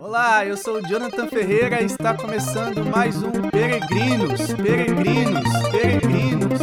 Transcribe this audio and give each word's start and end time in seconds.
Olá, 0.00 0.46
eu 0.46 0.56
sou 0.56 0.76
o 0.76 0.86
Jonathan 0.86 1.26
Ferreira 1.26 1.82
e 1.82 1.86
está 1.86 2.16
começando 2.16 2.84
mais 2.84 3.20
um 3.20 3.32
Peregrinos, 3.50 4.52
Peregrinos, 4.54 5.42
Peregrinos. 5.72 6.58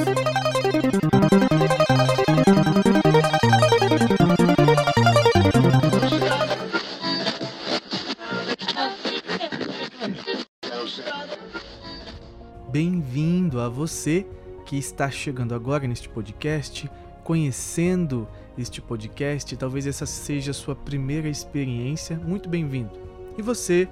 Bem-vindo 12.72 13.60
a 13.60 13.68
você 13.68 14.26
que 14.66 14.78
está 14.78 15.12
chegando 15.12 15.54
agora 15.54 15.86
neste 15.86 16.08
podcast, 16.08 16.90
conhecendo 17.22 18.30
este 18.58 18.82
podcast. 18.82 19.58
Talvez 19.58 19.86
essa 19.86 20.06
seja 20.06 20.52
a 20.52 20.54
sua 20.54 20.74
primeira 20.74 21.28
experiência. 21.28 22.16
Muito 22.18 22.48
bem-vindo. 22.48 23.15
E 23.38 23.42
você 23.42 23.88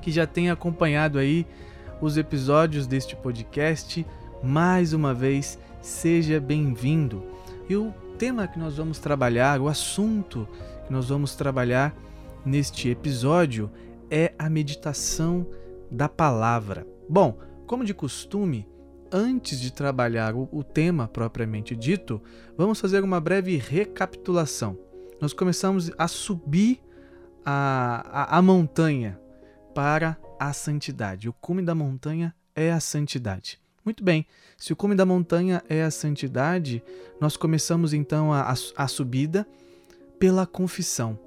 que 0.00 0.10
já 0.10 0.26
tem 0.26 0.50
acompanhado 0.50 1.18
aí 1.18 1.46
os 2.00 2.16
episódios 2.16 2.86
deste 2.86 3.16
podcast, 3.16 4.06
mais 4.42 4.92
uma 4.92 5.14
vez, 5.14 5.58
seja 5.80 6.40
bem-vindo. 6.40 7.22
E 7.68 7.76
o 7.76 7.92
tema 8.18 8.46
que 8.46 8.58
nós 8.58 8.76
vamos 8.76 8.98
trabalhar, 8.98 9.60
o 9.60 9.68
assunto 9.68 10.48
que 10.86 10.92
nós 10.92 11.08
vamos 11.08 11.34
trabalhar 11.34 11.94
neste 12.44 12.88
episódio 12.88 13.70
é 14.10 14.34
a 14.38 14.50
meditação 14.50 15.46
da 15.90 16.08
palavra. 16.08 16.86
Bom, 17.08 17.38
como 17.66 17.84
de 17.84 17.94
costume, 17.94 18.68
antes 19.10 19.60
de 19.60 19.72
trabalhar 19.72 20.34
o, 20.34 20.62
tema 20.64 21.08
propriamente 21.08 21.74
dito, 21.76 22.20
vamos 22.56 22.80
fazer 22.80 23.02
uma 23.02 23.20
breve 23.20 23.56
recapitulação. 23.56 24.78
Nós 25.20 25.32
começamos 25.32 25.90
a 25.96 26.08
subir 26.08 26.80
a, 27.44 28.04
a, 28.10 28.38
a 28.38 28.42
montanha 28.42 29.20
para 29.74 30.16
a 30.38 30.52
santidade. 30.52 31.28
O 31.28 31.32
cume 31.32 31.62
da 31.62 31.74
montanha 31.74 32.34
é 32.54 32.72
a 32.72 32.80
santidade. 32.80 33.60
Muito 33.84 34.02
bem, 34.02 34.26
se 34.56 34.72
o 34.72 34.76
cume 34.76 34.94
da 34.94 35.04
montanha 35.04 35.62
é 35.68 35.82
a 35.82 35.90
santidade, 35.90 36.82
nós 37.20 37.36
começamos 37.36 37.92
então 37.92 38.32
a, 38.32 38.54
a, 38.76 38.88
subida 38.88 39.46
pela 40.18 40.46
confissão. 40.46 41.18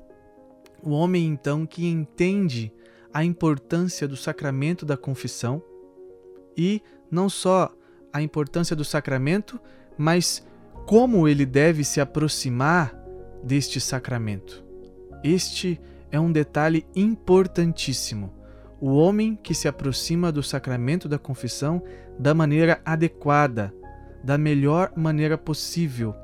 O 0.81 0.89
homem 0.89 1.27
então 1.27 1.65
que 1.65 1.85
entende 1.85 2.73
a 3.13 3.23
importância 3.23 4.07
do 4.07 4.17
sacramento 4.17 4.85
da 4.85 4.97
confissão 4.97 5.61
e 6.55 6.81
não 7.11 7.29
só 7.29 7.71
a 8.11 8.21
importância 8.21 8.75
do 8.75 8.83
sacramento, 8.83 9.59
mas 9.97 10.43
como 10.87 11.27
ele 11.27 11.45
deve 11.45 11.83
se 11.83 12.01
aproximar 12.01 12.95
deste 13.43 13.79
sacramento. 13.79 14.63
Este 15.23 15.79
é 16.11 16.19
um 16.19 16.31
detalhe 16.31 16.85
importantíssimo. 16.95 18.33
O 18.79 18.95
homem 18.95 19.35
que 19.35 19.53
se 19.53 19.67
aproxima 19.67 20.31
do 20.31 20.43
sacramento 20.43 21.09
da 21.09 21.17
confissão 21.17 21.81
da 22.17 22.33
maneira 22.33 22.79
adequada, 22.85 23.73
da 24.23 24.37
melhor 24.37 24.91
maneira 24.95 25.37
possível, 25.37 26.15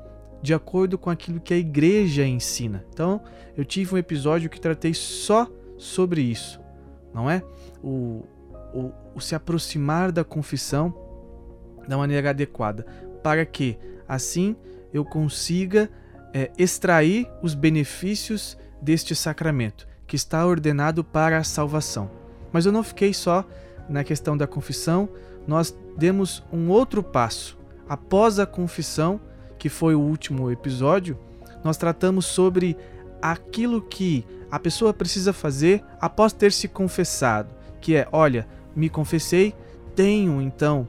de 0.42 0.54
acordo 0.54 0.98
com 0.98 1.10
aquilo 1.10 1.40
que 1.40 1.54
a 1.54 1.56
igreja 1.56 2.26
ensina. 2.26 2.84
Então, 2.90 3.20
eu 3.56 3.64
tive 3.64 3.94
um 3.94 3.98
episódio 3.98 4.50
que 4.50 4.60
tratei 4.60 4.94
só 4.94 5.50
sobre 5.78 6.20
isso, 6.20 6.60
não 7.12 7.30
é? 7.30 7.42
O, 7.82 8.24
o, 8.72 8.92
o 9.14 9.20
se 9.20 9.34
aproximar 9.34 10.12
da 10.12 10.22
confissão 10.22 10.94
da 11.88 11.96
maneira 11.96 12.30
adequada, 12.30 12.86
para 13.22 13.44
que 13.44 13.78
assim 14.06 14.56
eu 14.92 15.04
consiga 15.04 15.90
é, 16.32 16.50
extrair 16.58 17.28
os 17.42 17.54
benefícios 17.54 18.56
deste 18.84 19.16
sacramento, 19.16 19.88
que 20.06 20.14
está 20.14 20.46
ordenado 20.46 21.02
para 21.02 21.38
a 21.38 21.44
salvação. 21.44 22.10
Mas 22.52 22.66
eu 22.66 22.72
não 22.72 22.82
fiquei 22.84 23.14
só 23.14 23.44
na 23.88 24.04
questão 24.04 24.36
da 24.36 24.46
confissão, 24.46 25.08
nós 25.46 25.74
demos 25.96 26.44
um 26.52 26.68
outro 26.68 27.02
passo. 27.02 27.58
Após 27.88 28.38
a 28.38 28.46
confissão, 28.46 29.20
que 29.58 29.68
foi 29.68 29.94
o 29.94 30.00
último 30.00 30.50
episódio, 30.50 31.18
nós 31.64 31.76
tratamos 31.76 32.26
sobre 32.26 32.76
aquilo 33.20 33.80
que 33.80 34.24
a 34.50 34.58
pessoa 34.58 34.92
precisa 34.92 35.32
fazer 35.32 35.82
após 35.98 36.32
ter 36.32 36.52
se 36.52 36.68
confessado, 36.68 37.48
que 37.80 37.96
é, 37.96 38.06
olha, 38.12 38.46
me 38.76 38.90
confessei, 38.90 39.54
tenho 39.96 40.40
então 40.42 40.86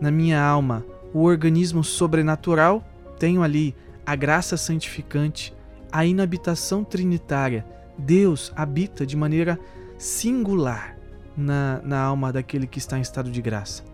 na 0.00 0.10
minha 0.10 0.42
alma 0.42 0.84
o 1.12 1.22
organismo 1.22 1.82
sobrenatural, 1.82 2.84
tenho 3.18 3.42
ali 3.42 3.74
a 4.04 4.14
graça 4.14 4.56
santificante, 4.56 5.54
a 5.92 6.04
inabitação 6.04 6.84
trinitária. 6.84 7.64
Deus 7.98 8.52
habita 8.56 9.06
de 9.06 9.16
maneira 9.16 9.58
singular 9.98 10.96
na, 11.36 11.80
na 11.84 12.00
alma 12.00 12.32
daquele 12.32 12.66
que 12.66 12.78
está 12.78 12.98
em 12.98 13.02
estado 13.02 13.30
de 13.30 13.42
graça. 13.42 13.84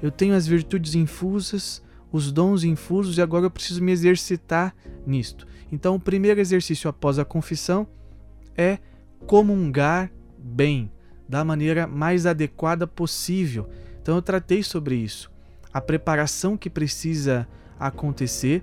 Eu 0.00 0.10
tenho 0.10 0.34
as 0.34 0.46
virtudes 0.46 0.94
infusas, 0.94 1.82
os 2.10 2.30
dons 2.30 2.64
infusos 2.64 3.18
e 3.18 3.22
agora 3.22 3.46
eu 3.46 3.50
preciso 3.50 3.82
me 3.82 3.92
exercitar 3.92 4.74
nisto. 5.06 5.46
Então, 5.70 5.94
o 5.94 6.00
primeiro 6.00 6.40
exercício 6.40 6.88
após 6.88 7.18
a 7.18 7.24
confissão 7.24 7.86
é 8.56 8.78
comungar 9.26 10.10
bem, 10.38 10.90
da 11.28 11.44
maneira 11.44 11.86
mais 11.86 12.26
adequada 12.26 12.86
possível. 12.86 13.68
Então, 14.00 14.16
eu 14.16 14.22
tratei 14.22 14.62
sobre 14.62 14.96
isso 14.96 15.32
a 15.72 15.80
preparação 15.80 16.56
que 16.56 16.68
precisa 16.68 17.48
acontecer 17.78 18.62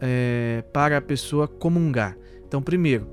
é, 0.00 0.64
para 0.72 0.96
a 0.98 1.00
pessoa 1.00 1.46
comungar. 1.46 2.16
Então, 2.46 2.62
primeiro, 2.62 3.06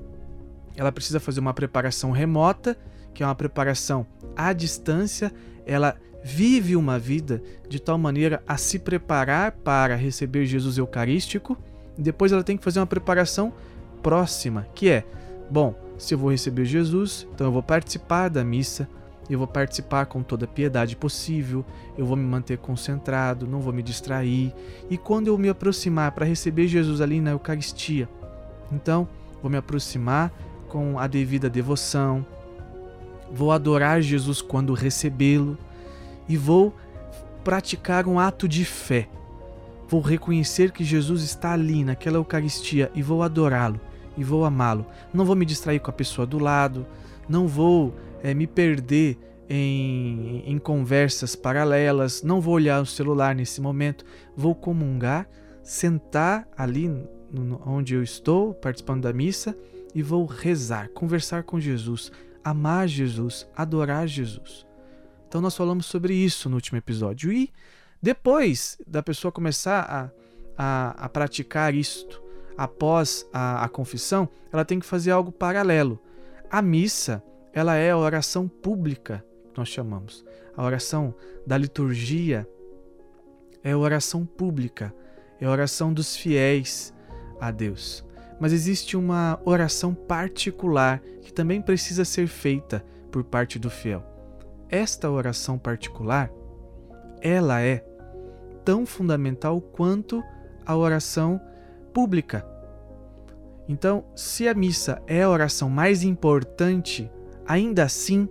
ela 0.76 0.92
precisa 0.92 1.20
fazer 1.20 1.40
uma 1.40 1.54
preparação 1.54 2.10
remota, 2.10 2.76
que 3.12 3.22
é 3.22 3.26
uma 3.26 3.34
preparação 3.34 4.06
à 4.36 4.52
distância. 4.52 5.32
Ela 5.66 5.96
vive 6.22 6.76
uma 6.76 6.98
vida 6.98 7.42
de 7.68 7.80
tal 7.80 7.98
maneira 7.98 8.42
a 8.46 8.56
se 8.56 8.78
preparar 8.78 9.52
para 9.52 9.94
receber 9.94 10.46
Jesus 10.46 10.78
Eucarístico. 10.78 11.56
Depois, 11.96 12.32
ela 12.32 12.44
tem 12.44 12.56
que 12.56 12.64
fazer 12.64 12.80
uma 12.80 12.86
preparação 12.86 13.52
próxima, 14.02 14.66
que 14.74 14.88
é: 14.88 15.04
bom, 15.50 15.74
se 15.98 16.14
eu 16.14 16.18
vou 16.18 16.30
receber 16.30 16.64
Jesus, 16.64 17.26
então 17.34 17.48
eu 17.48 17.52
vou 17.52 17.62
participar 17.62 18.28
da 18.28 18.44
missa, 18.44 18.88
eu 19.30 19.38
vou 19.38 19.46
participar 19.46 20.06
com 20.06 20.22
toda 20.22 20.44
a 20.44 20.48
piedade 20.48 20.96
possível, 20.96 21.64
eu 21.96 22.06
vou 22.06 22.16
me 22.16 22.24
manter 22.24 22.58
concentrado, 22.58 23.46
não 23.46 23.60
vou 23.60 23.72
me 23.72 23.82
distrair. 23.82 24.54
E 24.88 24.96
quando 24.96 25.28
eu 25.28 25.36
me 25.36 25.48
aproximar 25.48 26.12
para 26.12 26.24
receber 26.24 26.66
Jesus 26.66 27.00
ali 27.00 27.20
na 27.20 27.30
Eucaristia, 27.30 28.08
então 28.72 29.08
vou 29.42 29.50
me 29.50 29.56
aproximar 29.56 30.32
com 30.68 30.98
a 30.98 31.06
devida 31.06 31.50
devoção, 31.50 32.24
vou 33.30 33.52
adorar 33.52 34.00
Jesus 34.00 34.40
quando 34.40 34.72
recebê-lo 34.72 35.58
e 36.28 36.36
vou 36.36 36.74
praticar 37.44 38.06
um 38.06 38.18
ato 38.18 38.48
de 38.48 38.64
fé. 38.64 39.08
Vou 39.88 40.00
reconhecer 40.00 40.70
que 40.70 40.84
Jesus 40.84 41.22
está 41.22 41.52
ali 41.52 41.82
naquela 41.82 42.16
Eucaristia 42.16 42.90
e 42.94 43.02
vou 43.02 43.22
adorá-lo 43.22 43.80
e 44.18 44.24
vou 44.24 44.44
amá-lo. 44.44 44.84
Não 45.14 45.24
vou 45.24 45.36
me 45.36 45.46
distrair 45.46 45.78
com 45.78 45.90
a 45.90 45.94
pessoa 45.94 46.26
do 46.26 46.38
lado, 46.38 46.86
não 47.28 47.46
vou 47.46 47.94
é, 48.22 48.34
me 48.34 48.46
perder 48.46 49.18
em, 49.48 50.42
em 50.46 50.58
conversas 50.58 51.34
paralelas, 51.34 52.22
não 52.22 52.40
vou 52.40 52.54
olhar 52.54 52.82
o 52.82 52.86
celular 52.86 53.34
nesse 53.34 53.60
momento, 53.60 54.04
vou 54.36 54.54
comungar, 54.54 55.28
sentar 55.62 56.46
ali 56.56 56.90
onde 57.66 57.94
eu 57.94 58.02
estou, 58.02 58.54
participando 58.54 59.02
da 59.02 59.12
missa, 59.12 59.56
e 59.94 60.02
vou 60.02 60.24
rezar, 60.26 60.88
conversar 60.90 61.42
com 61.42 61.58
Jesus, 61.58 62.12
amar 62.44 62.86
Jesus, 62.88 63.46
adorar 63.56 64.06
Jesus. 64.06 64.66
Então 65.26 65.40
nós 65.40 65.56
falamos 65.56 65.86
sobre 65.86 66.14
isso 66.14 66.48
no 66.48 66.56
último 66.56 66.78
episódio. 66.78 67.32
E 67.32 67.52
depois 68.00 68.78
da 68.86 69.02
pessoa 69.02 69.32
começar 69.32 69.80
a, 69.80 70.10
a, 70.56 71.04
a 71.04 71.08
praticar 71.08 71.74
isto, 71.74 72.22
após 72.56 73.24
a, 73.32 73.64
a 73.64 73.68
confissão, 73.68 74.28
ela 74.52 74.64
tem 74.64 74.80
que 74.80 74.86
fazer 74.86 75.10
algo 75.10 75.30
paralelo. 75.30 76.00
A 76.50 76.60
missa 76.60 77.22
ela 77.52 77.76
é 77.76 77.90
a 77.90 77.98
oração 77.98 78.46
pública, 78.48 79.24
que 79.52 79.58
nós 79.58 79.68
chamamos. 79.68 80.24
A 80.56 80.64
oração 80.64 81.14
da 81.46 81.56
liturgia 81.56 82.48
é 83.62 83.72
a 83.72 83.78
oração 83.78 84.24
pública, 84.24 84.94
é 85.40 85.46
a 85.46 85.50
oração 85.50 85.92
dos 85.92 86.16
fiéis 86.16 86.92
a 87.40 87.50
Deus. 87.50 88.04
Mas 88.40 88.52
existe 88.52 88.96
uma 88.96 89.40
oração 89.44 89.94
particular 89.94 91.00
que 91.22 91.32
também 91.32 91.60
precisa 91.60 92.04
ser 92.04 92.28
feita 92.28 92.84
por 93.10 93.24
parte 93.24 93.58
do 93.58 93.70
fiel. 93.70 94.04
Esta 94.68 95.10
oração 95.10 95.58
particular, 95.58 96.30
ela 97.20 97.60
é 97.60 97.84
tão 98.64 98.84
fundamental 98.84 99.60
quanto 99.60 100.22
a 100.64 100.76
oração 100.76 101.40
pública. 101.92 102.46
Então, 103.66 104.04
se 104.14 104.46
a 104.46 104.54
missa 104.54 105.02
é 105.06 105.22
a 105.22 105.30
oração 105.30 105.68
mais 105.68 106.02
importante 106.02 107.10
Ainda 107.48 107.82
assim, 107.82 108.28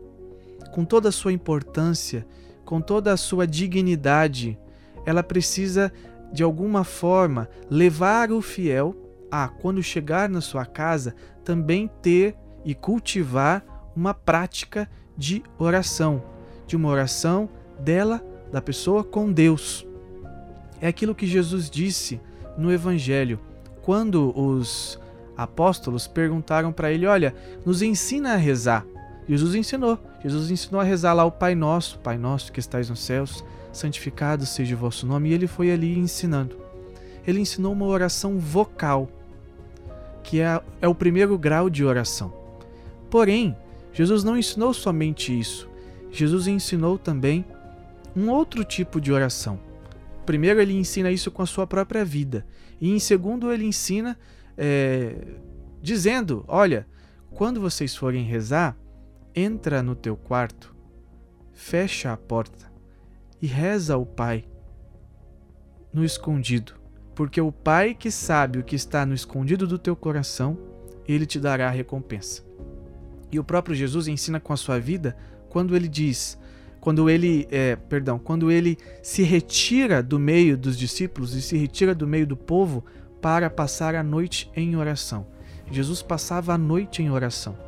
com 0.71 0.85
toda 0.85 1.09
a 1.09 1.11
sua 1.11 1.33
importância, 1.33 2.25
com 2.63 2.79
toda 2.79 3.11
a 3.11 3.17
sua 3.17 3.47
dignidade, 3.47 4.59
ela 5.07 5.23
precisa 5.23 5.91
de 6.31 6.43
alguma 6.43 6.83
forma 6.83 7.49
levar 7.67 8.31
o 8.31 8.41
fiel 8.41 8.95
a, 9.31 9.47
quando 9.47 9.81
chegar 9.81 10.29
na 10.29 10.39
sua 10.39 10.65
casa, 10.65 11.15
também 11.43 11.89
ter 12.01 12.35
e 12.63 12.75
cultivar 12.75 13.65
uma 13.95 14.13
prática 14.13 14.87
de 15.17 15.41
oração, 15.57 16.21
de 16.67 16.75
uma 16.75 16.89
oração 16.89 17.49
dela, 17.79 18.23
da 18.51 18.61
pessoa 18.61 19.03
com 19.03 19.31
Deus. 19.31 19.87
É 20.79 20.87
aquilo 20.87 21.15
que 21.15 21.25
Jesus 21.25 21.69
disse 21.69 22.21
no 22.55 22.71
Evangelho, 22.71 23.39
quando 23.81 24.37
os 24.37 24.99
apóstolos 25.35 26.07
perguntaram 26.07 26.71
para 26.71 26.91
ele: 26.91 27.07
Olha, 27.07 27.33
nos 27.65 27.81
ensina 27.81 28.33
a 28.33 28.37
rezar. 28.37 28.85
Jesus 29.27 29.55
ensinou. 29.55 29.99
Jesus 30.23 30.49
ensinou 30.49 30.79
a 30.79 30.83
rezar 30.83 31.13
lá 31.13 31.25
o 31.25 31.31
Pai 31.31 31.53
Nosso, 31.53 31.99
Pai 31.99 32.17
Nosso 32.17 32.51
que 32.51 32.59
estais 32.59 32.89
nos 32.89 32.99
céus, 32.99 33.43
santificado 33.73 34.45
seja 34.45 34.75
o 34.75 34.77
vosso 34.77 35.05
nome. 35.05 35.29
E 35.29 35.33
ele 35.33 35.47
foi 35.47 35.71
ali 35.71 35.97
ensinando. 35.97 36.55
Ele 37.25 37.41
ensinou 37.41 37.73
uma 37.73 37.85
oração 37.85 38.39
vocal, 38.39 39.09
que 40.23 40.39
é, 40.39 40.61
é 40.81 40.87
o 40.87 40.95
primeiro 40.95 41.37
grau 41.37 41.69
de 41.69 41.83
oração. 41.83 42.33
Porém, 43.09 43.55
Jesus 43.93 44.23
não 44.23 44.37
ensinou 44.37 44.73
somente 44.73 45.37
isso. 45.37 45.67
Jesus 46.11 46.47
ensinou 46.47 46.97
também 46.97 47.45
um 48.15 48.29
outro 48.29 48.63
tipo 48.63 49.01
de 49.01 49.11
oração. 49.11 49.59
Primeiro, 50.25 50.61
ele 50.61 50.73
ensina 50.73 51.11
isso 51.11 51.31
com 51.31 51.41
a 51.41 51.45
sua 51.45 51.67
própria 51.67 52.03
vida. 52.03 52.45
E 52.79 52.91
em 52.91 52.99
segundo, 52.99 53.51
ele 53.51 53.65
ensina 53.65 54.17
é, 54.57 55.15
dizendo: 55.81 56.43
Olha, 56.47 56.87
quando 57.31 57.61
vocês 57.61 57.95
forem 57.95 58.23
rezar, 58.23 58.75
entra 59.37 59.83
no 59.83 59.95
teu 59.95 60.17
quarto, 60.17 60.75
fecha 61.53 62.11
a 62.11 62.17
porta 62.17 62.71
e 63.39 63.45
reza 63.45 63.93
ao 63.93 64.03
Pai 64.03 64.45
no 65.93 66.03
escondido, 66.03 66.73
porque 67.13 67.39
o 67.39 67.51
Pai 67.51 67.93
que 67.93 68.09
sabe 68.09 68.57
o 68.57 68.63
que 68.63 68.75
está 68.75 69.05
no 69.05 69.13
escondido 69.13 69.67
do 69.67 69.77
teu 69.77 69.95
coração, 69.95 70.57
ele 71.07 71.27
te 71.27 71.39
dará 71.39 71.67
a 71.67 71.71
recompensa. 71.71 72.43
E 73.31 73.37
o 73.37 73.43
próprio 73.43 73.75
Jesus 73.75 74.07
ensina 74.07 74.39
com 74.39 74.53
a 74.53 74.57
sua 74.57 74.79
vida 74.79 75.15
quando 75.49 75.75
ele 75.75 75.87
diz: 75.87 76.35
quando 76.81 77.07
ele, 77.07 77.47
é, 77.51 77.75
perdão, 77.75 78.17
quando 78.17 78.49
ele 78.49 78.75
se 79.03 79.21
retira 79.21 80.01
do 80.01 80.17
meio 80.17 80.57
dos 80.57 80.75
discípulos 80.75 81.35
e 81.35 81.43
se 81.43 81.55
retira 81.55 81.93
do 81.93 82.07
meio 82.07 82.25
do 82.25 82.35
povo 82.35 82.83
para 83.21 83.51
passar 83.51 83.93
a 83.93 84.01
noite 84.01 84.49
em 84.55 84.75
oração. 84.75 85.27
Jesus 85.69 86.01
passava 86.01 86.55
a 86.55 86.57
noite 86.57 87.03
em 87.03 87.11
oração. 87.11 87.66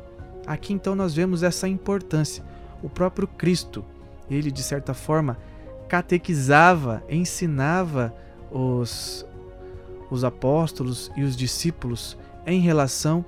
Aqui 0.50 0.72
então 0.72 0.96
nós 0.96 1.14
vemos 1.14 1.44
essa 1.44 1.68
importância. 1.68 2.42
O 2.82 2.88
próprio 2.88 3.28
Cristo, 3.28 3.84
ele 4.28 4.50
de 4.50 4.64
certa 4.64 4.92
forma 4.92 5.38
catequizava, 5.88 7.04
ensinava 7.08 8.12
os, 8.50 9.24
os 10.10 10.24
apóstolos 10.24 11.08
e 11.16 11.22
os 11.22 11.36
discípulos 11.36 12.18
em 12.44 12.58
relação 12.58 13.24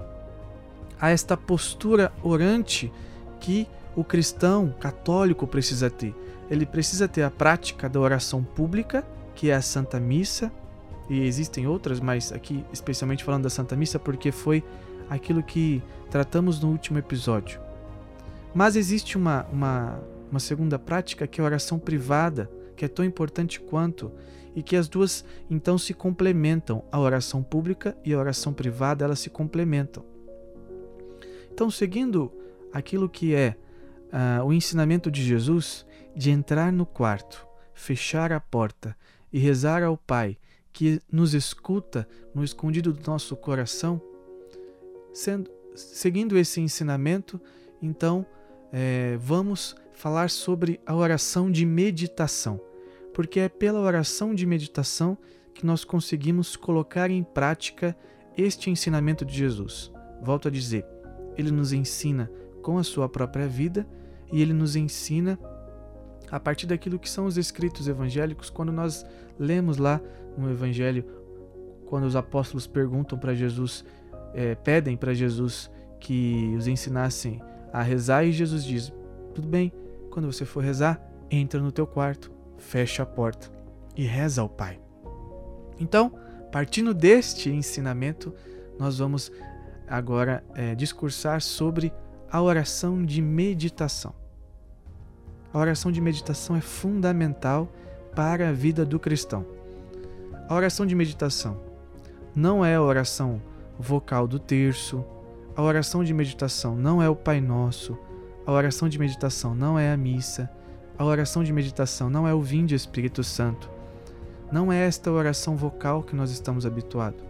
a 1.00 1.10
esta 1.10 1.36
postura 1.36 2.10
orante 2.24 2.92
que 3.38 3.68
o 3.94 4.02
cristão 4.02 4.74
católico 4.80 5.46
precisa 5.46 5.88
ter. 5.88 6.12
Ele 6.50 6.66
precisa 6.66 7.06
ter 7.06 7.22
a 7.22 7.30
prática 7.30 7.88
da 7.88 8.00
oração 8.00 8.42
pública, 8.42 9.06
que 9.36 9.48
é 9.48 9.54
a 9.54 9.62
Santa 9.62 10.00
Missa, 10.00 10.50
e 11.08 11.20
existem 11.24 11.68
outras, 11.68 12.00
mas 12.00 12.32
aqui 12.32 12.64
especialmente 12.72 13.22
falando 13.22 13.44
da 13.44 13.50
Santa 13.50 13.76
Missa, 13.76 14.00
porque 14.00 14.32
foi 14.32 14.64
aquilo 15.08 15.40
que 15.40 15.80
tratamos 16.12 16.60
no 16.60 16.68
último 16.68 16.98
episódio. 16.98 17.58
Mas 18.54 18.76
existe 18.76 19.16
uma, 19.16 19.46
uma, 19.46 19.98
uma 20.30 20.38
segunda 20.38 20.78
prática 20.78 21.26
que 21.26 21.40
é 21.40 21.42
a 21.42 21.46
oração 21.46 21.78
privada, 21.78 22.50
que 22.76 22.84
é 22.84 22.88
tão 22.88 23.02
importante 23.02 23.58
quanto, 23.58 24.12
e 24.54 24.62
que 24.62 24.76
as 24.76 24.88
duas 24.88 25.24
então 25.50 25.78
se 25.78 25.94
complementam. 25.94 26.84
A 26.92 27.00
oração 27.00 27.42
pública 27.42 27.96
e 28.04 28.12
a 28.12 28.18
oração 28.18 28.52
privada, 28.52 29.06
elas 29.06 29.20
se 29.20 29.30
complementam. 29.30 30.04
Então, 31.50 31.70
seguindo 31.70 32.30
aquilo 32.70 33.08
que 33.08 33.34
é 33.34 33.56
uh, 34.12 34.44
o 34.44 34.52
ensinamento 34.52 35.10
de 35.10 35.24
Jesus 35.24 35.86
de 36.14 36.30
entrar 36.30 36.70
no 36.70 36.84
quarto, 36.84 37.46
fechar 37.72 38.34
a 38.34 38.40
porta 38.40 38.94
e 39.32 39.38
rezar 39.38 39.82
ao 39.82 39.96
Pai 39.96 40.36
que 40.74 41.00
nos 41.10 41.32
escuta 41.32 42.06
no 42.34 42.44
escondido 42.44 42.92
do 42.92 43.10
nosso 43.10 43.34
coração, 43.34 43.98
sendo, 45.14 45.50
seguindo 45.74 46.38
esse 46.38 46.60
ensinamento, 46.60 47.40
então 47.80 48.24
é, 48.72 49.16
vamos 49.20 49.76
falar 49.92 50.30
sobre 50.30 50.80
a 50.86 50.94
oração 50.94 51.50
de 51.50 51.64
meditação, 51.66 52.60
porque 53.12 53.40
é 53.40 53.48
pela 53.48 53.80
oração 53.80 54.34
de 54.34 54.46
meditação 54.46 55.16
que 55.54 55.66
nós 55.66 55.84
conseguimos 55.84 56.56
colocar 56.56 57.10
em 57.10 57.22
prática 57.22 57.96
este 58.36 58.70
ensinamento 58.70 59.24
de 59.24 59.34
Jesus. 59.34 59.92
Volto 60.22 60.48
a 60.48 60.50
dizer, 60.50 60.86
ele 61.36 61.50
nos 61.50 61.72
ensina 61.72 62.30
com 62.62 62.78
a 62.78 62.84
sua 62.84 63.08
própria 63.08 63.46
vida 63.46 63.86
e 64.32 64.40
ele 64.40 64.52
nos 64.52 64.76
ensina 64.76 65.38
a 66.30 66.40
partir 66.40 66.66
daquilo 66.66 66.98
que 66.98 67.10
são 67.10 67.26
os 67.26 67.36
escritos 67.36 67.86
evangélicos, 67.86 68.48
quando 68.48 68.72
nós 68.72 69.04
lemos 69.38 69.76
lá 69.76 70.00
no 70.38 70.50
Evangelho, 70.50 71.04
quando 71.84 72.04
os 72.04 72.16
apóstolos 72.16 72.66
perguntam 72.66 73.18
para 73.18 73.34
Jesus, 73.34 73.84
é, 74.34 74.54
pedem 74.54 74.96
para 74.96 75.14
Jesus 75.14 75.70
que 76.00 76.54
os 76.56 76.66
ensinassem 76.66 77.40
a 77.72 77.82
rezar, 77.82 78.24
e 78.24 78.32
Jesus 78.32 78.64
diz: 78.64 78.92
Tudo 79.34 79.48
bem, 79.48 79.72
quando 80.10 80.30
você 80.30 80.44
for 80.44 80.62
rezar, 80.62 81.00
entra 81.30 81.60
no 81.60 81.72
teu 81.72 81.86
quarto, 81.86 82.30
fecha 82.58 83.02
a 83.02 83.06
porta 83.06 83.50
e 83.96 84.04
reza 84.04 84.42
ao 84.42 84.48
Pai. 84.48 84.80
Então, 85.78 86.12
partindo 86.50 86.92
deste 86.92 87.50
ensinamento, 87.50 88.34
nós 88.78 88.98
vamos 88.98 89.32
agora 89.88 90.44
é, 90.54 90.74
discursar 90.74 91.40
sobre 91.40 91.92
a 92.30 92.40
oração 92.40 93.04
de 93.04 93.20
meditação. 93.20 94.14
A 95.52 95.58
oração 95.58 95.92
de 95.92 96.00
meditação 96.00 96.56
é 96.56 96.60
fundamental 96.60 97.70
para 98.14 98.48
a 98.48 98.52
vida 98.52 98.84
do 98.84 98.98
cristão. 98.98 99.44
A 100.48 100.54
oração 100.54 100.86
de 100.86 100.94
meditação 100.94 101.60
não 102.34 102.64
é 102.64 102.74
a 102.74 102.82
oração 102.82 103.40
vocal 103.78 104.26
do 104.26 104.38
terço, 104.38 105.04
a 105.56 105.62
oração 105.62 106.02
de 106.02 106.14
meditação 106.14 106.74
não 106.74 107.02
é 107.02 107.08
o 107.08 107.16
Pai 107.16 107.40
Nosso, 107.40 107.98
a 108.46 108.52
oração 108.52 108.88
de 108.88 108.98
meditação 108.98 109.54
não 109.54 109.78
é 109.78 109.92
a 109.92 109.96
missa, 109.96 110.50
a 110.98 111.04
oração 111.04 111.44
de 111.44 111.52
meditação 111.52 112.08
não 112.08 112.26
é 112.26 112.34
o 112.34 112.40
Vinde 112.40 112.74
Espírito 112.74 113.22
Santo. 113.22 113.70
Não 114.50 114.72
é 114.72 114.86
esta 114.86 115.10
oração 115.10 115.56
vocal 115.56 116.02
que 116.02 116.14
nós 116.14 116.30
estamos 116.30 116.66
habituados. 116.66 117.22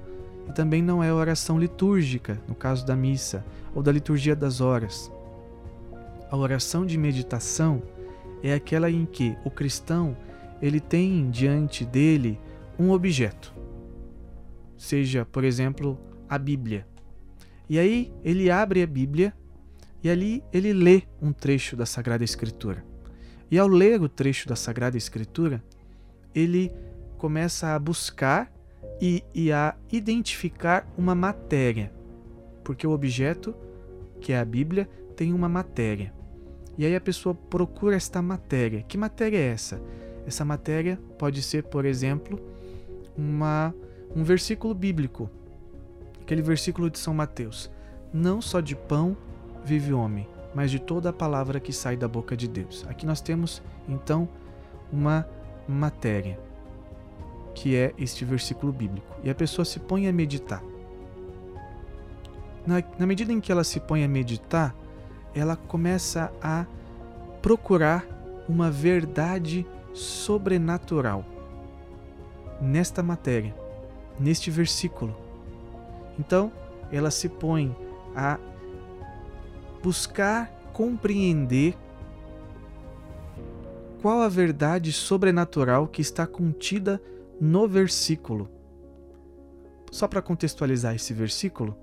E 0.49 0.53
também 0.53 0.83
não 0.83 1.03
é 1.03 1.11
a 1.11 1.15
oração 1.15 1.59
litúrgica, 1.59 2.41
no 2.49 2.55
caso 2.55 2.85
da 2.85 2.97
missa, 2.97 3.45
ou 3.75 3.83
da 3.83 3.93
liturgia 3.93 4.35
das 4.35 4.61
horas. 4.61 5.11
A 6.31 6.37
oração 6.37 6.85
de 6.85 6.99
meditação 6.99 7.83
é 8.43 8.55
aquela 8.55 8.91
em 8.91 9.07
que 9.07 9.37
o 9.45 9.51
cristão 9.51 10.17
ele 10.61 10.81
tem 10.81 11.31
diante 11.31 11.85
dele 11.85 12.39
um 12.79 12.91
objeto, 12.91 13.53
seja, 14.77 15.25
por 15.25 15.45
exemplo, 15.45 15.99
a 16.33 16.39
Bíblia. 16.39 16.87
E 17.69 17.79
aí 17.79 18.11
ele 18.25 18.51
abre 18.51 18.83
a 18.83 18.87
Bíblia 18.87 19.35
e 20.03 20.09
ali 20.09 20.43
ele 20.51 20.73
lê 20.73 21.03
um 21.21 21.31
trecho 21.31 21.77
da 21.77 21.85
Sagrada 21.85 22.25
Escritura. 22.25 22.83
E 23.51 23.59
ao 23.59 23.69
ler 23.69 24.01
o 24.01 24.09
trecho 24.09 24.49
da 24.49 24.57
Sagrada 24.57 24.97
Escritura, 24.97 25.63
ele 26.35 26.73
começa 27.19 27.75
a 27.75 27.79
buscar 27.79 28.51
e, 28.99 29.23
e 29.35 29.53
a 29.53 29.77
identificar 29.93 30.91
uma 30.97 31.15
matéria, 31.15 31.93
porque 32.65 32.87
o 32.87 32.93
objeto, 32.93 33.55
que 34.19 34.33
é 34.33 34.39
a 34.39 34.45
Bíblia, 34.45 34.89
tem 35.15 35.35
uma 35.35 35.51
matéria. 35.51 36.15
E 36.79 36.87
aí 36.87 36.97
a 36.97 37.01
pessoa 37.01 37.35
procura 37.35 37.95
esta 37.95 38.23
matéria. 38.23 38.83
Que 38.85 38.97
matéria 38.97 39.37
é 39.37 39.49
essa? 39.49 39.79
Essa 40.27 40.47
matéria 40.47 40.99
pode 41.19 41.43
ser, 41.43 41.65
por 41.65 41.85
exemplo, 41.85 42.41
uma, 43.15 43.75
um 44.17 44.25
versículo 44.25 44.73
bíblico. 44.73 45.29
Aquele 46.23 46.43
versículo 46.43 46.89
de 46.89 46.99
São 46.99 47.13
Mateus. 47.13 47.71
Não 48.13 48.41
só 48.41 48.61
de 48.61 48.75
pão 48.77 49.17
vive 49.65 49.93
o 49.93 49.99
homem, 49.99 50.29
mas 50.55 50.71
de 50.71 50.79
toda 50.79 51.11
a 51.11 51.13
palavra 51.13 51.61
que 51.61 51.73
sai 51.73 51.97
da 51.97 52.09
boca 52.09 52.37
de 52.37 52.49
Deus. 52.49 52.87
Aqui 52.89 53.05
nós 53.05 53.21
temos, 53.21 53.63
então, 53.89 54.29
uma 54.93 55.27
matéria, 55.69 56.39
que 57.55 57.77
é 57.77 57.93
este 57.99 58.25
versículo 58.25 58.73
bíblico. 58.73 59.07
E 59.23 59.31
a 59.31 59.35
pessoa 59.35 59.65
se 59.65 59.79
põe 59.79 60.09
a 60.09 60.13
meditar. 60.13 60.63
Na, 62.67 62.83
na 62.99 63.07
medida 63.07 63.33
em 63.33 63.41
que 63.41 63.51
ela 63.51 63.65
se 63.65 63.81
põe 63.81 64.05
a 64.05 64.09
meditar, 64.09 64.75
ela 65.35 65.57
começa 65.57 66.33
a 66.41 66.67
procurar 67.41 68.07
uma 68.49 68.71
verdade 68.71 69.67
sobrenatural 69.93 71.25
nesta 72.61 73.03
matéria, 73.03 73.55
neste 74.19 74.51
versículo. 74.51 75.22
Então, 76.19 76.53
ela 76.91 77.11
se 77.11 77.29
põe 77.29 77.75
a 78.15 78.39
buscar 79.83 80.51
compreender 80.73 81.77
qual 84.01 84.21
a 84.21 84.29
verdade 84.29 84.93
sobrenatural 84.93 85.87
que 85.87 86.03
está 86.03 86.27
contida 86.27 87.01
no 87.41 87.69
versículo. 87.69 88.51
Só 89.91 90.09
para 90.09 90.23
contextualizar 90.23 90.95
esse 90.95 91.13
versículo, 91.13 91.77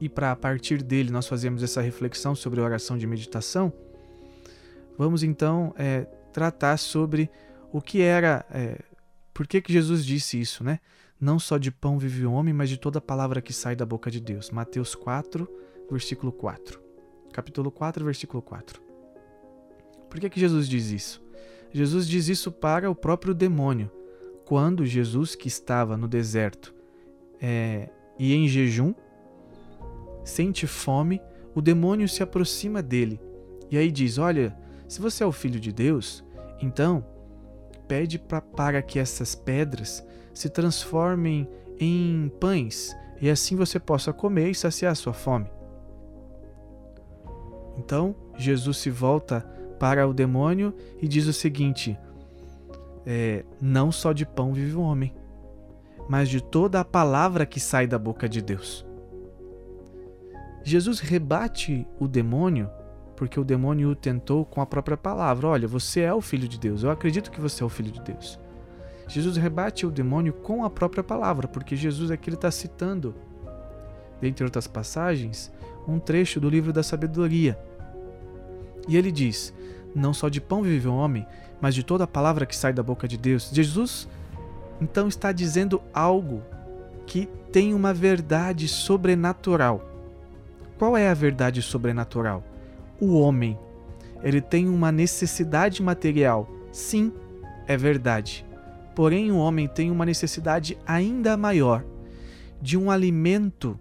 e 0.00 0.08
para 0.08 0.32
a 0.32 0.36
partir 0.36 0.82
dele 0.82 1.10
nós 1.10 1.28
fazemos 1.28 1.62
essa 1.62 1.80
reflexão 1.80 2.34
sobre 2.34 2.60
oração 2.60 2.98
de 2.98 3.06
meditação, 3.06 3.72
vamos 4.98 5.22
então 5.22 5.72
é, 5.78 6.06
tratar 6.32 6.76
sobre 6.76 7.30
o 7.70 7.80
que 7.80 8.02
era, 8.02 8.44
é, 8.50 8.78
por 9.32 9.46
que, 9.46 9.60
que 9.60 9.72
Jesus 9.72 10.04
disse 10.04 10.40
isso, 10.40 10.64
né? 10.64 10.80
Não 11.22 11.38
só 11.38 11.56
de 11.56 11.70
pão 11.70 12.00
vive 12.00 12.26
o 12.26 12.32
homem, 12.32 12.52
mas 12.52 12.68
de 12.68 12.76
toda 12.76 13.00
palavra 13.00 13.40
que 13.40 13.52
sai 13.52 13.76
da 13.76 13.86
boca 13.86 14.10
de 14.10 14.20
Deus. 14.20 14.50
Mateus 14.50 14.96
4, 14.96 15.48
versículo 15.88 16.32
4. 16.32 16.80
Capítulo 17.32 17.70
4, 17.70 18.04
versículo 18.04 18.42
4. 18.42 18.82
Por 20.10 20.18
que, 20.18 20.28
que 20.28 20.40
Jesus 20.40 20.68
diz 20.68 20.90
isso? 20.90 21.22
Jesus 21.70 22.08
diz 22.08 22.26
isso 22.26 22.50
para 22.50 22.90
o 22.90 22.94
próprio 22.96 23.32
demônio. 23.32 23.88
Quando 24.44 24.84
Jesus, 24.84 25.36
que 25.36 25.46
estava 25.46 25.96
no 25.96 26.08
deserto 26.08 26.74
é, 27.40 27.88
e 28.18 28.34
em 28.34 28.48
jejum, 28.48 28.92
sente 30.24 30.66
fome, 30.66 31.22
o 31.54 31.62
demônio 31.62 32.08
se 32.08 32.20
aproxima 32.20 32.82
dele 32.82 33.20
e 33.70 33.78
aí 33.78 33.92
diz: 33.92 34.18
Olha, 34.18 34.58
se 34.88 35.00
você 35.00 35.22
é 35.22 35.26
o 35.26 35.30
filho 35.30 35.60
de 35.60 35.72
Deus, 35.72 36.24
então 36.60 37.06
pede 37.92 38.18
pra, 38.18 38.40
para 38.40 38.80
que 38.80 38.98
essas 38.98 39.34
pedras 39.34 40.02
se 40.32 40.48
transformem 40.48 41.46
em 41.78 42.32
pães 42.40 42.96
e 43.20 43.28
assim 43.28 43.54
você 43.54 43.78
possa 43.78 44.14
comer 44.14 44.48
e 44.48 44.54
saciar 44.54 44.96
sua 44.96 45.12
fome. 45.12 45.52
Então 47.76 48.16
Jesus 48.38 48.78
se 48.78 48.88
volta 48.88 49.42
para 49.78 50.08
o 50.08 50.14
demônio 50.14 50.74
e 51.02 51.06
diz 51.06 51.26
o 51.26 51.34
seguinte: 51.34 51.98
é, 53.04 53.44
Não 53.60 53.92
só 53.92 54.14
de 54.14 54.24
pão 54.24 54.54
vive 54.54 54.74
o 54.74 54.80
homem, 54.80 55.14
mas 56.08 56.30
de 56.30 56.42
toda 56.42 56.80
a 56.80 56.84
palavra 56.86 57.44
que 57.44 57.60
sai 57.60 57.86
da 57.86 57.98
boca 57.98 58.26
de 58.26 58.40
Deus. 58.40 58.86
Jesus 60.64 60.98
rebate 60.98 61.86
o 62.00 62.08
demônio 62.08 62.70
porque 63.22 63.38
o 63.38 63.44
demônio 63.44 63.90
o 63.90 63.94
tentou 63.94 64.44
com 64.44 64.60
a 64.60 64.66
própria 64.66 64.96
palavra: 64.96 65.46
Olha, 65.46 65.68
você 65.68 66.00
é 66.00 66.12
o 66.12 66.20
filho 66.20 66.48
de 66.48 66.58
Deus, 66.58 66.82
eu 66.82 66.90
acredito 66.90 67.30
que 67.30 67.40
você 67.40 67.62
é 67.62 67.66
o 67.66 67.68
filho 67.68 67.92
de 67.92 68.02
Deus. 68.02 68.36
Jesus 69.06 69.36
rebate 69.36 69.86
o 69.86 69.92
demônio 69.92 70.32
com 70.32 70.64
a 70.64 70.70
própria 70.70 71.04
palavra, 71.04 71.46
porque 71.46 71.76
Jesus 71.76 72.10
aqui 72.10 72.30
está 72.30 72.50
citando, 72.50 73.14
dentre 74.20 74.44
outras 74.44 74.66
passagens, 74.66 75.52
um 75.86 76.00
trecho 76.00 76.40
do 76.40 76.50
livro 76.50 76.72
da 76.72 76.82
sabedoria. 76.82 77.56
E 78.88 78.96
ele 78.96 79.12
diz: 79.12 79.54
Não 79.94 80.12
só 80.12 80.28
de 80.28 80.40
pão 80.40 80.60
vive 80.60 80.88
o 80.88 80.96
homem, 80.96 81.24
mas 81.60 81.76
de 81.76 81.84
toda 81.84 82.02
a 82.02 82.08
palavra 82.08 82.44
que 82.44 82.56
sai 82.56 82.72
da 82.72 82.82
boca 82.82 83.06
de 83.06 83.16
Deus. 83.16 83.50
Jesus 83.52 84.08
então 84.80 85.06
está 85.06 85.30
dizendo 85.30 85.80
algo 85.94 86.42
que 87.06 87.26
tem 87.52 87.72
uma 87.72 87.94
verdade 87.94 88.66
sobrenatural 88.66 89.92
qual 90.82 90.96
é 90.96 91.08
a 91.08 91.14
verdade 91.14 91.62
sobrenatural? 91.62 92.42
O 93.02 93.18
homem. 93.18 93.58
Ele 94.22 94.40
tem 94.40 94.68
uma 94.68 94.92
necessidade 94.92 95.82
material. 95.82 96.48
Sim, 96.70 97.12
é 97.66 97.76
verdade. 97.76 98.46
Porém, 98.94 99.32
o 99.32 99.38
homem 99.38 99.66
tem 99.66 99.90
uma 99.90 100.06
necessidade 100.06 100.78
ainda 100.86 101.36
maior 101.36 101.84
de 102.60 102.78
um 102.78 102.92
alimento 102.92 103.76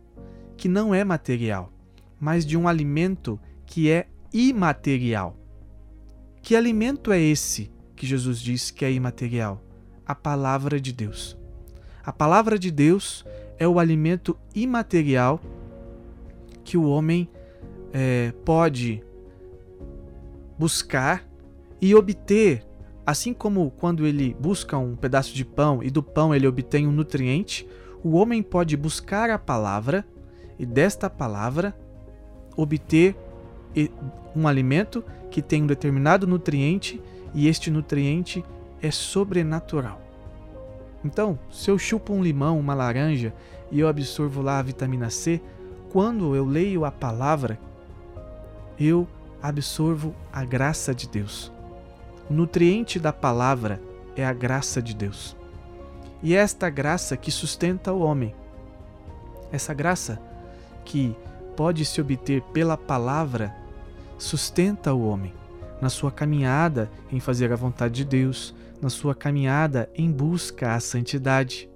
que 0.58 0.68
não 0.68 0.92
é 0.92 1.04
material, 1.04 1.72
mas 2.20 2.44
de 2.48 2.58
um 2.58 2.68
alimento 2.68 3.40
que 3.64 3.92
é 3.92 4.08
imaterial. 4.34 5.38
Que 6.42 6.56
alimento 6.56 7.12
é 7.12 7.22
esse 7.22 7.70
que 7.96 8.08
Jesus 8.08 8.40
diz 8.40 8.72
que 8.72 8.84
é 8.84 8.92
imaterial? 8.92 9.62
A 10.04 10.16
palavra 10.16 10.82
de 10.82 10.92
Deus. 10.92 11.38
A 12.04 12.12
palavra 12.12 12.58
de 12.58 12.72
Deus 12.72 13.24
é 13.60 13.68
o 13.68 13.78
alimento 13.78 14.36
imaterial 14.56 15.40
que 16.64 16.76
o 16.76 16.86
homem 16.90 17.30
é, 17.94 18.34
pode 18.44 19.04
buscar 20.62 21.28
e 21.82 21.96
obter, 21.96 22.64
assim 23.04 23.34
como 23.34 23.72
quando 23.72 24.06
ele 24.06 24.38
busca 24.40 24.78
um 24.78 24.96
pedaço 24.96 25.34
de 25.34 25.44
pão 25.44 25.82
e 25.82 25.90
do 25.90 26.04
pão 26.04 26.36
ele 26.36 26.46
obtém 26.46 26.88
um 26.88 26.92
nutriente, 26.92 27.68
o 28.04 28.12
homem 28.12 28.44
pode 28.44 28.78
buscar 28.78 29.32
a 29.32 29.40
palavra 29.40 30.06
e 30.60 30.66
desta 30.66 31.10
palavra 31.10 31.76
obter 32.56 33.16
um 34.36 34.48
alimento 34.48 35.04
que 35.32 35.42
tem 35.42 35.64
um 35.64 35.66
determinado 35.66 36.28
nutriente 36.28 37.02
e 37.34 37.48
este 37.48 37.72
nutriente 37.72 38.46
é 38.84 38.92
sobrenatural. 38.92 40.00
Então, 41.04 41.40
se 41.50 41.72
eu 41.72 41.80
chupo 41.80 42.14
um 42.14 42.22
limão, 42.22 42.60
uma 42.60 42.76
laranja 42.76 43.34
e 43.72 43.80
eu 43.80 43.88
absorvo 43.88 44.44
lá 44.44 44.60
a 44.60 44.62
vitamina 44.62 45.10
C, 45.10 45.42
quando 45.92 46.36
eu 46.36 46.46
leio 46.46 46.86
a 46.86 46.92
palavra, 46.92 47.58
eu 48.80 49.08
absorvo 49.42 50.16
a 50.32 50.44
graça 50.44 50.94
de 50.94 51.08
Deus. 51.08 51.52
O 52.30 52.34
nutriente 52.34 53.00
da 53.00 53.12
palavra 53.12 53.82
é 54.16 54.26
a 54.26 54.34
graça 54.34 54.82
de 54.82 54.96
Deus. 54.96 55.36
E 56.24 56.36
é 56.36 56.40
esta 56.40 56.70
graça 56.70 57.18
que 57.18 57.32
sustenta 57.32 57.92
o 57.92 58.02
homem. 58.02 58.36
Essa 59.52 59.74
graça 59.74 60.22
que 60.86 61.16
pode 61.56 61.84
se 61.86 62.00
obter 62.00 62.42
pela 62.54 62.78
palavra 62.78 63.54
sustenta 64.18 64.94
o 64.94 65.08
homem 65.08 65.34
na 65.82 65.90
sua 65.90 66.12
caminhada 66.12 66.90
em 67.12 67.20
fazer 67.20 67.52
a 67.52 67.56
vontade 67.56 67.96
de 67.96 68.06
Deus, 68.06 68.54
na 68.80 68.90
sua 68.90 69.16
caminhada 69.16 69.90
em 69.96 70.12
busca 70.12 70.76
à 70.76 70.80
santidade. 70.80 71.68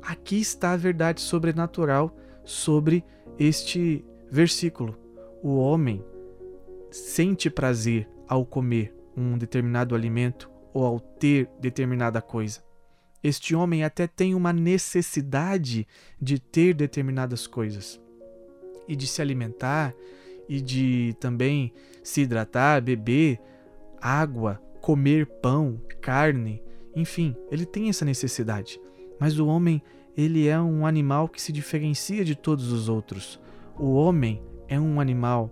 Aqui 0.00 0.40
está 0.40 0.72
a 0.72 0.76
verdade 0.76 1.20
sobrenatural 1.20 2.14
sobre 2.44 3.04
este 3.38 4.04
versículo. 4.30 5.03
O 5.44 5.56
homem 5.56 6.02
sente 6.90 7.50
prazer 7.50 8.08
ao 8.26 8.46
comer 8.46 8.94
um 9.14 9.36
determinado 9.36 9.94
alimento 9.94 10.50
ou 10.72 10.86
ao 10.86 10.98
ter 10.98 11.50
determinada 11.60 12.22
coisa. 12.22 12.64
Este 13.22 13.54
homem 13.54 13.84
até 13.84 14.06
tem 14.06 14.34
uma 14.34 14.54
necessidade 14.54 15.86
de 16.18 16.38
ter 16.38 16.72
determinadas 16.72 17.46
coisas 17.46 18.00
e 18.88 18.96
de 18.96 19.06
se 19.06 19.20
alimentar 19.20 19.94
e 20.48 20.62
de 20.62 21.14
também 21.20 21.74
se 22.02 22.22
hidratar, 22.22 22.80
beber 22.80 23.38
água, 24.00 24.62
comer 24.80 25.26
pão, 25.26 25.78
carne, 26.00 26.62
enfim, 26.96 27.36
ele 27.50 27.66
tem 27.66 27.90
essa 27.90 28.06
necessidade. 28.06 28.80
Mas 29.20 29.38
o 29.38 29.46
homem 29.46 29.82
ele 30.16 30.48
é 30.48 30.58
um 30.58 30.86
animal 30.86 31.28
que 31.28 31.42
se 31.42 31.52
diferencia 31.52 32.24
de 32.24 32.34
todos 32.34 32.72
os 32.72 32.88
outros. 32.88 33.38
O 33.78 33.92
homem 33.92 34.40
é 34.68 34.78
um 34.78 35.00
animal 35.00 35.50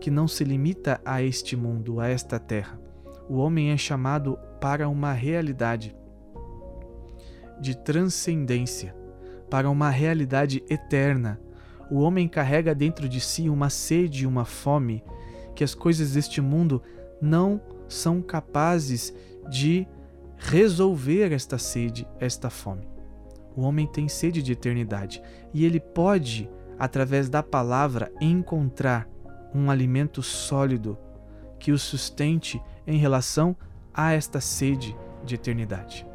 que 0.00 0.10
não 0.10 0.26
se 0.26 0.44
limita 0.44 1.00
a 1.04 1.22
este 1.22 1.56
mundo, 1.56 2.00
a 2.00 2.08
esta 2.08 2.38
terra. 2.38 2.80
O 3.28 3.36
homem 3.36 3.70
é 3.70 3.76
chamado 3.76 4.38
para 4.60 4.88
uma 4.88 5.12
realidade 5.12 5.94
de 7.60 7.76
transcendência, 7.76 8.94
para 9.50 9.68
uma 9.68 9.90
realidade 9.90 10.64
eterna. 10.68 11.40
O 11.90 12.00
homem 12.00 12.26
carrega 12.26 12.74
dentro 12.74 13.08
de 13.08 13.20
si 13.20 13.48
uma 13.48 13.68
sede 13.68 14.22
e 14.22 14.26
uma 14.26 14.44
fome 14.44 15.04
que 15.54 15.62
as 15.62 15.74
coisas 15.74 16.12
deste 16.12 16.40
mundo 16.40 16.82
não 17.20 17.60
são 17.88 18.22
capazes 18.22 19.12
de 19.48 19.86
resolver 20.36 21.32
esta 21.32 21.58
sede, 21.58 22.08
esta 22.18 22.48
fome. 22.48 22.88
O 23.54 23.62
homem 23.62 23.86
tem 23.86 24.08
sede 24.08 24.42
de 24.42 24.52
eternidade 24.52 25.22
e 25.52 25.64
ele 25.64 25.78
pode, 25.78 26.48
através 26.80 27.28
da 27.28 27.42
palavra, 27.42 28.10
encontrar 28.22 29.06
um 29.54 29.70
alimento 29.70 30.22
sólido 30.22 30.96
que 31.58 31.72
o 31.72 31.78
sustente 31.78 32.60
em 32.86 32.96
relação 32.96 33.54
a 33.92 34.12
esta 34.12 34.40
sede 34.40 34.96
de 35.22 35.34
eternidade. 35.34 36.06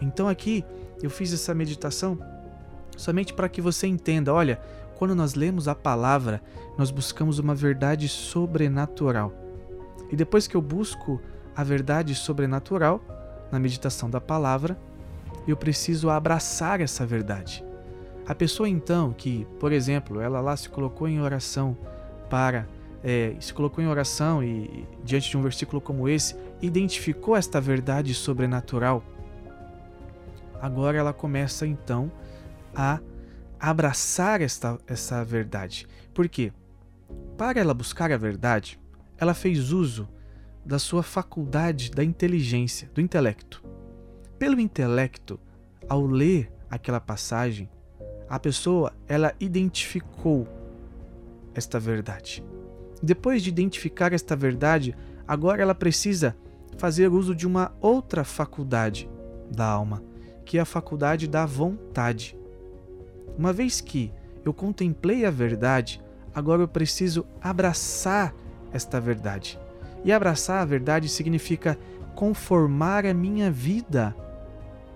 Então 0.00 0.28
aqui 0.28 0.64
eu 1.02 1.10
fiz 1.10 1.30
essa 1.34 1.52
meditação 1.52 2.18
somente 2.96 3.34
para 3.34 3.50
que 3.50 3.60
você 3.60 3.86
entenda, 3.86 4.32
olha, 4.32 4.58
quando 4.96 5.14
nós 5.14 5.34
lemos 5.34 5.68
a 5.68 5.74
palavra, 5.74 6.42
nós 6.78 6.90
buscamos 6.90 7.38
uma 7.38 7.54
verdade 7.54 8.08
sobrenatural. 8.08 9.30
E 10.10 10.16
depois 10.16 10.46
que 10.46 10.54
eu 10.54 10.62
busco 10.62 11.20
a 11.54 11.62
verdade 11.62 12.14
sobrenatural 12.14 13.02
na 13.50 13.58
meditação 13.58 14.08
da 14.08 14.22
palavra, 14.22 14.78
eu 15.46 15.56
preciso 15.56 16.08
abraçar 16.08 16.80
essa 16.80 17.04
verdade. 17.04 17.62
A 18.32 18.34
pessoa 18.34 18.66
então 18.66 19.12
que, 19.12 19.46
por 19.60 19.72
exemplo, 19.72 20.18
ela 20.18 20.40
lá 20.40 20.56
se 20.56 20.66
colocou 20.66 21.06
em 21.06 21.20
oração 21.20 21.76
para, 22.30 22.66
é, 23.04 23.36
se 23.38 23.52
colocou 23.52 23.84
em 23.84 23.86
oração 23.86 24.42
e 24.42 24.88
diante 25.04 25.28
de 25.28 25.36
um 25.36 25.42
versículo 25.42 25.82
como 25.82 26.08
esse, 26.08 26.34
identificou 26.62 27.36
esta 27.36 27.60
verdade 27.60 28.14
sobrenatural, 28.14 29.04
agora 30.62 30.96
ela 30.96 31.12
começa 31.12 31.66
então 31.66 32.10
a 32.74 33.00
abraçar 33.60 34.40
esta, 34.40 34.78
essa 34.86 35.22
verdade. 35.22 35.86
Por 36.14 36.26
quê? 36.26 36.54
Para 37.36 37.60
ela 37.60 37.74
buscar 37.74 38.10
a 38.10 38.16
verdade, 38.16 38.80
ela 39.18 39.34
fez 39.34 39.72
uso 39.72 40.08
da 40.64 40.78
sua 40.78 41.02
faculdade 41.02 41.90
da 41.90 42.02
inteligência, 42.02 42.90
do 42.94 43.00
intelecto 43.02 43.62
pelo 44.38 44.58
intelecto, 44.58 45.38
ao 45.86 46.06
ler 46.06 46.50
aquela 46.70 46.98
passagem, 46.98 47.68
A 48.32 48.38
pessoa, 48.38 48.94
ela 49.06 49.34
identificou 49.38 50.48
esta 51.54 51.78
verdade. 51.78 52.42
Depois 53.02 53.42
de 53.42 53.50
identificar 53.50 54.14
esta 54.14 54.34
verdade, 54.34 54.96
agora 55.28 55.60
ela 55.60 55.74
precisa 55.74 56.34
fazer 56.78 57.08
uso 57.08 57.34
de 57.34 57.46
uma 57.46 57.74
outra 57.78 58.24
faculdade 58.24 59.06
da 59.54 59.66
alma, 59.66 60.02
que 60.46 60.56
é 60.56 60.62
a 60.62 60.64
faculdade 60.64 61.28
da 61.28 61.44
vontade. 61.44 62.34
Uma 63.36 63.52
vez 63.52 63.82
que 63.82 64.10
eu 64.46 64.54
contemplei 64.54 65.26
a 65.26 65.30
verdade, 65.30 66.00
agora 66.34 66.62
eu 66.62 66.68
preciso 66.68 67.26
abraçar 67.38 68.34
esta 68.72 68.98
verdade. 68.98 69.60
E 70.06 70.10
abraçar 70.10 70.62
a 70.62 70.64
verdade 70.64 71.06
significa 71.06 71.78
conformar 72.14 73.04
a 73.04 73.12
minha 73.12 73.50
vida 73.50 74.16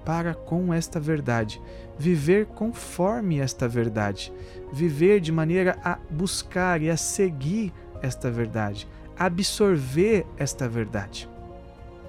para 0.07 0.33
com 0.33 0.73
esta 0.73 0.99
verdade, 0.99 1.61
viver 1.98 2.46
conforme 2.46 3.40
esta 3.40 3.66
verdade, 3.66 4.32
viver 4.72 5.20
de 5.20 5.32
maneira 5.32 5.78
a 5.84 5.98
buscar 6.10 6.82
e 6.82 6.90
a 6.90 6.96
seguir 6.96 7.72
esta 8.02 8.30
verdade, 8.30 8.86
absorver 9.18 10.26
esta 10.36 10.68
verdade. 10.68 11.28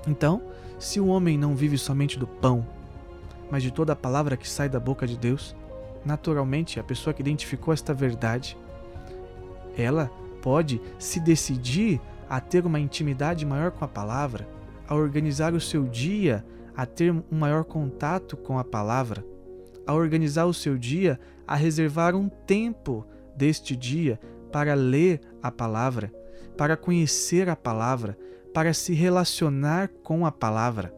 Então, 0.07 0.41
se 0.79 0.99
o 0.99 1.07
homem 1.07 1.37
não 1.37 1.55
vive 1.55 1.77
somente 1.77 2.19
do 2.19 2.27
pão, 2.27 2.65
mas 3.49 3.63
de 3.63 3.71
toda 3.71 3.93
a 3.93 3.95
palavra 3.95 4.37
que 4.37 4.47
sai 4.47 4.69
da 4.69 4.79
boca 4.79 5.07
de 5.07 5.17
Deus, 5.17 5.55
naturalmente 6.05 6.79
a 6.79 6.83
pessoa 6.83 7.13
que 7.13 7.21
identificou 7.21 7.73
esta 7.73 7.93
verdade, 7.93 8.57
ela 9.77 10.11
pode 10.41 10.81
se 10.99 11.19
decidir 11.19 11.99
a 12.29 12.39
ter 12.39 12.65
uma 12.65 12.79
intimidade 12.79 13.45
maior 13.45 13.71
com 13.71 13.85
a 13.85 13.87
palavra, 13.87 14.47
a 14.87 14.95
organizar 14.95 15.53
o 15.53 15.61
seu 15.61 15.83
dia 15.83 16.45
a 16.75 16.85
ter 16.85 17.11
um 17.11 17.23
maior 17.31 17.63
contato 17.63 18.37
com 18.37 18.59
a 18.59 18.63
palavra, 18.63 19.25
a 19.87 19.93
organizar 19.93 20.45
o 20.45 20.53
seu 20.53 20.77
dia, 20.77 21.17
a 21.47 21.55
reservar 21.55 22.13
um 22.15 22.27
tempo 22.27 23.07
deste 23.35 23.75
dia 23.75 24.19
para 24.51 24.73
ler 24.73 25.21
a 25.41 25.49
palavra, 25.49 26.13
para 26.57 26.75
conhecer 26.75 27.49
a 27.49 27.55
palavra, 27.55 28.17
para 28.53 28.73
se 28.73 28.93
relacionar 28.93 29.89
com 30.03 30.25
a 30.25 30.31
palavra. 30.31 30.93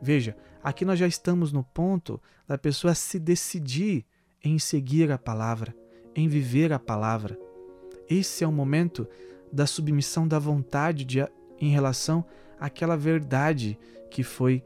Veja, 0.00 0.36
aqui 0.62 0.84
nós 0.84 0.98
já 0.98 1.06
estamos 1.06 1.52
no 1.52 1.64
ponto 1.64 2.20
da 2.46 2.58
pessoa 2.58 2.94
se 2.94 3.18
decidir 3.18 4.04
em 4.44 4.58
seguir 4.58 5.10
a 5.10 5.18
palavra, 5.18 5.74
em 6.14 6.28
viver 6.28 6.72
a 6.72 6.78
palavra. 6.78 7.38
Esse 8.08 8.44
é 8.44 8.46
o 8.46 8.52
momento 8.52 9.08
da 9.52 9.66
submissão 9.66 10.28
da 10.28 10.38
vontade 10.38 11.04
de, 11.04 11.26
em 11.58 11.70
relação 11.70 12.24
àquela 12.60 12.96
verdade 12.96 13.78
que 14.10 14.22
foi 14.22 14.62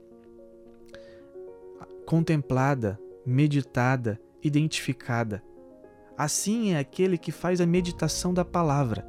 contemplada, 2.11 2.99
meditada, 3.25 4.21
identificada. 4.43 5.41
Assim 6.19 6.73
é 6.73 6.79
aquele 6.81 7.17
que 7.17 7.31
faz 7.31 7.61
a 7.61 7.67
meditação 7.67 8.35
da 8.35 8.45
palavra. 8.45 9.07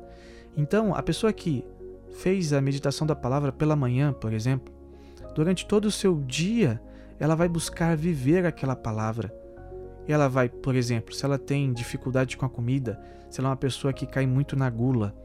Então, 0.56 0.94
a 0.94 1.02
pessoa 1.02 1.34
que 1.34 1.66
fez 2.12 2.54
a 2.54 2.62
meditação 2.62 3.08
da 3.08 3.16
palavra 3.16 3.52
pela 3.52 3.76
manhã, 3.76 4.14
por 4.14 4.32
exemplo, 4.32 4.72
durante 5.34 5.66
todo 5.66 5.86
o 5.86 5.92
seu 5.92 6.22
dia, 6.22 6.80
ela 7.20 7.34
vai 7.34 7.50
buscar 7.50 7.98
viver 7.98 8.46
aquela 8.46 8.76
palavra. 8.76 9.34
Ela 10.08 10.28
vai, 10.28 10.48
por 10.48 10.76
exemplo, 10.76 11.12
se 11.12 11.26
ela 11.26 11.40
tem 11.40 11.74
dificuldade 11.74 12.38
com 12.38 12.46
a 12.46 12.50
comida, 12.50 13.02
se 13.32 13.40
ela 13.40 13.50
é 13.50 13.50
uma 13.50 13.58
pessoa 13.58 13.92
que 13.92 14.06
cai 14.06 14.28
muito 14.28 14.56
na 14.56 14.70
gula, 14.70 15.16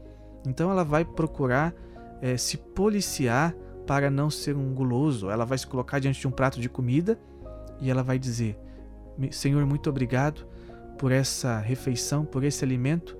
então 0.47 0.71
ela 0.71 0.83
vai 0.83 1.05
procurar 1.05 1.75
é, 2.23 2.37
se 2.37 2.57
policiar 2.57 3.53
para 3.85 4.09
não 4.09 4.31
ser 4.31 4.55
um 4.55 4.73
guloso. 4.73 5.29
Ela 5.29 5.45
vai 5.45 5.59
se 5.59 5.67
colocar 5.67 5.99
diante 5.99 6.19
de 6.19 6.27
um 6.27 6.31
prato 6.31 6.59
de 6.59 6.67
comida 6.67 7.19
e 7.79 7.89
ela 7.89 8.03
vai 8.03 8.17
dizer: 8.19 8.57
Senhor, 9.31 9.65
muito 9.65 9.89
obrigado 9.89 10.45
por 10.97 11.11
essa 11.11 11.59
refeição, 11.59 12.25
por 12.25 12.43
esse 12.43 12.63
alimento. 12.63 13.17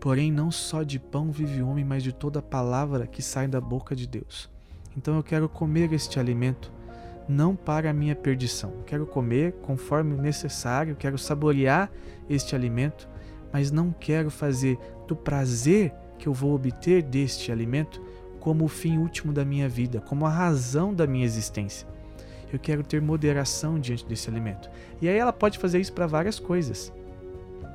Porém, 0.00 0.30
não 0.30 0.50
só 0.50 0.82
de 0.82 0.98
pão 0.98 1.30
vive 1.30 1.62
o 1.62 1.68
homem, 1.68 1.84
mas 1.84 2.02
de 2.02 2.12
toda 2.12 2.42
palavra 2.42 3.06
que 3.06 3.22
sai 3.22 3.48
da 3.48 3.60
boca 3.60 3.96
de 3.96 4.06
Deus. 4.06 4.48
Então 4.96 5.16
eu 5.16 5.22
quero 5.22 5.48
comer 5.48 5.92
este 5.92 6.18
alimento, 6.18 6.72
não 7.28 7.56
para 7.56 7.90
a 7.90 7.92
minha 7.92 8.14
perdição. 8.14 8.72
Quero 8.86 9.06
comer 9.06 9.52
conforme 9.62 10.16
necessário, 10.16 10.96
quero 10.96 11.18
saborear 11.18 11.90
este 12.30 12.54
alimento, 12.54 13.08
mas 13.52 13.70
não 13.70 13.90
quero 13.92 14.30
fazer 14.30 14.78
do 15.06 15.16
prazer 15.16 15.92
que 16.18 16.26
eu 16.28 16.32
vou 16.32 16.54
obter 16.54 17.02
deste 17.02 17.52
alimento 17.52 18.00
como 18.40 18.64
o 18.64 18.68
fim 18.68 18.98
último 18.98 19.32
da 19.32 19.44
minha 19.44 19.68
vida, 19.68 20.00
como 20.00 20.24
a 20.24 20.30
razão 20.30 20.94
da 20.94 21.06
minha 21.06 21.24
existência. 21.24 21.86
Eu 22.52 22.58
quero 22.58 22.82
ter 22.82 23.00
moderação 23.00 23.78
diante 23.78 24.06
desse 24.06 24.30
alimento. 24.30 24.70
E 25.00 25.08
aí 25.08 25.16
ela 25.16 25.32
pode 25.32 25.58
fazer 25.58 25.80
isso 25.80 25.92
para 25.92 26.06
várias 26.06 26.38
coisas. 26.38 26.92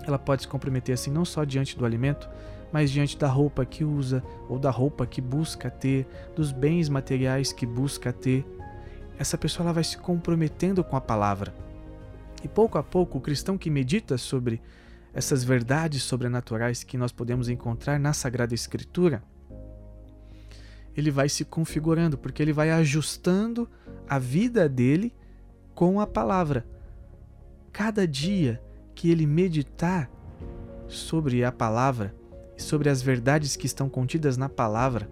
Ela 0.05 0.17
pode 0.17 0.43
se 0.43 0.47
comprometer 0.47 0.93
assim 0.93 1.11
não 1.11 1.25
só 1.25 1.43
diante 1.43 1.77
do 1.77 1.85
alimento, 1.85 2.29
mas 2.71 2.89
diante 2.89 3.17
da 3.17 3.27
roupa 3.27 3.65
que 3.65 3.83
usa 3.83 4.23
ou 4.47 4.57
da 4.57 4.71
roupa 4.71 5.05
que 5.05 5.21
busca 5.21 5.69
ter, 5.69 6.07
dos 6.35 6.51
bens 6.51 6.89
materiais 6.89 7.51
que 7.51 7.65
busca 7.65 8.13
ter. 8.13 8.45
Essa 9.19 9.37
pessoa 9.37 9.65
ela 9.65 9.73
vai 9.73 9.83
se 9.83 9.97
comprometendo 9.97 10.83
com 10.83 10.95
a 10.95 11.01
palavra. 11.01 11.53
E 12.43 12.47
pouco 12.47 12.77
a 12.77 12.83
pouco 12.83 13.17
o 13.17 13.21
cristão 13.21 13.57
que 13.57 13.69
medita 13.69 14.17
sobre 14.17 14.61
essas 15.13 15.43
verdades 15.43 16.03
sobrenaturais 16.03 16.83
que 16.83 16.97
nós 16.97 17.11
podemos 17.11 17.49
encontrar 17.49 17.99
na 17.99 18.13
Sagrada 18.13 18.55
Escritura, 18.55 19.21
ele 20.95 21.11
vai 21.11 21.29
se 21.29 21.45
configurando, 21.45 22.17
porque 22.17 22.41
ele 22.41 22.53
vai 22.53 22.71
ajustando 22.71 23.69
a 24.07 24.19
vida 24.19 24.67
dele 24.67 25.13
com 25.73 25.99
a 25.99 26.07
palavra. 26.07 26.65
Cada 27.71 28.07
dia 28.07 28.61
que 28.93 29.09
ele 29.09 29.25
meditar 29.25 30.09
sobre 30.87 31.43
a 31.43 31.51
palavra, 31.51 32.13
sobre 32.57 32.89
as 32.89 33.01
verdades 33.01 33.55
que 33.55 33.65
estão 33.65 33.89
contidas 33.89 34.35
na 34.37 34.49
palavra, 34.49 35.09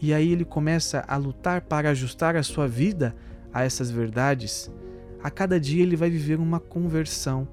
e 0.00 0.12
aí 0.12 0.32
ele 0.32 0.44
começa 0.44 1.04
a 1.08 1.16
lutar 1.16 1.62
para 1.62 1.90
ajustar 1.90 2.36
a 2.36 2.42
sua 2.42 2.68
vida 2.68 3.14
a 3.52 3.62
essas 3.62 3.90
verdades, 3.90 4.70
a 5.22 5.30
cada 5.30 5.58
dia 5.58 5.82
ele 5.82 5.96
vai 5.96 6.10
viver 6.10 6.38
uma 6.38 6.60
conversão, 6.60 7.48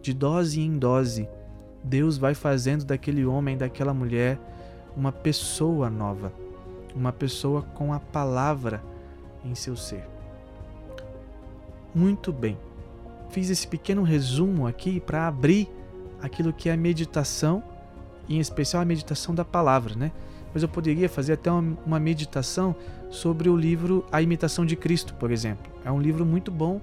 de 0.00 0.14
dose 0.14 0.60
em 0.60 0.78
dose. 0.78 1.28
Deus 1.82 2.16
vai 2.16 2.34
fazendo 2.34 2.84
daquele 2.84 3.24
homem, 3.24 3.56
daquela 3.56 3.92
mulher, 3.92 4.38
uma 4.96 5.12
pessoa 5.12 5.88
nova, 5.90 6.32
uma 6.94 7.12
pessoa 7.12 7.62
com 7.62 7.92
a 7.92 8.00
palavra 8.00 8.82
em 9.44 9.54
seu 9.54 9.76
ser. 9.76 10.04
Muito 11.94 12.32
bem, 12.32 12.58
fiz 13.30 13.50
esse 13.50 13.66
pequeno 13.66 14.02
resumo 14.02 14.66
aqui 14.66 15.00
para 15.00 15.26
abrir 15.26 15.68
aquilo 16.20 16.52
que 16.52 16.68
é 16.68 16.72
a 16.72 16.76
meditação, 16.76 17.62
em 18.28 18.38
especial 18.38 18.82
a 18.82 18.84
meditação 18.84 19.34
da 19.34 19.44
palavra, 19.44 19.94
né? 19.94 20.12
Mas 20.52 20.62
eu 20.62 20.68
poderia 20.68 21.08
fazer 21.08 21.34
até 21.34 21.50
uma, 21.50 22.00
meditação 22.00 22.74
sobre 23.10 23.48
o 23.48 23.56
livro 23.56 24.04
A 24.10 24.20
Imitação 24.22 24.64
de 24.64 24.76
Cristo, 24.76 25.14
por 25.14 25.30
exemplo. 25.30 25.70
É 25.84 25.90
um 25.90 26.00
livro 26.00 26.24
muito 26.24 26.50
bom 26.50 26.80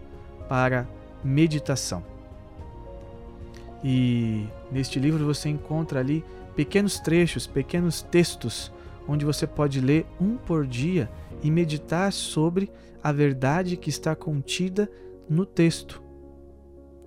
para 0.48 0.88
meditação. 1.24 2.04
E 3.84 4.48
neste 4.72 5.00
livro 5.00 5.26
você 5.26 5.50
encontra 5.50 6.00
ali 6.00 6.24
pequenos 6.56 7.00
trechos, 7.00 7.46
pequenos 7.46 8.02
textos, 8.02 8.72
onde 9.08 9.26
você 9.26 9.46
pode 9.46 9.82
ler 9.82 10.06
um 10.20 10.38
por 10.38 10.66
dia 10.66 11.12
e 11.44 11.52
meditar 11.52 12.12
sobre 12.12 12.72
a 13.04 13.12
verdade 13.12 13.78
que 13.78 13.90
está 13.90 14.16
contida 14.16 14.90
no 15.30 15.46
texto. 15.46 16.02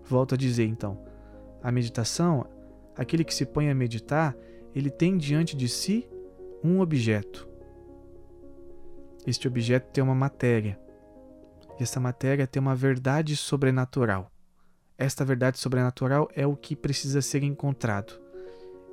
Volto 0.04 0.34
a 0.34 0.38
dizer 0.38 0.64
então, 0.66 1.02
a 1.62 1.72
meditação, 1.72 2.46
aquele 2.96 3.24
que 3.24 3.34
se 3.34 3.44
põe 3.44 3.68
a 3.68 3.74
meditar, 3.74 4.36
ele 4.74 4.90
tem 4.90 5.16
diante 5.16 5.56
de 5.56 5.68
si 5.68 6.08
um 6.62 6.80
objeto. 6.80 7.48
Este 9.26 9.48
objeto 9.48 9.90
tem 9.92 10.04
uma 10.04 10.14
matéria. 10.14 10.78
E 11.78 11.82
essa 11.82 12.00
matéria 12.00 12.46
tem 12.46 12.60
uma 12.60 12.74
verdade 12.74 13.36
sobrenatural. 13.36 14.30
Esta 14.96 15.24
verdade 15.24 15.58
sobrenatural 15.58 16.28
é 16.34 16.46
o 16.46 16.56
que 16.56 16.74
precisa 16.74 17.20
ser 17.22 17.42
encontrado 17.42 18.27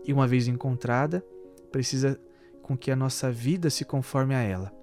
e 0.06 0.14
uma 0.14 0.28
vez 0.28 0.48
encontrada, 0.48 1.24
precisa 1.72 2.20
com 2.62 2.78
que 2.78 2.90
a 2.92 2.96
nossa 2.96 3.32
vida 3.32 3.70
se 3.70 3.86
conforme 3.86 4.34
a 4.34 4.42
ela. 4.42 4.74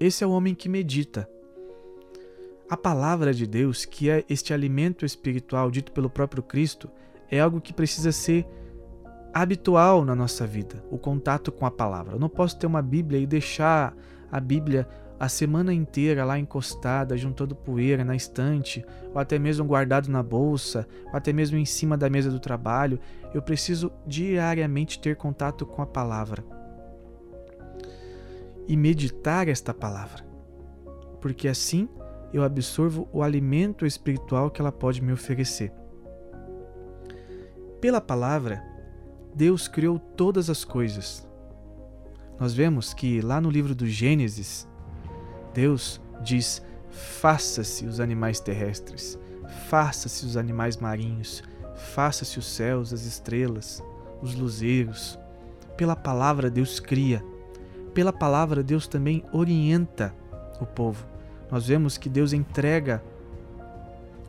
Esse 0.00 0.22
é 0.22 0.26
o 0.26 0.30
homem 0.30 0.54
que 0.54 0.68
medita. 0.68 1.28
A 2.70 2.76
palavra 2.76 3.34
de 3.34 3.46
Deus, 3.46 3.84
que 3.84 4.10
é 4.10 4.24
este 4.28 4.52
alimento 4.52 5.04
espiritual 5.04 5.70
dito 5.70 5.90
pelo 5.92 6.08
próprio 6.08 6.42
Cristo, 6.42 6.90
é 7.30 7.40
algo 7.40 7.60
que 7.60 7.72
precisa 7.72 8.12
ser 8.12 8.46
habitual 9.32 10.04
na 10.04 10.14
nossa 10.14 10.46
vida, 10.46 10.84
o 10.90 10.98
contato 10.98 11.50
com 11.50 11.66
a 11.66 11.70
palavra. 11.70 12.14
Eu 12.14 12.18
não 12.18 12.28
posso 12.28 12.58
ter 12.58 12.66
uma 12.66 12.82
Bíblia 12.82 13.20
e 13.20 13.26
deixar 13.26 13.94
a 14.30 14.40
Bíblia 14.40 14.88
a 15.18 15.28
semana 15.28 15.74
inteira 15.74 16.24
lá 16.24 16.38
encostada, 16.38 17.16
juntando 17.16 17.56
poeira 17.56 18.04
na 18.04 18.14
estante, 18.14 18.84
ou 19.12 19.18
até 19.18 19.38
mesmo 19.38 19.64
guardado 19.64 20.08
na 20.08 20.22
bolsa, 20.22 20.86
ou 21.06 21.16
até 21.16 21.32
mesmo 21.32 21.58
em 21.58 21.64
cima 21.64 21.96
da 21.96 22.08
mesa 22.08 22.30
do 22.30 22.38
trabalho, 22.38 23.00
eu 23.34 23.42
preciso 23.42 23.90
diariamente 24.06 25.00
ter 25.00 25.16
contato 25.16 25.66
com 25.66 25.82
a 25.82 25.86
palavra 25.86 26.44
e 28.68 28.76
meditar 28.76 29.48
esta 29.48 29.74
palavra, 29.74 30.24
porque 31.20 31.48
assim 31.48 31.88
eu 32.32 32.44
absorvo 32.44 33.08
o 33.12 33.22
alimento 33.22 33.86
espiritual 33.86 34.50
que 34.50 34.60
ela 34.60 34.70
pode 34.70 35.02
me 35.02 35.12
oferecer. 35.12 35.72
Pela 37.80 38.00
palavra, 38.00 38.62
Deus 39.34 39.66
criou 39.66 39.98
todas 39.98 40.50
as 40.50 40.64
coisas. 40.64 41.26
Nós 42.38 42.52
vemos 42.52 42.92
que 42.92 43.20
lá 43.20 43.40
no 43.40 43.50
livro 43.50 43.74
do 43.74 43.86
Gênesis, 43.86 44.68
Deus 45.58 46.00
diz: 46.22 46.62
faça-se 46.88 47.84
os 47.84 47.98
animais 47.98 48.38
terrestres, 48.38 49.18
faça-se 49.68 50.24
os 50.24 50.36
animais 50.36 50.76
marinhos, 50.76 51.42
faça-se 51.74 52.38
os 52.38 52.46
céus, 52.46 52.92
as 52.92 53.04
estrelas, 53.04 53.82
os 54.22 54.36
luzeiros. 54.36 55.18
Pela 55.76 55.96
palavra, 55.96 56.48
Deus 56.48 56.78
cria. 56.78 57.24
Pela 57.92 58.12
palavra, 58.12 58.62
Deus 58.62 58.86
também 58.86 59.24
orienta 59.32 60.14
o 60.60 60.66
povo. 60.66 61.04
Nós 61.50 61.66
vemos 61.66 61.98
que 61.98 62.08
Deus 62.08 62.32
entrega 62.32 63.02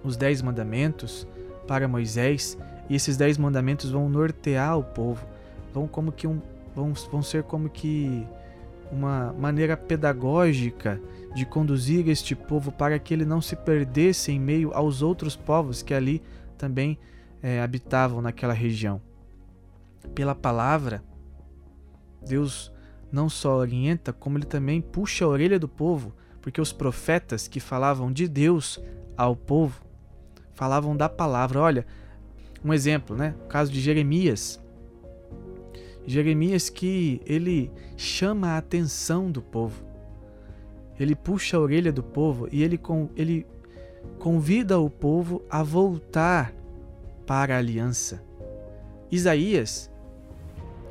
os 0.03 0.17
dez 0.17 0.41
mandamentos 0.41 1.27
para 1.67 1.87
Moisés 1.87 2.57
e 2.89 2.95
esses 2.95 3.17
dez 3.17 3.37
mandamentos 3.37 3.91
vão 3.91 4.09
nortear 4.09 4.79
o 4.79 4.83
povo, 4.83 5.27
vão 5.71 5.87
como 5.87 6.11
que 6.11 6.25
um, 6.25 6.41
vão, 6.75 6.91
vão 7.11 7.21
ser 7.21 7.43
como 7.43 7.69
que 7.69 8.25
uma 8.91 9.31
maneira 9.33 9.77
pedagógica 9.77 10.99
de 11.33 11.45
conduzir 11.45 12.07
este 12.09 12.35
povo 12.35 12.71
para 12.71 12.97
que 12.97 13.13
ele 13.13 13.25
não 13.25 13.41
se 13.41 13.55
perdesse 13.55 14.31
em 14.31 14.39
meio 14.39 14.73
aos 14.73 15.01
outros 15.01 15.35
povos 15.35 15.81
que 15.81 15.93
ali 15.93 16.21
também 16.57 16.97
é, 17.41 17.61
habitavam 17.61 18.21
naquela 18.21 18.53
região. 18.53 19.01
Pela 20.15 20.33
palavra, 20.33 21.03
Deus 22.25 22.71
não 23.11 23.29
só 23.29 23.57
orienta, 23.57 24.11
como 24.11 24.37
ele 24.37 24.45
também 24.45 24.81
puxa 24.81 25.25
a 25.25 25.27
orelha 25.27 25.59
do 25.59 25.67
povo, 25.67 26.13
porque 26.41 26.61
os 26.61 26.71
profetas 26.71 27.47
que 27.47 27.59
falavam 27.59 28.11
de 28.11 28.27
Deus 28.27 28.81
ao 29.17 29.35
povo 29.35 29.81
falavam 30.53 30.95
da 30.95 31.07
palavra. 31.07 31.59
Olha, 31.59 31.85
um 32.63 32.73
exemplo, 32.73 33.15
né? 33.15 33.35
O 33.45 33.47
caso 33.47 33.71
de 33.71 33.79
Jeremias. 33.79 34.59
Jeremias 36.05 36.69
que 36.69 37.21
ele 37.25 37.71
chama 37.95 38.49
a 38.49 38.57
atenção 38.57 39.31
do 39.31 39.41
povo. 39.41 39.88
Ele 40.99 41.15
puxa 41.15 41.57
a 41.57 41.59
orelha 41.59 41.91
do 41.91 42.03
povo 42.03 42.47
e 42.51 42.61
ele, 42.61 42.79
ele 43.15 43.45
convida 44.17 44.79
o 44.79 44.89
povo 44.89 45.41
a 45.49 45.63
voltar 45.63 46.53
para 47.25 47.55
a 47.55 47.57
aliança. 47.57 48.21
Isaías, 49.11 49.89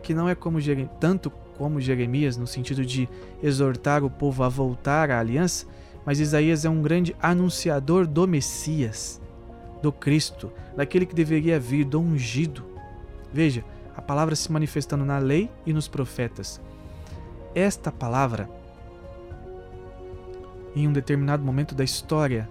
que 0.03 0.14
não 0.14 0.29
é 0.29 0.35
como 0.35 0.59
tanto 0.99 1.31
como 1.59 1.81
Jeremias 1.81 2.37
no 2.37 2.47
sentido 2.47 2.87
de 2.87 3.09
exortar 3.42 4.05
o 4.05 4.11
povo 4.11 4.44
a 4.44 4.49
voltar 4.49 5.11
à 5.11 5.18
aliança, 5.18 5.66
mas 6.07 6.21
Isaías 6.21 6.64
é 6.64 6.71
um 6.71 6.81
grande 6.81 7.14
anunciador 7.21 8.07
do 8.07 8.27
Messias, 8.27 9.21
do 9.83 9.92
Cristo, 9.92 10.51
daquele 10.77 11.05
que 11.05 11.14
deveria 11.14 11.61
vir, 11.61 11.85
do 11.85 12.01
ungido. 12.01 12.64
Veja, 13.33 13.64
a 13.94 14.01
palavra 14.01 14.35
se 14.35 14.51
manifestando 14.51 15.05
na 15.05 15.18
lei 15.18 15.51
e 15.66 15.73
nos 15.73 15.88
profetas. 15.88 16.61
Esta 17.55 17.90
palavra, 17.90 18.49
em 20.79 20.87
um 20.87 20.93
determinado 20.93 21.45
momento 21.45 21.75
da 21.75 21.83
história 21.83 22.49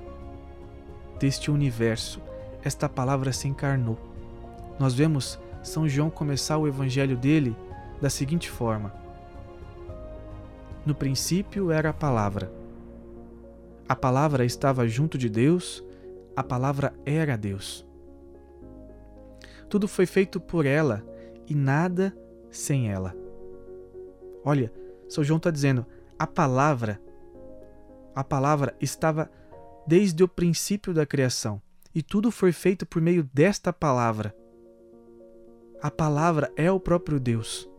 deste 1.17 1.49
universo, 1.49 2.21
esta 2.61 2.89
palavra 2.89 3.31
se 3.31 3.47
encarnou. 3.47 3.97
Nós 4.77 4.93
vemos 4.93 5.39
São 5.63 5.87
João 5.87 6.09
começar 6.09 6.57
o 6.57 6.67
evangelho 6.67 7.15
dele 7.15 7.55
da 8.01 8.09
seguinte 8.09 8.49
forma: 8.49 8.93
No 10.85 10.93
princípio 10.93 11.71
era 11.71 11.89
a 11.89 11.93
palavra. 11.93 12.51
A 13.87 13.95
palavra 13.95 14.43
estava 14.43 14.85
junto 14.87 15.17
de 15.17 15.29
Deus, 15.29 15.81
a 16.35 16.43
palavra 16.43 16.93
era 17.05 17.37
Deus. 17.37 17.87
Tudo 19.69 19.87
foi 19.87 20.05
feito 20.05 20.39
por 20.39 20.65
ela 20.65 21.01
e 21.47 21.55
nada 21.55 22.13
sem 22.51 22.91
ela. 22.91 23.15
Olha, 24.43 24.71
São 25.07 25.23
João 25.23 25.37
está 25.37 25.49
dizendo: 25.49 25.85
a 26.19 26.27
palavra, 26.27 26.99
a 28.17 28.23
palavra 28.23 28.75
estava 28.81 29.29
desde 29.85 30.23
o 30.23 30.27
princípio 30.27 30.93
da 30.93 31.05
criação 31.05 31.61
e 31.93 32.01
tudo 32.01 32.31
foi 32.31 32.51
feito 32.51 32.85
por 32.85 33.01
meio 33.01 33.23
desta 33.31 33.71
palavra. 33.71 34.35
A 35.81 35.91
palavra 35.91 36.51
é 36.55 36.71
o 36.71 36.79
próprio 36.79 37.19
Deus. 37.19 37.69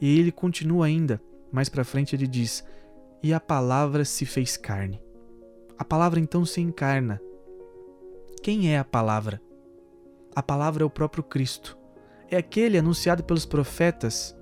E 0.00 0.20
ele 0.20 0.30
continua 0.30 0.86
ainda, 0.86 1.20
mais 1.50 1.68
para 1.68 1.84
frente 1.84 2.14
ele 2.14 2.28
diz: 2.28 2.64
"E 3.22 3.34
a 3.34 3.40
palavra 3.40 4.04
se 4.04 4.24
fez 4.24 4.56
carne". 4.56 5.02
A 5.76 5.84
palavra 5.84 6.20
então 6.20 6.44
se 6.44 6.60
encarna. 6.60 7.20
Quem 8.42 8.72
é 8.72 8.78
a 8.78 8.84
palavra? 8.84 9.42
A 10.34 10.42
palavra 10.42 10.84
é 10.84 10.86
o 10.86 10.90
próprio 10.90 11.24
Cristo 11.24 11.76
é 12.30 12.36
aquele 12.36 12.78
anunciado 12.78 13.22
pelos 13.22 13.46
profetas, 13.46 14.36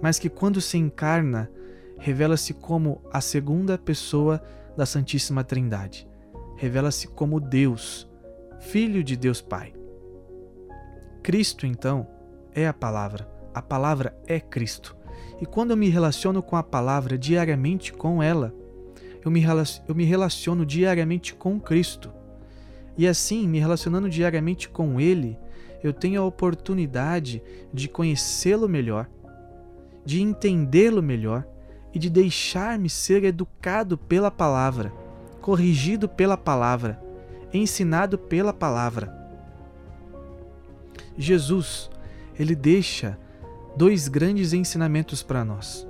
mas 0.00 0.18
que 0.18 0.28
quando 0.28 0.60
se 0.60 0.76
encarna, 0.76 1.50
revela-se 1.98 2.54
como 2.54 3.02
a 3.12 3.20
segunda 3.20 3.76
pessoa 3.76 4.42
da 4.76 4.86
Santíssima 4.86 5.42
Trindade. 5.42 6.08
Revela-se 6.56 7.08
como 7.08 7.40
Deus, 7.40 8.08
Filho 8.60 9.02
de 9.02 9.16
Deus 9.16 9.40
Pai. 9.40 9.72
Cristo, 11.22 11.66
então, 11.66 12.06
é 12.54 12.66
a 12.66 12.72
palavra. 12.72 13.28
A 13.52 13.60
palavra 13.60 14.16
é 14.26 14.40
Cristo. 14.40 14.96
E 15.40 15.46
quando 15.46 15.72
eu 15.72 15.76
me 15.76 15.88
relaciono 15.88 16.42
com 16.42 16.56
a 16.56 16.62
palavra 16.62 17.18
diariamente 17.18 17.92
com 17.92 18.22
ela, 18.22 18.54
eu 19.24 19.30
me, 19.30 19.44
eu 19.86 19.94
me 19.94 20.04
relaciono 20.04 20.64
diariamente 20.64 21.34
com 21.34 21.60
Cristo. 21.60 22.12
E 22.96 23.06
assim, 23.06 23.46
me 23.46 23.58
relacionando 23.58 24.08
diariamente 24.08 24.68
com 24.68 25.00
Ele, 25.00 25.38
eu 25.82 25.92
tenho 25.92 26.20
a 26.20 26.24
oportunidade 26.24 27.42
de 27.72 27.88
conhecê-lo 27.88 28.68
melhor, 28.68 29.08
de 30.04 30.20
entendê-lo 30.20 31.02
melhor 31.02 31.46
e 31.98 32.00
de 32.00 32.08
deixar-me 32.08 32.88
ser 32.88 33.24
educado 33.24 33.98
pela 33.98 34.30
palavra, 34.30 34.92
corrigido 35.40 36.08
pela 36.08 36.36
palavra, 36.36 37.02
ensinado 37.52 38.16
pela 38.16 38.52
palavra. 38.52 39.12
Jesus, 41.16 41.90
ele 42.38 42.54
deixa 42.54 43.18
dois 43.76 44.06
grandes 44.06 44.52
ensinamentos 44.52 45.24
para 45.24 45.44
nós. 45.44 45.88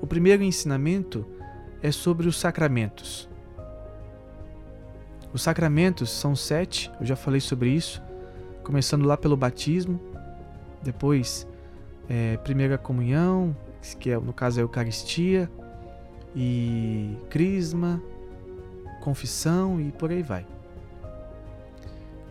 O 0.00 0.06
primeiro 0.06 0.42
ensinamento 0.42 1.26
é 1.82 1.92
sobre 1.92 2.26
os 2.26 2.40
sacramentos. 2.40 3.28
Os 5.30 5.42
sacramentos 5.42 6.08
são 6.10 6.34
sete, 6.34 6.90
eu 6.98 7.04
já 7.04 7.16
falei 7.16 7.40
sobre 7.40 7.68
isso 7.68 8.02
começando 8.62 9.04
lá 9.04 9.14
pelo 9.14 9.36
batismo, 9.36 10.00
depois 10.82 11.46
é, 12.08 12.38
primeira 12.38 12.78
comunhão, 12.78 13.54
que 13.98 14.10
é, 14.10 14.18
no 14.18 14.32
caso 14.32 14.60
é 14.60 14.62
Eucaristia, 14.62 15.50
e 16.34 17.16
Crisma, 17.28 18.02
confissão 19.00 19.80
e 19.80 19.90
por 19.92 20.10
aí 20.10 20.22
vai. 20.22 20.46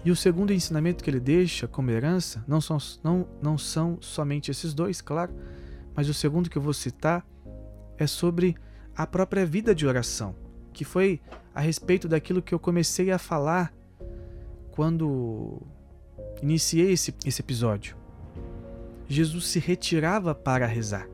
E 0.04 0.12
o 0.12 0.16
segundo 0.16 0.54
ensinamento 0.54 1.04
que 1.04 1.10
ele 1.10 1.20
deixa 1.20 1.68
como 1.68 1.92
herança 1.92 2.44
não 2.48 2.62
são, 2.62 2.78
não, 3.04 3.28
não 3.42 3.58
são 3.58 3.98
somente 4.00 4.50
esses 4.50 4.74
dois, 4.74 5.02
claro, 5.02 5.34
mas 5.94 6.08
o 6.08 6.14
segundo 6.14 6.50
que 6.50 6.58
eu 6.58 6.62
vou 6.62 6.74
citar 6.74 7.26
é 7.98 8.08
sobre 8.08 8.56
a 8.96 9.06
própria 9.06 9.46
vida 9.46 9.76
de 9.76 9.86
oração, 9.86 10.36
que 10.72 10.86
foi 10.86 11.20
a 11.54 11.60
respeito 11.60 12.08
daquilo 12.08 12.42
que 12.42 12.54
eu 12.54 12.60
comecei 12.60 13.12
a 13.12 13.18
falar 13.18 13.74
quando 14.72 15.62
iniciei 16.42 16.94
esse, 16.94 17.14
esse 17.26 17.42
episódio. 17.42 17.98
Jesus 19.08 19.48
se 19.48 19.60
retirava 19.60 20.34
para 20.34 20.66
rezar. 20.66 21.08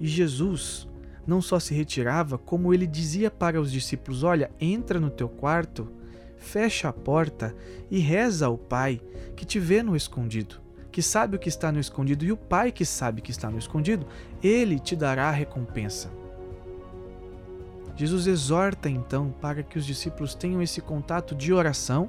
E 0.00 0.06
Jesus 0.06 0.88
não 1.26 1.42
só 1.42 1.58
se 1.58 1.74
retirava, 1.74 2.38
como 2.38 2.72
ele 2.72 2.86
dizia 2.86 3.30
para 3.30 3.60
os 3.60 3.70
discípulos: 3.70 4.22
Olha, 4.22 4.50
entra 4.60 4.98
no 4.98 5.10
teu 5.10 5.28
quarto, 5.28 5.90
fecha 6.36 6.88
a 6.88 6.92
porta 6.92 7.54
e 7.90 7.98
reza 7.98 8.46
ao 8.46 8.56
Pai 8.56 9.00
que 9.36 9.44
te 9.44 9.58
vê 9.58 9.82
no 9.82 9.96
escondido, 9.96 10.56
que 10.90 11.02
sabe 11.02 11.36
o 11.36 11.38
que 11.38 11.48
está 11.48 11.70
no 11.70 11.80
escondido, 11.80 12.24
e 12.24 12.32
o 12.32 12.36
Pai 12.36 12.72
que 12.72 12.84
sabe 12.84 13.20
que 13.20 13.30
está 13.30 13.50
no 13.50 13.58
escondido, 13.58 14.06
ele 14.42 14.78
te 14.78 14.96
dará 14.96 15.28
a 15.28 15.32
recompensa. 15.32 16.10
Jesus 17.94 18.28
exorta 18.28 18.88
então 18.88 19.34
para 19.40 19.62
que 19.62 19.76
os 19.76 19.84
discípulos 19.84 20.34
tenham 20.34 20.62
esse 20.62 20.80
contato 20.80 21.34
de 21.34 21.52
oração 21.52 22.08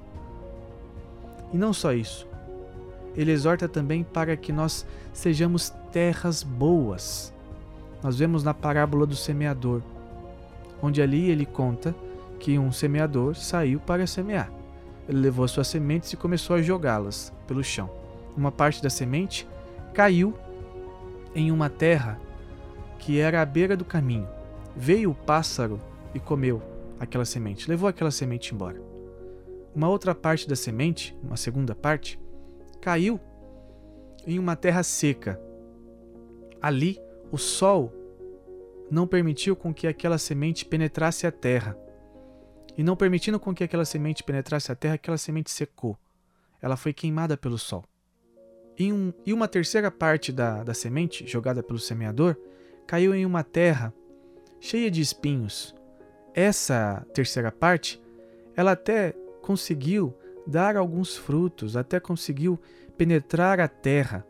e 1.51 1.57
não 1.57 1.73
só 1.73 1.93
isso, 1.93 2.27
ele 3.15 3.31
exorta 3.31 3.67
também 3.67 4.03
para 4.03 4.37
que 4.37 4.53
nós 4.53 4.85
sejamos 5.11 5.71
terras 5.91 6.43
boas. 6.43 7.33
Nós 8.01 8.17
vemos 8.17 8.43
na 8.43 8.53
parábola 8.53 9.05
do 9.05 9.15
semeador, 9.15 9.81
onde 10.81 11.01
ali 11.01 11.29
ele 11.29 11.45
conta 11.45 11.93
que 12.39 12.57
um 12.57 12.71
semeador 12.71 13.35
saiu 13.35 13.79
para 13.79 14.07
semear. 14.07 14.51
Ele 15.07 15.19
levou 15.19 15.43
as 15.43 15.51
suas 15.51 15.67
sementes 15.67 16.13
e 16.13 16.17
começou 16.17 16.55
a 16.55 16.61
jogá-las 16.61 17.33
pelo 17.47 17.63
chão. 17.63 17.89
Uma 18.37 18.51
parte 18.51 18.81
da 18.81 18.89
semente 18.89 19.47
caiu 19.93 20.33
em 21.35 21.51
uma 21.51 21.69
terra 21.69 22.19
que 22.99 23.19
era 23.19 23.41
à 23.41 23.45
beira 23.45 23.75
do 23.75 23.83
caminho. 23.83 24.27
Veio 24.75 25.11
o 25.11 25.15
pássaro 25.15 25.79
e 26.13 26.19
comeu. 26.19 26.61
aquela 26.99 27.23
semente, 27.23 27.69
levou 27.69 27.87
aquela 27.87 28.11
semente 28.11 28.53
embora. 28.53 28.81
Uma 29.73 29.87
outra 29.87 30.13
parte 30.13 30.47
da 30.49 30.55
semente, 30.55 31.17
uma 31.23 31.37
segunda 31.37 31.73
parte, 31.73 32.19
caiu 32.81 33.19
em 34.27 34.37
uma 34.37 34.55
terra 34.55 34.83
seca. 34.83 35.39
Ali, 36.61 36.99
o 37.31 37.37
sol 37.37 37.93
não 38.89 39.05
permitiu 39.05 39.55
com 39.55 39.73
que 39.73 39.87
aquela 39.87 40.17
semente 40.17 40.65
penetrasse 40.65 41.27
a 41.27 41.31
terra. 41.31 41.77
E 42.77 42.83
não 42.83 42.95
permitindo 42.95 43.39
com 43.39 43.53
que 43.53 43.63
aquela 43.63 43.85
semente 43.85 44.23
penetrasse 44.23 44.71
a 44.71 44.75
terra, 44.75 44.95
aquela 44.95 45.17
semente 45.17 45.51
secou. 45.51 45.97
Ela 46.61 46.77
foi 46.77 46.93
queimada 46.93 47.37
pelo 47.37 47.57
sol. 47.57 47.83
E, 48.77 48.91
um, 48.91 49.13
e 49.25 49.33
uma 49.33 49.47
terceira 49.47 49.91
parte 49.91 50.31
da, 50.31 50.63
da 50.63 50.73
semente, 50.73 51.27
jogada 51.27 51.61
pelo 51.61 51.79
semeador, 51.79 52.37
caiu 52.87 53.13
em 53.13 53.25
uma 53.25 53.43
terra 53.43 53.93
cheia 54.59 54.89
de 54.89 55.01
espinhos. 55.01 55.75
Essa 56.33 57.05
terceira 57.13 57.51
parte, 57.51 58.01
ela 58.55 58.71
até 58.71 59.13
conseguiu 59.41 60.15
dar 60.47 60.77
alguns 60.77 61.15
frutos, 61.15 61.75
até 61.75 61.99
conseguiu 61.99 62.59
penetrar 62.97 63.59
a 63.59 63.67
terra, 63.67 64.25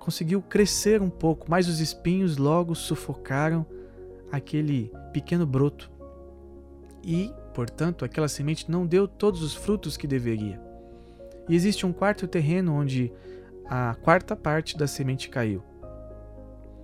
conseguiu 0.00 0.42
crescer 0.42 1.00
um 1.00 1.10
pouco, 1.10 1.46
mas 1.48 1.68
os 1.68 1.78
espinhos 1.78 2.38
logo 2.38 2.74
sufocaram 2.74 3.64
aquele 4.32 4.90
pequeno 5.12 5.46
broto. 5.46 5.90
E, 7.04 7.32
portanto, 7.54 8.04
aquela 8.04 8.26
semente 8.26 8.70
não 8.70 8.86
deu 8.86 9.06
todos 9.06 9.42
os 9.42 9.54
frutos 9.54 9.96
que 9.96 10.06
deveria. 10.06 10.60
E 11.48 11.54
existe 11.54 11.86
um 11.86 11.92
quarto 11.92 12.26
terreno 12.26 12.74
onde 12.74 13.12
a 13.66 13.94
quarta 14.02 14.34
parte 14.34 14.76
da 14.76 14.86
semente 14.86 15.28
caiu. 15.28 15.62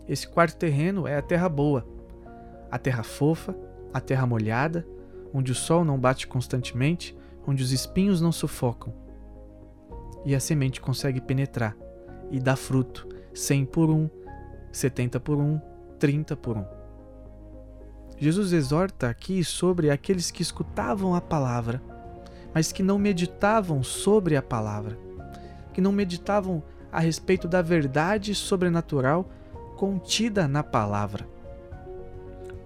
Esse 0.06 0.28
quarto 0.28 0.56
terreno 0.56 1.08
é 1.08 1.16
a 1.16 1.22
terra 1.22 1.48
boa, 1.48 1.86
a 2.70 2.78
terra 2.78 3.02
fofa, 3.02 3.56
a 3.92 4.00
terra 4.00 4.26
molhada, 4.26 4.86
onde 5.32 5.50
o 5.50 5.54
sol 5.54 5.84
não 5.84 5.98
bate 5.98 6.26
constantemente, 6.26 7.16
onde 7.46 7.62
os 7.62 7.72
espinhos 7.72 8.20
não 8.20 8.30
sufocam. 8.30 8.92
E 10.24 10.34
a 10.34 10.40
semente 10.40 10.80
consegue 10.80 11.20
penetrar 11.20 11.76
e 12.30 12.40
dar 12.40 12.56
fruto, 12.56 13.06
100 13.34 13.66
por 13.66 13.90
1, 13.90 14.08
70 14.72 15.20
por 15.20 15.38
1, 15.38 15.60
30 15.98 16.36
por 16.36 16.56
1. 16.56 16.64
Jesus 18.18 18.52
exorta 18.52 19.08
aqui 19.08 19.44
sobre 19.44 19.90
aqueles 19.90 20.30
que 20.30 20.42
escutavam 20.42 21.14
a 21.14 21.20
palavra, 21.20 21.82
mas 22.54 22.72
que 22.72 22.82
não 22.82 22.98
meditavam 22.98 23.82
sobre 23.82 24.36
a 24.36 24.42
palavra, 24.42 24.98
que 25.72 25.80
não 25.80 25.92
meditavam 25.92 26.62
a 26.90 27.00
respeito 27.00 27.46
da 27.46 27.60
verdade 27.60 28.34
sobrenatural 28.34 29.28
contida 29.76 30.48
na 30.48 30.62
palavra. 30.62 31.28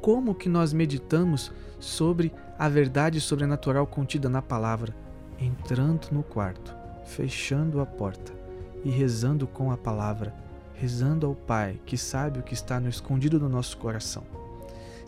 Como 0.01 0.35
que 0.35 0.49
nós 0.49 0.73
meditamos 0.73 1.53
sobre 1.79 2.33
a 2.59 2.68
verdade 2.68 3.20
sobrenatural 3.20 3.87
contida 3.87 4.29
na 4.29 4.40
palavra? 4.40 4.94
Entrando 5.38 6.09
no 6.12 6.23
quarto, 6.23 6.77
fechando 7.05 7.81
a 7.81 7.87
porta 7.87 8.39
e 8.85 8.90
rezando 8.90 9.47
com 9.47 9.71
a 9.71 9.77
palavra, 9.77 10.35
rezando 10.75 11.27
ao 11.27 11.35
Pai 11.35 11.81
que 11.85 11.97
sabe 11.97 12.38
o 12.38 12.43
que 12.43 12.55
está 12.55 12.81
no 12.81 12.88
escondido 12.88 13.38
do 13.38 13.49
nosso 13.49 13.77
coração 13.77 14.40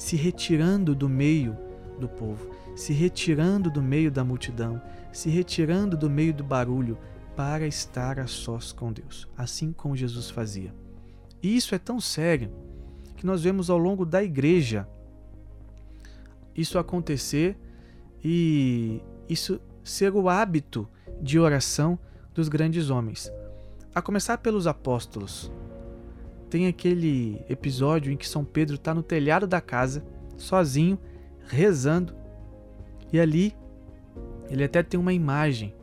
se 0.03 0.17
retirando 0.17 0.97
do 0.97 1.09
meio 1.09 1.57
do 1.97 2.09
povo, 2.09 2.51
se 2.75 2.93
retirando 2.93 3.71
do 3.71 3.81
meio 3.81 4.11
da 4.11 4.25
multidão, 4.25 4.83
se 5.13 5.31
retirando 5.31 5.97
do 5.97 6.11
meio 6.11 6.35
do 6.35 6.43
barulho 6.43 6.99
para 7.37 7.69
estar 7.69 8.19
a 8.19 8.27
sós 8.27 8.73
com 8.73 8.93
Deus, 8.93 9.29
assim 9.39 9.73
como 9.73 9.97
Jesus 9.97 10.29
fazia. 10.29 10.75
E 11.41 11.57
isso 11.57 11.73
é 11.73 11.79
tão 11.79 12.01
sério 12.01 12.51
que 13.17 13.25
nós 13.25 13.43
vemos 13.45 13.71
ao 13.71 13.79
longo 13.79 14.05
da 14.05 14.25
igreja 14.25 14.89
isso 16.53 16.81
acontecer 16.81 17.57
e 18.25 19.01
isso 19.29 19.61
ser 19.85 20.13
o 20.13 20.29
hábito 20.29 20.89
de 21.21 21.39
oração 21.39 21.97
dos 22.35 22.49
grandes 22.49 22.91
homens. 22.91 23.31
A 23.95 24.01
começar 24.01 24.39
pelos 24.39 24.67
apóstolos 24.67 25.53
tem 26.49 26.67
aquele 26.67 27.45
episódio 27.47 28.11
em 28.11 28.17
que 28.17 28.27
São 28.27 28.43
Pedro 28.43 28.77
está 28.77 28.95
no 28.95 29.03
telhado 29.03 29.47
da 29.47 29.61
casa, 29.61 30.03
sozinho, 30.37 30.99
rezando, 31.47 32.15
e 33.13 33.21
ali 33.21 33.55
ele 34.49 34.65
até 34.65 34.83
tem 34.83 34.99
uma 34.99 35.13
imagem. 35.13 35.75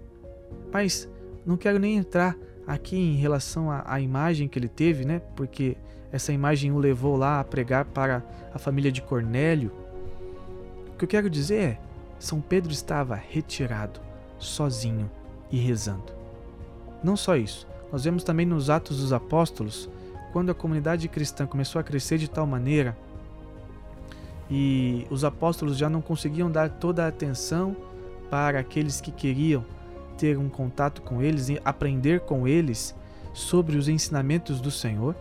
Mas 0.71 1.07
não 1.45 1.55
quero 1.55 1.77
nem 1.77 1.97
entrar 1.97 2.35
aqui 2.65 2.97
em 2.97 3.15
relação 3.15 3.69
à, 3.71 3.99
imagem 4.01 4.47
que 4.47 4.57
ele 4.57 4.67
teve, 4.67 5.05
né? 5.05 5.21
Porque 5.35 5.77
essa 6.11 6.33
imagem 6.33 6.71
o 6.71 6.79
levou 6.79 7.15
lá 7.15 7.39
a 7.39 7.43
pregar 7.43 7.85
para 7.85 8.23
a 8.51 8.57
família 8.57 8.91
de 8.91 9.03
Cornélio. 9.03 9.71
O 10.93 10.97
que 10.97 11.05
eu 11.05 11.09
quero 11.09 11.29
dizer 11.29 11.61
é: 11.61 11.79
São 12.17 12.41
Pedro 12.41 12.71
estava 12.71 13.13
retirado, 13.13 13.99
sozinho 14.39 15.09
e 15.51 15.57
rezando. 15.57 16.11
Não 17.03 17.15
só 17.15 17.35
isso, 17.35 17.68
nós 17.91 18.03
vemos 18.03 18.23
também 18.23 18.45
nos 18.45 18.69
Atos 18.69 18.99
dos 18.99 19.13
Apóstolos 19.13 19.89
quando 20.31 20.51
a 20.51 20.55
comunidade 20.55 21.07
cristã 21.07 21.45
começou 21.45 21.79
a 21.79 21.83
crescer 21.83 22.17
de 22.17 22.29
tal 22.29 22.45
maneira 22.45 22.95
e 24.49 25.05
os 25.09 25.23
apóstolos 25.23 25.77
já 25.77 25.89
não 25.89 26.01
conseguiam 26.01 26.49
dar 26.49 26.69
toda 26.69 27.05
a 27.05 27.07
atenção 27.07 27.75
para 28.29 28.59
aqueles 28.59 28.99
que 28.99 29.11
queriam 29.11 29.63
ter 30.17 30.37
um 30.37 30.49
contato 30.49 31.01
com 31.01 31.21
eles 31.21 31.49
e 31.49 31.61
aprender 31.63 32.21
com 32.21 32.47
eles 32.47 32.95
sobre 33.33 33.77
os 33.77 33.87
ensinamentos 33.87 34.59
do 34.59 34.71
Senhor. 34.71 35.15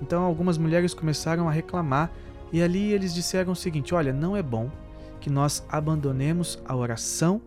Então 0.00 0.22
algumas 0.22 0.56
mulheres 0.58 0.94
começaram 0.94 1.48
a 1.48 1.52
reclamar 1.52 2.10
e 2.52 2.62
ali 2.62 2.92
eles 2.92 3.12
disseram 3.12 3.52
o 3.52 3.56
seguinte: 3.56 3.94
olha, 3.94 4.12
não 4.12 4.36
é 4.36 4.42
bom 4.42 4.70
que 5.20 5.30
nós 5.30 5.64
abandonemos 5.68 6.60
a 6.64 6.74
oração 6.74 7.40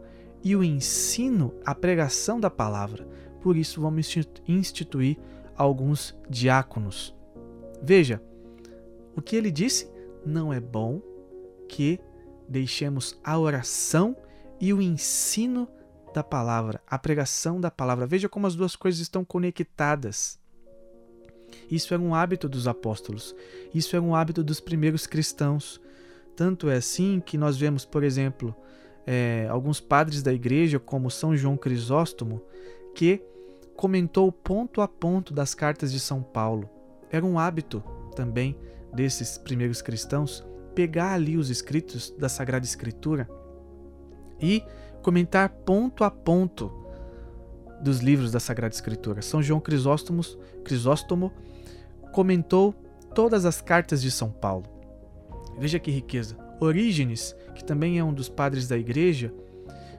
e 0.44 0.56
o 0.56 0.64
ensino, 0.64 1.54
a 1.66 1.74
pregação 1.74 2.40
da 2.40 2.50
palavra. 2.50 3.08
Por 3.46 3.56
isso 3.56 3.80
vamos 3.80 4.12
instituir 4.48 5.20
alguns 5.56 6.18
diáconos. 6.28 7.16
Veja, 7.80 8.20
o 9.16 9.22
que 9.22 9.36
ele 9.36 9.52
disse? 9.52 9.88
Não 10.26 10.52
é 10.52 10.60
bom 10.60 11.00
que 11.70 12.00
deixemos 12.50 13.16
a 13.24 13.38
oração 13.38 14.18
e 14.60 14.74
o 14.74 14.82
ensino 14.82 15.70
da 16.12 16.24
palavra, 16.24 16.82
a 16.88 16.98
pregação 16.98 17.62
da 17.62 17.70
palavra. 17.70 18.08
Veja 18.08 18.28
como 18.28 18.48
as 18.48 18.56
duas 18.56 18.76
coisas 18.76 19.00
estão 19.00 19.24
conectadas. 19.24 20.40
Isso 21.70 21.94
era 21.94 22.02
um 22.02 22.16
hábito 22.16 22.50
dos 22.50 22.68
apóstolos, 22.68 23.36
isso 23.72 23.96
era 23.96 24.04
um 24.04 24.16
hábito 24.16 24.44
dos 24.44 24.60
primeiros 24.60 25.06
cristãos. 25.06 25.80
Tanto 26.36 26.68
é 26.68 26.78
assim 26.78 27.22
que 27.24 27.38
nós 27.38 27.58
vemos, 27.58 27.86
por 27.86 28.04
exemplo, 28.04 28.56
é, 29.06 29.46
alguns 29.52 29.80
padres 29.80 30.24
da 30.24 30.34
igreja, 30.34 30.80
como 30.80 31.12
São 31.12 31.38
João 31.38 31.56
Crisóstomo, 31.56 32.42
que 32.96 33.22
comentou 33.76 34.32
ponto 34.32 34.82
a 34.82 34.88
ponto 34.88 35.34
das 35.34 35.54
cartas 35.54 35.92
de 35.92 36.00
São 36.00 36.22
Paulo. 36.22 36.70
Era 37.12 37.26
um 37.26 37.38
hábito 37.38 37.84
também 38.16 38.58
desses 38.94 39.38
primeiros 39.38 39.82
cristãos 39.82 40.46
pegar 40.74 41.14
ali 41.14 41.38
os 41.38 41.50
escritos 41.50 42.14
da 42.18 42.28
Sagrada 42.28 42.66
Escritura 42.66 43.30
e 44.40 44.64
comentar 45.02 45.50
ponto 45.50 46.04
a 46.04 46.12
ponto 46.12 46.72
dos 47.82 48.00
livros 48.00 48.32
da 48.32 48.40
Sagrada 48.40 48.74
Escritura. 48.74 49.22
São 49.22 49.42
João 49.42 49.60
Crisóstomo, 49.60 50.22
Crisóstomo 50.64 51.32
comentou 52.12 52.74
todas 53.14 53.46
as 53.46 53.62
cartas 53.62 54.02
de 54.02 54.12
São 54.12 54.30
Paulo. 54.30 54.66
Veja 55.58 55.80
que 55.80 55.92
riqueza. 55.92 56.38
Orígenes, 56.60 57.36
que 57.54 57.64
também 57.64 58.00
é 58.00 58.04
um 58.04 58.14
dos 58.14 58.30
padres 58.30 58.68
da 58.68 58.78
igreja, 58.78 59.34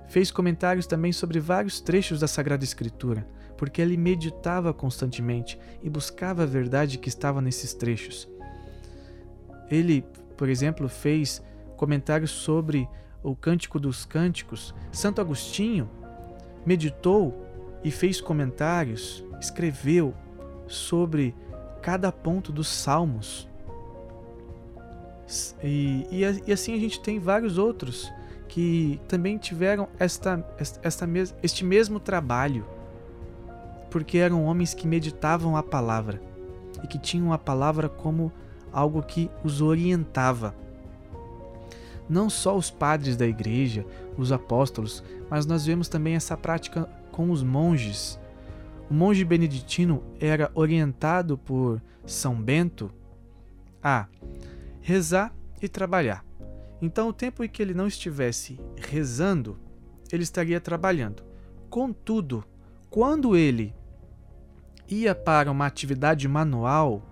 fez 0.09 0.31
comentários 0.31 0.87
também 0.87 1.13
sobre 1.13 1.39
vários 1.39 1.81
trechos 1.81 2.21
da 2.21 2.27
Sagrada 2.27 2.65
Escritura 2.65 3.27
porque 3.57 3.81
ele 3.81 3.97
meditava 3.97 4.73
constantemente 4.73 5.59
e 5.83 5.89
buscava 5.89 6.43
a 6.43 6.47
verdade 6.47 6.99
que 6.99 7.09
estava 7.09 7.41
nesses 7.41 7.73
trechos. 7.75 8.29
Ele, 9.71 10.05
por 10.37 10.49
exemplo, 10.49 10.89
fez 10.89 11.43
comentários 11.77 12.31
sobre 12.31 12.89
o 13.23 13.35
Cântico 13.35 13.81
dos 13.81 14.05
Cânticos. 14.05 14.75
Santo 14.93 15.21
Agostinho 15.21 15.89
meditou 16.65 17.47
e 17.83 17.91
fez 17.91 18.21
comentários, 18.21 19.25
escreveu 19.41 20.15
sobre 20.67 21.35
cada 21.83 22.11
ponto 22.11 22.53
dos 22.53 22.69
Salmos. 22.69 23.49
E, 25.63 26.07
e, 26.11 26.23
e, 26.47 26.53
assim 26.53 26.75
a 26.75 26.79
gente 26.79 27.01
tem 27.01 27.19
vários 27.19 27.59
outros 27.59 28.13
que 28.49 29.01
também 29.09 29.37
tiveram 29.39 29.89
esta, 29.99 30.45
esta, 30.57 30.81
esta 30.83 31.09
este 31.43 31.65
mesmo 31.65 31.99
trabalho 31.99 32.65
porque 33.97 34.19
eram 34.19 34.45
homens 34.45 34.75
que 34.75 34.87
meditavam 34.87 35.57
a 35.57 35.63
palavra 35.63 36.21
e 36.85 36.87
que 36.87 36.99
tinham 36.99 37.33
a 37.33 37.39
palavra 37.39 37.89
como 37.89 38.31
algo 38.71 39.03
que 39.03 39.31
os 39.43 39.63
orientava. 39.63 40.55
Não 42.07 42.29
só 42.29 42.55
os 42.55 42.71
padres 42.71 43.17
da 43.17 43.27
igreja, 43.27 43.87
os 44.15 44.33
apóstolos, 44.33 45.03
mas 45.31 45.47
nós 45.47 45.65
vemos 45.65 45.89
também 45.89 46.15
essa 46.15 46.37
prática 46.37 46.87
com 47.11 47.31
os 47.31 47.43
monges. 47.43 48.21
O 48.91 48.93
monge 48.93 49.25
beneditino 49.25 50.03
era 50.21 50.51
orientado 50.55 51.39
por 51.39 51.81
São 52.05 52.35
Bento 52.35 52.91
a 53.83 54.09
rezar 54.83 55.35
e 55.63 55.71
trabalhar. 55.71 56.23
Então, 56.83 57.09
o 57.09 57.15
tempo 57.15 57.43
em 57.43 57.49
que 57.49 57.63
ele 57.63 57.73
não 57.73 57.87
estivesse 57.87 58.61
rezando, 58.77 59.59
ele 60.13 60.23
estaria 60.23 60.61
trabalhando. 60.61 61.23
Contudo, 61.71 62.45
quando 62.91 63.37
ele 63.37 63.75
ia 64.89 65.15
para 65.15 65.51
uma 65.51 65.67
atividade 65.67 66.27
manual, 66.29 67.03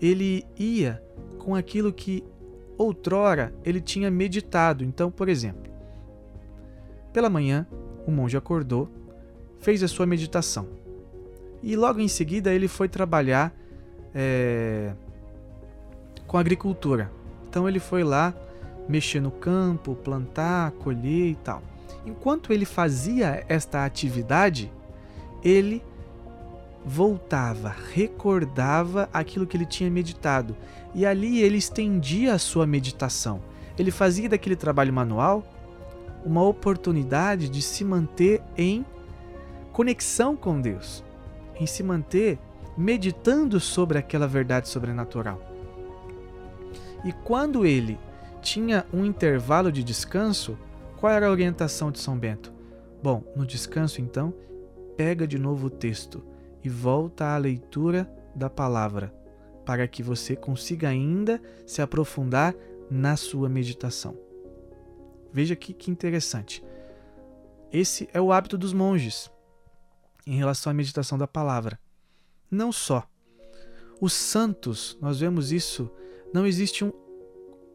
ele 0.00 0.44
ia 0.58 1.02
com 1.38 1.54
aquilo 1.54 1.92
que 1.92 2.24
outrora 2.76 3.54
ele 3.64 3.80
tinha 3.80 4.10
meditado. 4.10 4.84
Então, 4.84 5.10
por 5.10 5.28
exemplo, 5.28 5.72
pela 7.12 7.30
manhã, 7.30 7.66
o 8.06 8.10
monge 8.10 8.36
acordou, 8.36 8.88
fez 9.60 9.82
a 9.82 9.88
sua 9.88 10.06
meditação 10.06 10.68
e 11.62 11.76
logo 11.76 11.98
em 11.98 12.08
seguida 12.08 12.52
ele 12.52 12.68
foi 12.68 12.90
trabalhar 12.90 13.50
é, 14.14 14.92
com 16.26 16.36
agricultura. 16.36 17.10
Então 17.48 17.66
ele 17.66 17.78
foi 17.78 18.04
lá 18.04 18.34
mexer 18.86 19.18
no 19.20 19.30
campo, 19.30 19.94
plantar, 19.94 20.72
colher 20.72 21.30
e 21.30 21.36
tal. 21.36 21.62
Enquanto 22.04 22.52
ele 22.52 22.66
fazia 22.66 23.42
esta 23.48 23.84
atividade, 23.86 24.70
ele 25.42 25.82
voltava, 26.84 27.74
recordava 27.92 29.08
aquilo 29.12 29.46
que 29.46 29.56
ele 29.56 29.64
tinha 29.64 29.90
meditado 29.90 30.54
e 30.94 31.06
ali 31.06 31.40
ele 31.40 31.56
estendia 31.56 32.34
a 32.34 32.38
sua 32.38 32.66
meditação. 32.66 33.40
Ele 33.78 33.90
fazia 33.90 34.28
daquele 34.28 34.54
trabalho 34.54 34.92
manual 34.92 35.42
uma 36.24 36.42
oportunidade 36.42 37.48
de 37.48 37.62
se 37.62 37.84
manter 37.84 38.42
em 38.56 38.84
conexão 39.72 40.36
com 40.36 40.60
Deus, 40.60 41.02
em 41.58 41.66
se 41.66 41.82
manter 41.82 42.38
meditando 42.76 43.58
sobre 43.58 43.98
aquela 43.98 44.26
verdade 44.26 44.68
sobrenatural. 44.68 45.40
E 47.04 47.12
quando 47.12 47.66
ele 47.66 47.98
tinha 48.40 48.86
um 48.92 49.04
intervalo 49.04 49.72
de 49.72 49.82
descanso, 49.82 50.56
qual 50.96 51.12
era 51.12 51.26
a 51.26 51.30
orientação 51.30 51.90
de 51.90 51.98
São 51.98 52.16
Bento? 52.16 52.52
Bom, 53.02 53.22
no 53.36 53.44
descanso 53.44 54.00
então, 54.00 54.32
pega 54.96 55.26
de 55.26 55.38
novo 55.38 55.66
o 55.66 55.70
texto 55.70 56.22
e 56.64 56.68
volta 56.68 57.26
à 57.26 57.36
leitura 57.36 58.10
da 58.34 58.48
palavra, 58.48 59.14
para 59.66 59.86
que 59.86 60.02
você 60.02 60.34
consiga 60.34 60.88
ainda 60.88 61.40
se 61.66 61.82
aprofundar 61.82 62.54
na 62.90 63.16
sua 63.16 63.48
meditação. 63.48 64.18
Veja 65.30 65.54
que, 65.54 65.74
que 65.74 65.90
interessante. 65.90 66.64
Esse 67.70 68.08
é 68.12 68.20
o 68.20 68.32
hábito 68.32 68.56
dos 68.56 68.72
monges 68.72 69.30
em 70.26 70.36
relação 70.36 70.70
à 70.70 70.74
meditação 70.74 71.18
da 71.18 71.26
palavra. 71.26 71.78
Não 72.50 72.72
só. 72.72 73.06
Os 74.00 74.12
santos, 74.12 74.96
nós 75.00 75.20
vemos 75.20 75.52
isso, 75.52 75.90
não 76.32 76.46
existe 76.46 76.84
um, 76.84 76.92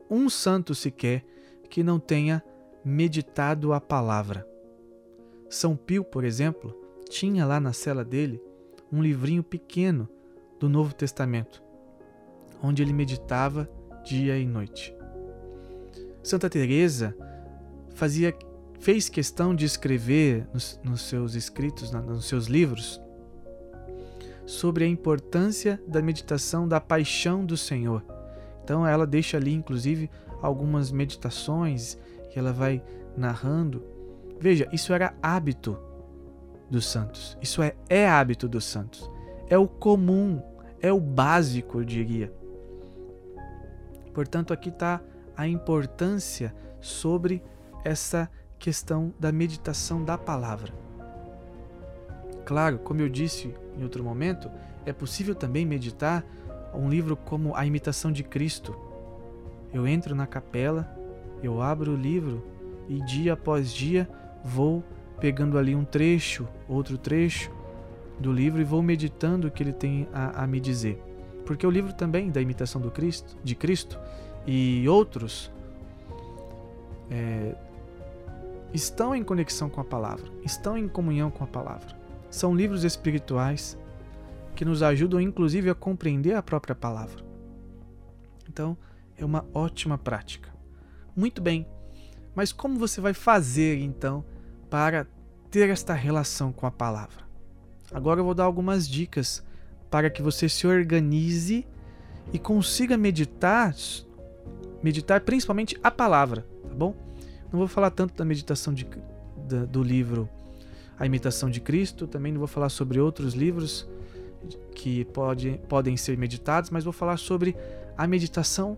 um 0.10 0.30
santo 0.30 0.74
sequer 0.74 1.24
que 1.70 1.84
não 1.84 2.00
tenha 2.00 2.44
meditado 2.84 3.74
a 3.74 3.80
palavra. 3.80 4.48
São 5.50 5.76
Pio, 5.76 6.04
por 6.04 6.24
exemplo, 6.24 6.76
tinha 7.10 7.46
lá 7.46 7.60
na 7.60 7.74
cela 7.74 8.04
dele 8.04 8.42
um 8.92 9.02
livrinho 9.02 9.44
pequeno 9.44 10.08
do 10.60 10.68
Novo 10.68 10.94
Testamento, 10.94 11.62
onde 12.62 12.82
ele 12.82 12.94
meditava 12.94 13.70
dia 14.04 14.38
e 14.38 14.46
noite. 14.46 14.94
Santa 16.24 16.50
Teresa 16.50 17.16
fazia 17.96 18.34
fez 18.80 19.10
questão 19.10 19.54
de 19.54 19.66
escrever 19.66 20.48
nos, 20.54 20.80
nos 20.84 21.02
seus 21.02 21.36
escritos, 21.36 21.92
nos 21.92 22.26
seus 22.26 22.48
livros, 22.48 23.02
sobre 24.46 24.84
a 24.84 24.88
importância 24.88 25.82
da 25.88 26.02
meditação 26.02 26.68
da 26.68 26.80
paixão 26.80 27.46
do 27.46 27.58
Senhor. 27.58 28.04
Então 28.64 28.88
ela 28.88 29.06
deixa 29.06 29.38
ali, 29.38 29.54
inclusive, 29.54 30.10
algumas 30.42 30.92
meditações 30.92 31.98
que 32.30 32.40
ela 32.40 32.54
vai 32.54 32.82
narrando. 33.18 33.84
Veja, 34.40 34.68
isso 34.72 34.94
era 34.94 35.14
hábito 35.22 35.78
dos 36.70 36.86
santos. 36.86 37.38
Isso 37.42 37.62
é, 37.62 37.76
é 37.90 38.08
hábito 38.08 38.48
dos 38.48 38.66
santos. 38.66 39.10
É 39.50 39.58
o 39.58 39.68
comum, 39.68 40.42
é 40.82 40.92
o 40.94 41.00
básico, 41.00 41.80
eu 41.80 41.84
diria. 41.84 42.32
Portanto, 44.14 44.54
aqui 44.54 44.70
está 44.70 45.02
a 45.36 45.48
importância 45.48 46.54
sobre 46.82 47.42
essa 47.84 48.30
questão 48.58 49.14
da 49.20 49.32
meditação 49.32 50.04
da 50.04 50.18
palavra. 50.18 50.74
Claro, 52.46 52.80
como 52.80 53.02
eu 53.02 53.10
disse 53.10 53.54
em 53.78 53.84
outro 53.84 54.04
momento, 54.04 54.50
é 54.86 54.92
possível 54.92 55.34
também 55.34 55.66
meditar 55.66 56.26
um 56.74 56.90
livro 56.90 57.16
como 57.16 57.56
A 57.56 57.66
Imitação 57.66 58.12
de 58.12 58.24
Cristo. 58.24 58.76
Eu 59.72 59.88
entro 59.88 60.16
na 60.16 60.28
capela, 60.28 60.90
eu 61.42 61.62
abro 61.62 61.94
o 61.94 61.96
livro 61.96 62.46
e 62.88 63.02
dia 63.04 63.34
após 63.34 63.72
dia 63.72 64.10
vou 64.44 64.84
pegando 65.20 65.58
ali 65.58 65.76
um 65.76 65.84
trecho, 65.84 66.48
outro 66.68 66.98
trecho 66.98 67.52
do 68.20 68.32
livro 68.32 68.62
e 68.62 68.64
vou 68.64 68.82
meditando 68.82 69.48
o 69.48 69.52
que 69.52 69.64
ele 69.64 69.74
tem 69.74 70.08
a, 70.14 70.44
a 70.44 70.48
me 70.48 70.60
dizer. 70.60 71.02
Porque 71.46 71.66
o 71.66 71.70
livro 71.70 71.94
também 71.94 72.30
da 72.30 72.42
imitação 72.42 72.80
do 72.80 72.92
Cristo, 72.92 73.38
de 73.44 73.56
Cristo 73.56 74.00
e 74.46 74.88
outros 74.88 75.52
é, 77.10 77.56
estão 78.74 79.16
em 79.16 79.24
conexão 79.24 79.70
com 79.70 79.82
a 79.82 79.84
palavra, 79.84 80.30
estão 80.44 80.78
em 80.78 80.88
comunhão 80.88 81.32
com 81.32 81.44
a 81.44 81.48
palavra. 81.48 81.98
São 82.30 82.56
livros 82.56 82.84
espirituais 82.84 83.78
que 84.56 84.66
nos 84.66 84.84
ajudam 84.84 85.20
inclusive 85.20 85.70
a 85.70 85.76
compreender 85.76 86.36
a 86.36 86.44
própria 86.44 86.76
palavra. 86.76 87.24
Então, 88.48 88.78
é 89.18 89.26
uma 89.26 89.46
ótima 89.54 89.98
prática. 89.98 90.50
Muito 91.16 91.42
bem, 91.42 91.66
mas 92.36 92.52
como 92.52 92.78
você 92.78 93.02
vai 93.02 93.14
fazer 93.14 93.80
então 93.80 94.24
para 94.70 95.08
ter 95.50 95.70
esta 95.70 95.94
relação 95.94 96.52
com 96.52 96.66
a 96.66 96.72
palavra. 96.72 97.28
Agora 97.92 98.20
eu 98.20 98.26
vou 98.26 98.36
dar 98.36 98.44
algumas 98.44 98.88
dicas 98.88 99.44
para 99.90 100.10
que 100.10 100.22
você 100.22 100.48
se 100.48 100.68
organize 100.68 101.66
e 102.32 102.38
consiga 102.38 102.96
meditar, 102.98 103.76
meditar 104.84 105.22
principalmente 105.22 105.78
a 105.84 105.90
palavra, 105.90 106.46
tá 106.68 106.76
bom? 106.76 106.96
Não 107.52 107.58
vou 107.58 107.68
falar 107.68 107.90
tanto 107.90 108.14
da 108.16 108.24
meditação 108.24 108.74
de, 108.74 108.88
da, 109.48 109.66
do 109.66 109.82
livro 109.82 110.30
A 111.00 111.06
Imitação 111.06 111.50
de 111.50 111.60
Cristo, 111.60 112.06
também 112.06 112.32
não 112.32 112.40
vou 112.40 112.48
falar 112.48 112.70
sobre 112.70 113.00
outros 113.00 113.34
livros 113.34 113.90
que 114.76 115.04
pode, 115.06 115.60
podem 115.68 115.98
ser 115.98 116.16
meditados, 116.18 116.70
mas 116.70 116.84
vou 116.84 116.94
falar 116.94 117.18
sobre 117.18 117.56
a 117.98 118.06
meditação 118.06 118.78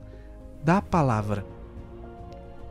da 0.63 0.81
palavra. 0.81 1.45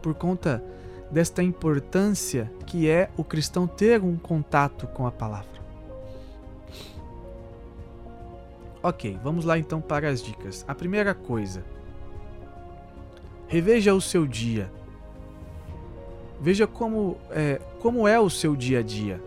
Por 0.01 0.15
conta 0.15 0.65
desta 1.11 1.43
importância 1.43 2.51
que 2.67 2.89
é 2.89 3.11
o 3.17 3.25
cristão 3.25 3.67
ter 3.67 4.01
um 4.03 4.17
contato 4.17 4.87
com 4.87 5.07
a 5.07 5.11
palavra. 5.11 5.61
Ok, 8.83 9.19
vamos 9.23 9.45
lá 9.45 9.59
então 9.59 9.81
para 9.81 10.09
as 10.09 10.23
dicas. 10.23 10.65
A 10.67 10.75
primeira 10.75 11.15
coisa: 11.15 11.65
reveja 13.47 13.93
o 13.93 14.01
seu 14.01 14.27
dia. 14.27 14.73
Veja 16.41 16.67
como 16.67 17.19
é, 17.31 17.61
como 17.81 18.09
é 18.09 18.19
o 18.19 18.31
seu 18.31 18.57
dia 18.57 18.79
a 18.79 18.83
dia. 18.83 19.21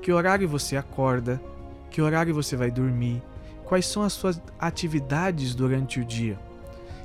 Que 0.00 0.12
horário 0.12 0.48
você 0.48 0.76
acorda, 0.76 1.42
que 1.90 2.00
horário 2.00 2.32
você 2.32 2.56
vai 2.56 2.70
dormir, 2.70 3.20
quais 3.64 3.84
são 3.86 4.02
as 4.02 4.12
suas 4.12 4.40
atividades 4.58 5.54
durante 5.54 5.98
o 5.98 6.04
dia. 6.04 6.38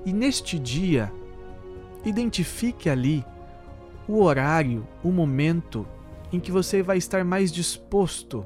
E 0.05 0.13
neste 0.13 0.59
dia, 0.59 1.11
identifique 2.05 2.87
ali 2.87 3.25
o 4.07 4.21
horário, 4.21 4.87
o 5.03 5.11
momento 5.11 5.87
em 6.31 6.39
que 6.39 6.51
você 6.51 6.81
vai 6.83 6.97
estar 6.97 7.23
mais 7.23 7.51
disposto 7.51 8.45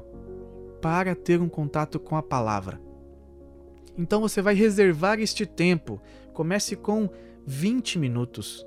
para 0.80 1.14
ter 1.14 1.40
um 1.40 1.48
contato 1.48 1.98
com 1.98 2.16
a 2.16 2.22
palavra. 2.22 2.80
Então 3.98 4.20
você 4.20 4.40
vai 4.40 4.54
reservar 4.54 5.18
este 5.20 5.44
tempo. 5.44 6.00
Comece 6.32 6.76
com 6.76 7.10
20 7.46 7.98
minutos. 7.98 8.66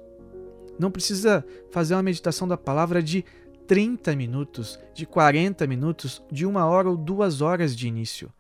Não 0.78 0.92
precisa 0.92 1.46
fazer 1.72 1.96
uma 1.96 2.04
meditação 2.04 2.48
da 2.48 2.58
palavra 2.58 3.02
de 3.02 3.26
30 3.68 4.16
minutos, 4.16 4.80
de 4.94 5.06
40 5.06 5.66
minutos, 5.66 6.22
de 6.32 6.46
uma 6.46 6.66
hora 6.66 6.90
ou 6.90 6.98
duas 6.98 7.42
horas 7.42 7.76
de 7.76 7.88
início. 7.88 8.32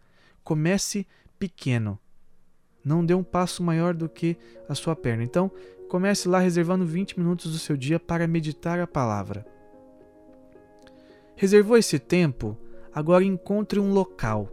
Comece 0.43 1.07
pequeno. 1.39 1.97
Não 2.83 3.05
dê 3.05 3.13
um 3.13 3.23
passo 3.23 3.63
maior 3.63 3.93
do 3.93 4.09
que 4.09 4.37
a 4.67 4.75
sua 4.75 4.95
perna. 4.95 5.23
Então, 5.23 5.51
Comece 5.93 6.27
lá 6.27 6.39
reservando 6.39 6.87
20 6.87 7.19
minutos 7.19 7.51
do 7.51 7.59
seu 7.59 7.77
dia 7.77 7.99
para 7.99 8.25
meditar 8.25 8.79
a 8.79 8.87
palavra. 8.87 9.45
Reservou 11.35 11.77
esse 11.77 11.99
tempo? 11.99 12.57
Agora 12.91 13.23
encontre 13.23 13.79
um 13.79 13.93
local, 13.93 14.49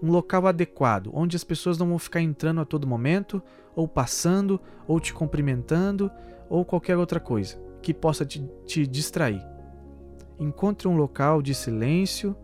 um 0.00 0.08
local 0.08 0.46
adequado, 0.46 1.10
onde 1.12 1.34
as 1.34 1.42
pessoas 1.42 1.78
não 1.78 1.88
vão 1.88 1.98
ficar 1.98 2.20
entrando 2.20 2.60
a 2.60 2.64
todo 2.64 2.86
momento, 2.86 3.42
ou 3.74 3.88
passando, 3.88 4.60
ou 4.86 5.00
te 5.00 5.12
cumprimentando, 5.12 6.08
ou 6.48 6.64
qualquer 6.64 6.96
outra 6.96 7.18
coisa 7.18 7.60
que 7.82 7.92
possa 7.92 8.24
te, 8.24 8.48
te 8.64 8.86
distrair. 8.86 9.44
Encontre 10.38 10.86
um 10.86 10.96
local 10.96 11.42
de 11.42 11.56
silêncio, 11.56 12.36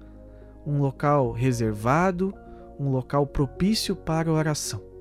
um 0.66 0.80
local 0.80 1.30
reservado, 1.30 2.34
um 2.80 2.90
local 2.90 3.28
propício 3.28 3.94
para 3.94 4.32
oração. 4.32 4.93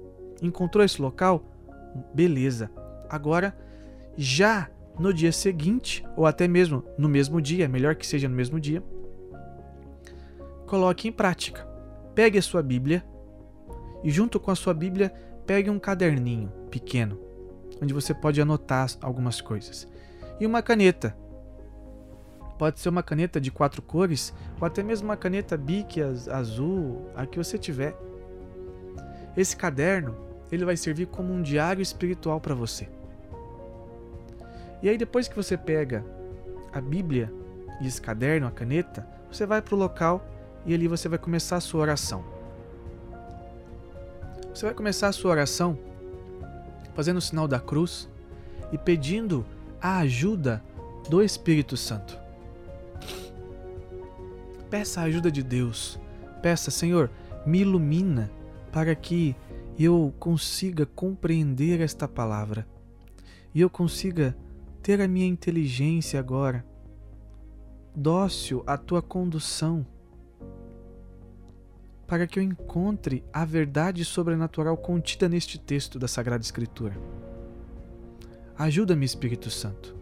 Encontrou 0.43 0.83
esse 0.83 1.01
local? 1.01 1.43
Beleza. 2.13 2.69
Agora 3.09 3.55
já 4.17 4.69
no 4.99 5.13
dia 5.13 5.31
seguinte, 5.31 6.05
ou 6.15 6.25
até 6.25 6.47
mesmo 6.47 6.83
no 6.97 7.09
mesmo 7.09 7.41
dia, 7.41 7.67
melhor 7.67 7.95
que 7.95 8.05
seja 8.05 8.27
no 8.27 8.35
mesmo 8.35 8.59
dia, 8.59 8.83
coloque 10.67 11.07
em 11.07 11.11
prática. 11.11 11.65
Pegue 12.13 12.37
a 12.37 12.41
sua 12.41 12.61
Bíblia 12.61 13.03
e, 14.03 14.11
junto 14.11 14.39
com 14.39 14.51
a 14.51 14.55
sua 14.55 14.73
Bíblia, 14.73 15.11
pegue 15.45 15.69
um 15.69 15.79
caderninho 15.79 16.51
pequeno, 16.69 17.19
onde 17.81 17.93
você 17.93 18.13
pode 18.13 18.41
anotar 18.41 18.87
algumas 19.01 19.41
coisas, 19.41 19.87
e 20.39 20.45
uma 20.45 20.61
caneta. 20.61 21.17
Pode 22.57 22.79
ser 22.79 22.89
uma 22.89 23.01
caneta 23.01 23.41
de 23.41 23.49
quatro 23.49 23.81
cores, 23.81 24.33
ou 24.59 24.67
até 24.67 24.83
mesmo 24.83 25.07
uma 25.07 25.17
caneta 25.17 25.57
Bic 25.57 25.99
azul, 26.01 27.09
a 27.15 27.25
que 27.25 27.37
você 27.37 27.57
tiver. 27.57 27.95
Esse 29.35 29.57
caderno, 29.57 30.15
ele 30.53 30.65
vai 30.65 30.77
servir 30.77 31.07
como 31.07 31.33
um 31.33 31.41
diário 31.41 31.81
espiritual 31.81 32.39
para 32.39 32.53
você. 32.53 32.87
E 34.81 34.89
aí 34.89 34.97
depois 34.97 35.27
que 35.27 35.35
você 35.35 35.57
pega 35.57 36.03
a 36.71 36.79
Bíblia 36.79 37.33
e 37.81 37.87
esse 37.87 38.01
caderno, 38.01 38.47
a 38.47 38.51
caneta, 38.51 39.07
você 39.31 39.45
vai 39.45 39.61
para 39.61 39.73
o 39.73 39.77
local 39.77 40.25
e 40.65 40.73
ali 40.73 40.87
você 40.87 41.09
vai 41.09 41.17
começar 41.17 41.57
a 41.57 41.61
sua 41.61 41.81
oração. 41.81 42.23
Você 44.53 44.65
vai 44.65 44.75
começar 44.75 45.07
a 45.07 45.11
sua 45.11 45.31
oração 45.31 45.77
fazendo 46.93 47.17
o 47.17 47.21
sinal 47.21 47.47
da 47.47 47.59
cruz 47.59 48.07
e 48.71 48.77
pedindo 48.77 49.43
a 49.81 49.97
ajuda 49.99 50.63
do 51.09 51.23
Espírito 51.23 51.75
Santo. 51.75 52.17
Peça 54.69 55.01
a 55.01 55.05
ajuda 55.05 55.31
de 55.31 55.41
Deus. 55.41 55.99
Peça, 56.41 56.69
Senhor, 56.69 57.09
me 57.45 57.61
ilumina 57.61 58.29
para 58.71 58.95
que 58.95 59.35
eu 59.77 60.13
consiga 60.19 60.85
compreender 60.85 61.81
esta 61.81 62.07
palavra 62.07 62.67
e 63.53 63.61
eu 63.61 63.69
consiga 63.69 64.35
ter 64.81 65.01
a 65.01 65.07
minha 65.07 65.27
inteligência 65.27 66.19
agora 66.19 66.65
dócil 67.95 68.63
à 68.65 68.77
tua 68.77 69.01
condução 69.01 69.85
para 72.07 72.27
que 72.27 72.37
eu 72.37 72.43
encontre 72.43 73.23
a 73.31 73.45
verdade 73.45 74.03
sobrenatural 74.03 74.77
contida 74.77 75.29
neste 75.29 75.57
texto 75.57 75.97
da 75.97 76.07
Sagrada 76.07 76.43
Escritura. 76.43 76.95
Ajuda-me, 78.57 79.05
Espírito 79.05 79.49
Santo. 79.49 79.95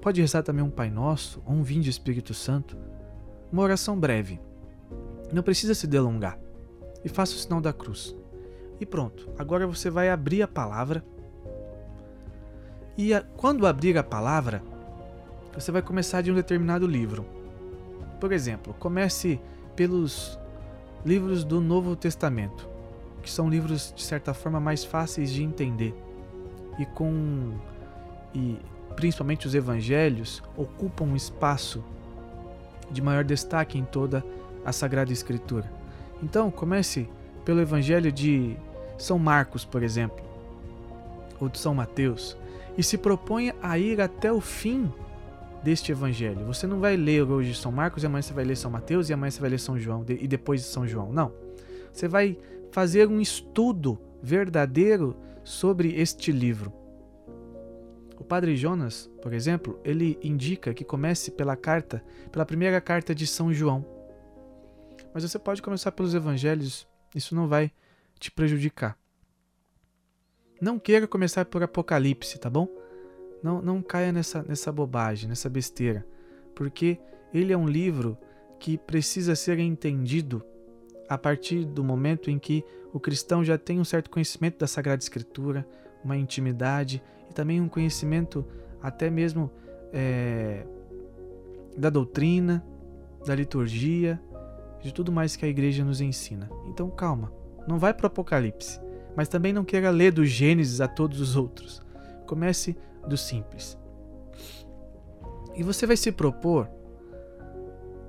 Pode 0.00 0.20
rezar 0.20 0.42
também 0.42 0.64
um 0.64 0.70
Pai 0.70 0.88
Nosso 0.88 1.42
ou 1.44 1.54
um 1.54 1.62
Vinde 1.62 1.90
Espírito 1.90 2.32
Santo. 2.32 2.76
Uma 3.52 3.62
oração 3.62 3.98
breve. 3.98 4.40
Não 5.32 5.42
precisa 5.42 5.74
se 5.74 5.86
delongar. 5.86 6.38
E 7.04 7.08
faça 7.08 7.34
o 7.34 7.38
sinal 7.38 7.60
da 7.60 7.72
cruz. 7.72 8.14
E 8.80 8.86
pronto, 8.86 9.28
agora 9.38 9.66
você 9.66 9.88
vai 9.90 10.10
abrir 10.10 10.42
a 10.42 10.48
palavra. 10.48 11.04
E 12.96 13.12
a, 13.14 13.22
quando 13.22 13.66
abrir 13.66 13.96
a 13.96 14.02
palavra, 14.02 14.62
você 15.54 15.72
vai 15.72 15.82
começar 15.82 16.22
de 16.22 16.30
um 16.30 16.34
determinado 16.34 16.86
livro. 16.86 17.24
Por 18.20 18.32
exemplo, 18.32 18.74
comece 18.78 19.40
pelos 19.74 20.38
livros 21.04 21.44
do 21.44 21.60
Novo 21.60 21.94
Testamento, 21.94 22.68
que 23.22 23.30
são 23.30 23.48
livros 23.48 23.92
de 23.94 24.02
certa 24.02 24.34
forma 24.34 24.60
mais 24.60 24.84
fáceis 24.84 25.30
de 25.30 25.42
entender 25.42 25.94
e 26.78 26.84
com 26.84 27.52
e 28.34 28.58
principalmente 28.94 29.46
os 29.46 29.54
evangelhos 29.54 30.42
ocupam 30.56 31.04
um 31.04 31.16
espaço 31.16 31.84
de 32.90 33.02
maior 33.02 33.24
destaque 33.24 33.78
em 33.78 33.84
toda 33.84 34.24
a 34.64 34.72
Sagrada 34.72 35.12
Escritura. 35.12 35.70
Então, 36.22 36.50
comece 36.50 37.08
pelo 37.44 37.60
evangelho 37.60 38.10
de 38.10 38.56
São 38.98 39.18
Marcos, 39.18 39.64
por 39.64 39.82
exemplo, 39.82 40.24
ou 41.40 41.48
de 41.48 41.58
São 41.58 41.74
Mateus, 41.74 42.36
e 42.76 42.82
se 42.82 42.98
proponha 42.98 43.54
a 43.62 43.78
ir 43.78 44.00
até 44.00 44.32
o 44.32 44.40
fim 44.40 44.92
deste 45.62 45.90
evangelho. 45.90 46.46
Você 46.46 46.66
não 46.66 46.78
vai 46.78 46.96
ler 46.96 47.22
hoje 47.22 47.54
São 47.54 47.72
Marcos 47.72 48.02
e 48.02 48.06
amanhã 48.06 48.22
você 48.22 48.32
vai 48.32 48.44
ler 48.44 48.56
São 48.56 48.70
Mateus 48.70 49.08
e 49.08 49.12
amanhã 49.12 49.30
você 49.30 49.40
vai 49.40 49.50
ler 49.50 49.58
São 49.58 49.78
João 49.78 50.04
e 50.08 50.28
depois 50.28 50.62
São 50.62 50.86
João. 50.86 51.12
Não. 51.12 51.32
Você 51.92 52.06
vai 52.06 52.38
fazer 52.70 53.08
um 53.08 53.20
estudo 53.20 53.98
verdadeiro 54.22 55.16
sobre 55.42 55.94
este 56.00 56.30
livro. 56.30 56.72
O 58.18 58.24
Padre 58.24 58.56
Jonas, 58.56 59.10
por 59.22 59.32
exemplo, 59.32 59.78
ele 59.84 60.18
indica 60.22 60.72
que 60.74 60.84
comece 60.84 61.30
pela 61.30 61.56
carta, 61.56 62.02
pela 62.30 62.46
primeira 62.46 62.80
carta 62.80 63.14
de 63.14 63.26
São 63.26 63.52
João. 63.52 63.84
Mas 65.12 65.22
você 65.22 65.38
pode 65.38 65.62
começar 65.62 65.92
pelos 65.92 66.14
evangelhos, 66.14 66.86
isso 67.14 67.34
não 67.34 67.46
vai 67.46 67.70
te 68.18 68.30
prejudicar. 68.30 68.98
Não 70.60 70.78
queira 70.78 71.06
começar 71.06 71.44
por 71.44 71.62
Apocalipse, 71.62 72.38
tá 72.38 72.48
bom? 72.48 72.68
Não, 73.42 73.60
não 73.60 73.82
caia 73.82 74.10
nessa, 74.10 74.42
nessa 74.42 74.72
bobagem, 74.72 75.28
nessa 75.28 75.48
besteira, 75.48 76.06
porque 76.54 76.98
ele 77.32 77.52
é 77.52 77.56
um 77.56 77.68
livro 77.68 78.16
que 78.58 78.78
precisa 78.78 79.34
ser 79.36 79.58
entendido 79.58 80.42
a 81.08 81.18
partir 81.18 81.64
do 81.64 81.84
momento 81.84 82.30
em 82.30 82.38
que 82.38 82.64
o 82.92 82.98
cristão 82.98 83.44
já 83.44 83.58
tem 83.58 83.78
um 83.78 83.84
certo 83.84 84.10
conhecimento 84.10 84.58
da 84.58 84.66
Sagrada 84.66 85.02
Escritura, 85.02 85.66
uma 86.02 86.16
intimidade 86.16 87.02
e 87.30 87.34
também 87.34 87.60
um 87.60 87.68
conhecimento 87.68 88.44
até 88.80 89.10
mesmo 89.10 89.50
é, 89.92 90.66
da 91.76 91.90
doutrina, 91.90 92.64
da 93.24 93.34
liturgia, 93.34 94.20
de 94.82 94.92
tudo 94.92 95.12
mais 95.12 95.36
que 95.36 95.44
a 95.44 95.48
igreja 95.48 95.84
nos 95.84 96.00
ensina. 96.00 96.50
Então 96.66 96.90
calma, 96.90 97.32
não 97.66 97.78
vai 97.78 97.92
para 97.92 98.04
o 98.04 98.06
Apocalipse, 98.08 98.80
mas 99.16 99.28
também 99.28 99.52
não 99.52 99.64
queira 99.64 99.90
ler 99.90 100.12
do 100.12 100.24
Gênesis 100.24 100.80
a 100.80 100.88
todos 100.88 101.20
os 101.20 101.36
outros. 101.36 101.82
Comece 102.26 102.76
do 103.06 103.16
simples. 103.16 103.78
E 105.54 105.62
você 105.62 105.86
vai 105.86 105.96
se 105.96 106.12
propor 106.12 106.68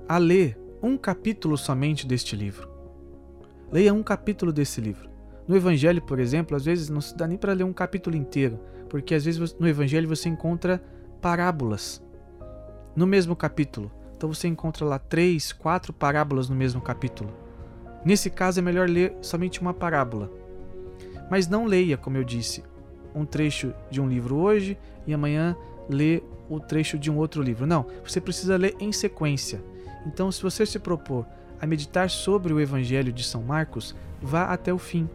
a 0.08 0.18
ler 0.18 0.58
um 0.82 0.96
capítulo 0.96 1.56
somente 1.56 2.06
deste 2.06 2.36
livro. 2.36 2.68
Leia 3.70 3.92
um 3.92 4.02
capítulo 4.02 4.52
desse 4.52 4.80
livro. 4.80 5.08
No 5.46 5.56
Evangelho, 5.56 6.02
por 6.02 6.18
exemplo, 6.18 6.56
às 6.56 6.64
vezes 6.64 6.88
não 6.88 7.00
se 7.00 7.16
dá 7.16 7.26
nem 7.26 7.38
para 7.38 7.54
ler 7.54 7.64
um 7.64 7.72
capítulo 7.72 8.16
inteiro, 8.16 8.60
porque 8.88 9.14
às 9.14 9.24
vezes 9.24 9.54
no 9.58 9.66
Evangelho 9.66 10.08
você 10.08 10.28
encontra 10.28 10.82
parábolas 11.20 12.02
no 12.94 13.06
mesmo 13.06 13.34
capítulo. 13.34 13.90
Então 14.14 14.32
você 14.32 14.46
encontra 14.48 14.84
lá 14.84 14.98
três, 14.98 15.52
quatro 15.52 15.92
parábolas 15.92 16.48
no 16.48 16.56
mesmo 16.56 16.80
capítulo. 16.80 17.47
Nesse 18.04 18.30
caso 18.30 18.58
é 18.58 18.62
melhor 18.62 18.88
ler 18.88 19.14
somente 19.20 19.60
uma 19.60 19.74
parábola. 19.74 20.30
Mas 21.30 21.48
não 21.48 21.66
leia, 21.66 21.96
como 21.96 22.16
eu 22.16 22.24
disse, 22.24 22.64
um 23.14 23.24
trecho 23.24 23.74
de 23.90 24.00
um 24.00 24.08
livro 24.08 24.36
hoje 24.36 24.78
e 25.06 25.12
amanhã 25.12 25.56
ler 25.88 26.22
o 26.48 26.58
trecho 26.58 26.98
de 26.98 27.10
um 27.10 27.16
outro 27.16 27.42
livro. 27.42 27.66
Não, 27.66 27.86
você 28.04 28.20
precisa 28.20 28.56
ler 28.56 28.74
em 28.80 28.92
sequência. 28.92 29.62
Então, 30.06 30.30
se 30.32 30.42
você 30.42 30.64
se 30.64 30.78
propor 30.78 31.26
a 31.60 31.66
meditar 31.66 32.08
sobre 32.08 32.52
o 32.52 32.60
Evangelho 32.60 33.12
de 33.12 33.24
São 33.24 33.42
Marcos, 33.42 33.94
vá 34.22 34.44
até 34.44 34.72
o 34.72 34.78
fim. 34.78 35.08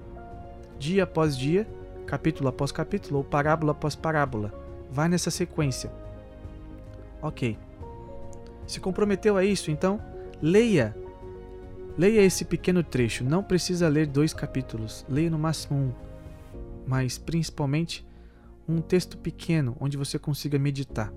Dia 0.78 1.04
após 1.04 1.38
dia, 1.38 1.68
capítulo 2.06 2.50
após 2.50 2.72
capítulo 2.72 3.18
ou 3.18 3.24
parábola 3.24 3.72
após 3.72 3.96
parábola. 3.96 4.54
Vá 4.92 5.08
nessa 5.08 5.32
sequência. 5.32 5.92
Ok. 7.22 7.58
Se 8.68 8.80
comprometeu 8.80 9.38
a 9.38 9.44
isso, 9.44 9.72
então 9.72 10.00
leia. 10.42 10.96
Leia 11.98 12.22
esse 12.22 12.44
pequeno 12.46 12.84
trecho. 12.84 13.24
Não 13.24 13.44
precisa 13.44 13.88
ler 13.88 14.08
dois 14.08 14.34
capítulos. 14.34 15.06
Leia 15.08 15.30
no 15.30 15.38
máximo 15.38 15.78
um 15.78 15.94
mas 16.86 17.18
principalmente 17.18 18.06
um 18.68 18.82
texto 18.82 19.18
pequeno 19.18 19.76
onde 19.80 19.98
você 19.98 20.18
consiga 20.20 20.60
meditar 20.60 21.12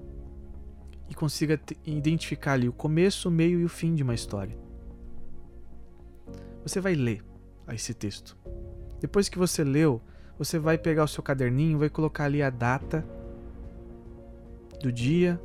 e 1.08 1.14
consiga 1.14 1.60
identificar 1.84 2.54
ali 2.54 2.68
o 2.68 2.72
começo, 2.72 3.28
o 3.28 3.32
meio 3.32 3.60
e 3.60 3.64
o 3.64 3.68
fim 3.68 3.94
de 3.94 4.02
uma 4.02 4.14
história. 4.14 4.56
Você 6.64 6.80
vai 6.80 6.94
ler 6.94 7.24
esse 7.72 7.94
texto. 7.94 8.36
Depois 9.00 9.28
que 9.28 9.38
você 9.38 9.62
leu, 9.62 10.02
você 10.36 10.58
vai 10.58 10.76
pegar 10.76 11.04
o 11.04 11.08
seu 11.08 11.22
caderninho, 11.22 11.78
vai 11.78 11.88
colocar 11.88 12.24
ali 12.24 12.42
a 12.42 12.50
data 12.50 13.06
do 14.82 14.90
dia, 14.90 15.40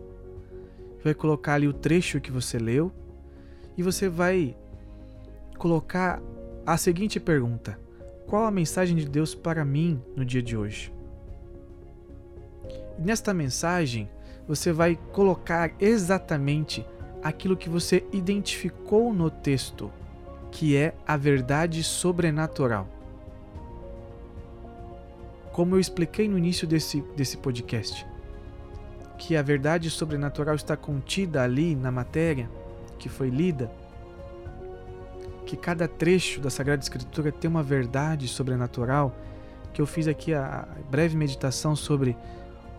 vai 1.03 1.13
colocar 1.13 1.55
ali 1.55 1.67
o 1.67 1.73
trecho 1.73 2.19
que 2.19 2.31
você 2.31 2.57
leu 2.57 2.91
e 3.77 3.83
você 3.83 4.09
vai 4.09 4.57
colocar 5.61 6.19
a 6.65 6.75
seguinte 6.75 7.19
pergunta: 7.19 7.79
qual 8.25 8.45
a 8.45 8.51
mensagem 8.51 8.97
de 8.97 9.07
Deus 9.07 9.35
para 9.35 9.63
mim 9.63 10.01
no 10.15 10.25
dia 10.25 10.41
de 10.41 10.57
hoje? 10.57 10.91
Nesta 12.97 13.31
mensagem, 13.31 14.09
você 14.47 14.73
vai 14.73 14.97
colocar 15.13 15.71
exatamente 15.79 16.83
aquilo 17.21 17.55
que 17.55 17.69
você 17.69 18.03
identificou 18.11 19.13
no 19.13 19.29
texto, 19.29 19.91
que 20.49 20.75
é 20.75 20.95
a 21.05 21.15
verdade 21.15 21.83
sobrenatural. 21.83 22.87
Como 25.51 25.75
eu 25.75 25.79
expliquei 25.79 26.27
no 26.27 26.39
início 26.39 26.67
desse, 26.67 27.01
desse 27.15 27.37
podcast, 27.37 28.03
que 29.15 29.35
a 29.35 29.43
verdade 29.43 29.91
sobrenatural 29.91 30.55
está 30.55 30.75
contida 30.75 31.43
ali 31.43 31.75
na 31.75 31.91
matéria 31.91 32.49
que 32.97 33.09
foi 33.09 33.29
lida, 33.29 33.71
que 35.51 35.57
cada 35.57 35.85
trecho 35.85 36.39
da 36.39 36.49
Sagrada 36.49 36.81
Escritura 36.81 37.29
tem 37.29 37.49
uma 37.49 37.61
verdade 37.61 38.25
sobrenatural, 38.25 39.13
que 39.73 39.81
eu 39.81 39.85
fiz 39.85 40.07
aqui 40.07 40.33
a 40.33 40.65
breve 40.89 41.17
meditação 41.17 41.75
sobre 41.75 42.15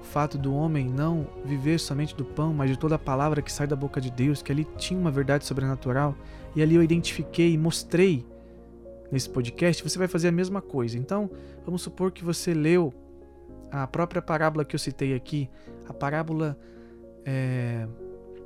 o 0.01 0.03
fato 0.03 0.39
do 0.39 0.55
homem 0.55 0.89
não 0.89 1.27
viver 1.45 1.79
somente 1.79 2.17
do 2.17 2.25
pão, 2.25 2.55
mas 2.55 2.71
de 2.71 2.79
toda 2.79 2.95
a 2.95 2.99
palavra 2.99 3.43
que 3.43 3.53
sai 3.53 3.67
da 3.67 3.77
boca 3.77 4.01
de 4.01 4.11
Deus, 4.11 4.41
que 4.41 4.51
ali 4.51 4.67
tinha 4.79 4.99
uma 4.99 5.11
verdade 5.11 5.45
sobrenatural, 5.45 6.17
e 6.57 6.63
ali 6.63 6.75
eu 6.75 6.83
identifiquei 6.83 7.53
e 7.53 7.59
mostrei 7.59 8.25
nesse 9.11 9.29
podcast, 9.29 9.83
você 9.83 9.99
vai 9.99 10.09
fazer 10.09 10.29
a 10.29 10.33
mesma 10.33 10.63
coisa. 10.63 10.97
Então, 10.97 11.31
vamos 11.67 11.83
supor 11.83 12.11
que 12.11 12.25
você 12.25 12.55
leu 12.55 12.91
a 13.71 13.87
própria 13.87 14.23
parábola 14.23 14.65
que 14.65 14.75
eu 14.75 14.81
citei 14.81 15.13
aqui, 15.13 15.47
a 15.87 15.93
parábola 15.93 16.59
é, 17.23 17.87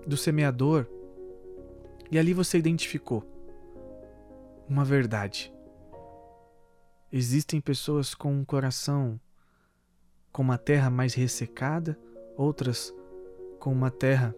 do 0.05 0.17
semeador, 0.17 0.85
e 2.11 2.19
ali 2.19 2.33
você 2.33 2.59
identificou 2.59 3.36
uma 4.69 4.85
verdade. 4.85 5.53
Existem 7.13 7.61
pessoas 7.61 8.15
com 8.15 8.33
um 8.33 8.45
coração 8.45 9.21
com 10.37 10.43
uma 10.43 10.59
terra 10.59 10.91
mais 10.91 11.15
ressecada, 11.15 11.99
outras 12.37 12.95
com 13.59 13.73
uma 13.73 13.91
terra 13.91 14.35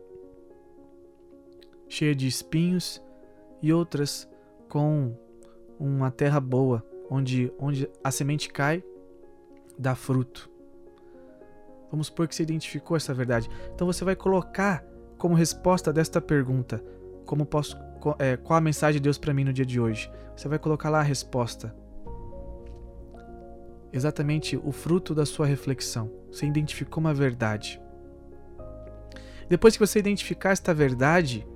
cheia 1.89 2.15
de 2.15 2.29
espinhos 2.29 3.03
e 3.61 3.73
outras 3.73 4.29
com 4.69 5.17
uma 5.77 6.11
terra 6.13 6.39
boa, 6.39 6.87
onde, 7.11 7.53
onde 7.59 7.91
a 8.05 8.13
semente 8.13 8.49
cai, 8.49 8.85
dá 9.77 9.97
fruto. 9.97 10.49
Vamos 11.91 12.07
supor 12.07 12.29
que 12.29 12.35
você 12.37 12.45
identificou 12.45 12.97
essa 12.97 13.13
verdade. 13.13 13.49
Então 13.75 13.85
você 13.85 14.05
vai 14.05 14.15
colocar 14.15 14.85
como 15.17 15.35
resposta 15.35 15.93
desta 15.93 16.21
pergunta, 16.21 16.81
como 17.27 17.45
posso, 17.45 17.77
é, 18.19 18.37
qual 18.37 18.57
a 18.57 18.61
mensagem 18.61 19.01
de 19.01 19.05
Deus 19.05 19.19
para 19.19 19.35
mim 19.35 19.45
no 19.45 19.53
dia 19.53 19.67
de 19.67 19.81
hoje? 19.81 20.11
Você 20.37 20.49
vai 20.49 20.59
colocar 20.59 20.91
lá 20.91 21.01
a 21.01 21.03
resposta 21.03 21.75
exatamente 23.93 24.57
o 24.57 24.73
fruto 24.73 25.15
da 25.15 25.25
sua 25.25 25.47
reflexão. 25.47 26.11
Você 26.31 26.47
identificou 26.47 27.01
uma 27.01 27.15
verdade. 27.15 27.81
Depois 29.49 29.75
que 29.75 29.87
você 29.87 29.99
identificar 29.99 30.51
esta 30.51 30.75
verdade, 30.75 31.47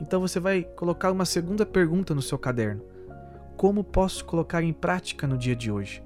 então 0.00 0.20
você 0.20 0.38
vai 0.38 0.62
colocar 0.62 1.10
uma 1.10 1.24
segunda 1.24 1.66
pergunta 1.66 2.14
no 2.14 2.22
seu 2.22 2.38
caderno: 2.38 2.82
Como 3.56 3.82
posso 3.82 4.24
colocar 4.24 4.62
em 4.62 4.72
prática 4.72 5.26
no 5.26 5.36
dia 5.36 5.56
de 5.56 5.70
hoje? 5.70 6.02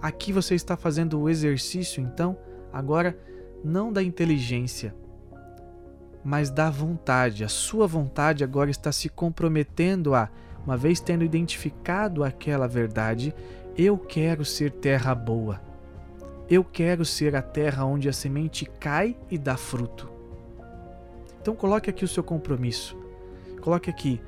Aqui 0.00 0.32
você 0.32 0.54
está 0.54 0.76
fazendo 0.76 1.20
o 1.20 1.28
exercício, 1.28 2.02
então, 2.02 2.36
agora 2.72 3.18
não 3.62 3.92
da 3.92 4.02
inteligência, 4.02 4.94
mas 6.24 6.50
da 6.50 6.70
vontade. 6.70 7.44
A 7.44 7.48
sua 7.48 7.86
vontade 7.86 8.42
agora 8.42 8.70
está 8.70 8.90
se 8.90 9.08
comprometendo 9.08 10.14
a, 10.14 10.30
uma 10.64 10.76
vez 10.76 10.98
tendo 10.98 11.22
identificado 11.22 12.24
aquela 12.24 12.66
verdade, 12.66 13.34
eu 13.76 13.98
quero 13.98 14.44
ser 14.44 14.70
terra 14.70 15.14
boa. 15.14 15.60
Eu 16.48 16.64
quero 16.64 17.04
ser 17.04 17.36
a 17.36 17.42
terra 17.42 17.84
onde 17.84 18.08
a 18.08 18.12
semente 18.12 18.64
cai 18.80 19.16
e 19.30 19.36
dá 19.36 19.56
fruto. 19.56 20.10
Então 21.40 21.54
coloque 21.54 21.90
aqui 21.90 22.04
o 22.04 22.08
seu 22.08 22.22
compromisso. 22.22 22.96
Coloque 23.60 23.90
aqui 23.90 24.20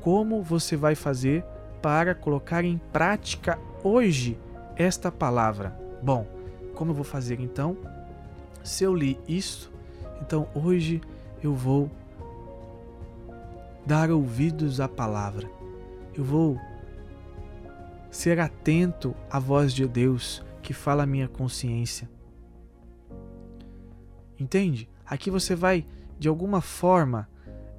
como 0.00 0.42
você 0.42 0.76
vai 0.76 0.94
fazer 0.94 1.44
para 1.80 2.14
colocar 2.14 2.64
em 2.64 2.78
prática 2.92 3.58
hoje 3.82 4.38
esta 4.76 5.10
palavra. 5.10 5.78
Bom, 6.02 6.26
como 6.74 6.90
eu 6.90 6.94
vou 6.94 7.04
fazer 7.04 7.40
então? 7.40 7.76
Se 8.62 8.84
eu 8.84 8.94
li 8.94 9.18
isso, 9.26 9.70
então 10.20 10.48
hoje 10.54 11.00
eu 11.42 11.54
vou 11.54 11.90
dar 13.86 14.10
ouvidos 14.10 14.80
à 14.80 14.88
palavra. 14.88 15.50
Eu 16.14 16.24
vou 16.24 16.58
ser 18.10 18.40
atento 18.40 19.14
à 19.30 19.38
voz 19.38 19.72
de 19.72 19.86
Deus 19.86 20.44
que 20.62 20.72
fala 20.72 21.04
a 21.04 21.06
minha 21.06 21.28
consciência. 21.28 22.08
Entende? 24.38 24.88
Aqui 25.06 25.30
você 25.30 25.54
vai, 25.54 25.86
de 26.18 26.28
alguma 26.28 26.60
forma, 26.60 27.28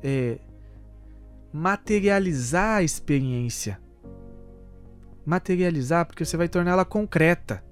é, 0.03 0.39
materializar 1.53 2.77
a 2.77 2.83
experiência. 2.83 3.79
Materializar, 5.25 6.05
porque 6.05 6.25
você 6.25 6.35
vai 6.35 6.49
torná-la 6.49 6.85
concreta. 6.85 7.63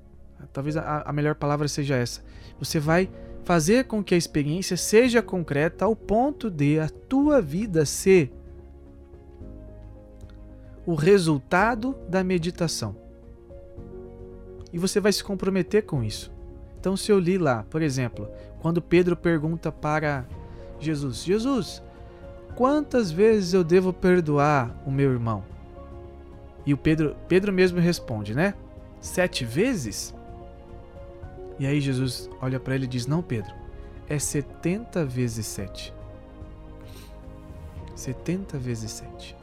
Talvez 0.54 0.78
a, 0.78 1.02
a 1.02 1.12
melhor 1.12 1.36
palavra 1.36 1.68
seja 1.68 1.96
essa. 1.96 2.24
Você 2.60 2.80
vai 2.80 3.10
fazer 3.48 3.86
com 3.86 4.04
que 4.04 4.14
a 4.14 4.18
experiência 4.18 4.76
seja 4.76 5.22
concreta 5.22 5.86
ao 5.86 5.96
ponto 5.96 6.52
de 6.52 6.82
a 6.82 6.90
tua 6.90 7.42
vida 7.42 7.86
ser 7.86 8.30
o 10.86 10.96
resultado 10.96 11.96
da 12.10 12.26
meditação. 12.26 12.94
E 14.74 14.78
você 14.78 15.00
vai 15.00 15.14
se 15.14 15.24
comprometer 15.24 15.86
com 15.86 16.04
isso. 16.04 16.30
Então, 16.78 16.98
se 16.98 17.10
eu 17.10 17.18
li 17.18 17.38
lá, 17.38 17.64
por 17.70 17.82
exemplo, 17.82 18.30
quando 18.60 18.82
Pedro 18.82 19.16
pergunta 19.16 19.72
para 19.72 20.26
Jesus: 20.78 21.24
Jesus, 21.24 21.82
quantas 22.54 23.12
vezes 23.12 23.54
eu 23.54 23.64
devo 23.64 23.94
perdoar 23.94 24.76
o 24.86 24.92
meu 24.92 25.10
irmão? 25.10 25.42
E 26.66 26.74
o 26.74 26.78
Pedro, 26.78 27.16
Pedro 27.30 27.54
mesmo 27.54 27.80
responde, 27.80 28.36
né? 28.36 28.56
Sete 29.00 29.46
vezes? 29.46 30.14
E 31.60 31.66
aí 31.66 31.82
Jesus 31.82 32.30
olha 32.42 32.60
para 32.60 32.76
ele 32.76 32.86
e 32.86 32.88
diz: 32.88 33.08
Não, 33.08 33.22
Pedro, 33.22 33.54
é 34.08 34.20
setenta 34.20 35.04
vezes 35.06 35.46
sete. 35.46 35.94
Setenta 37.96 38.58
vezes 38.58 38.92
sete. 38.92 39.36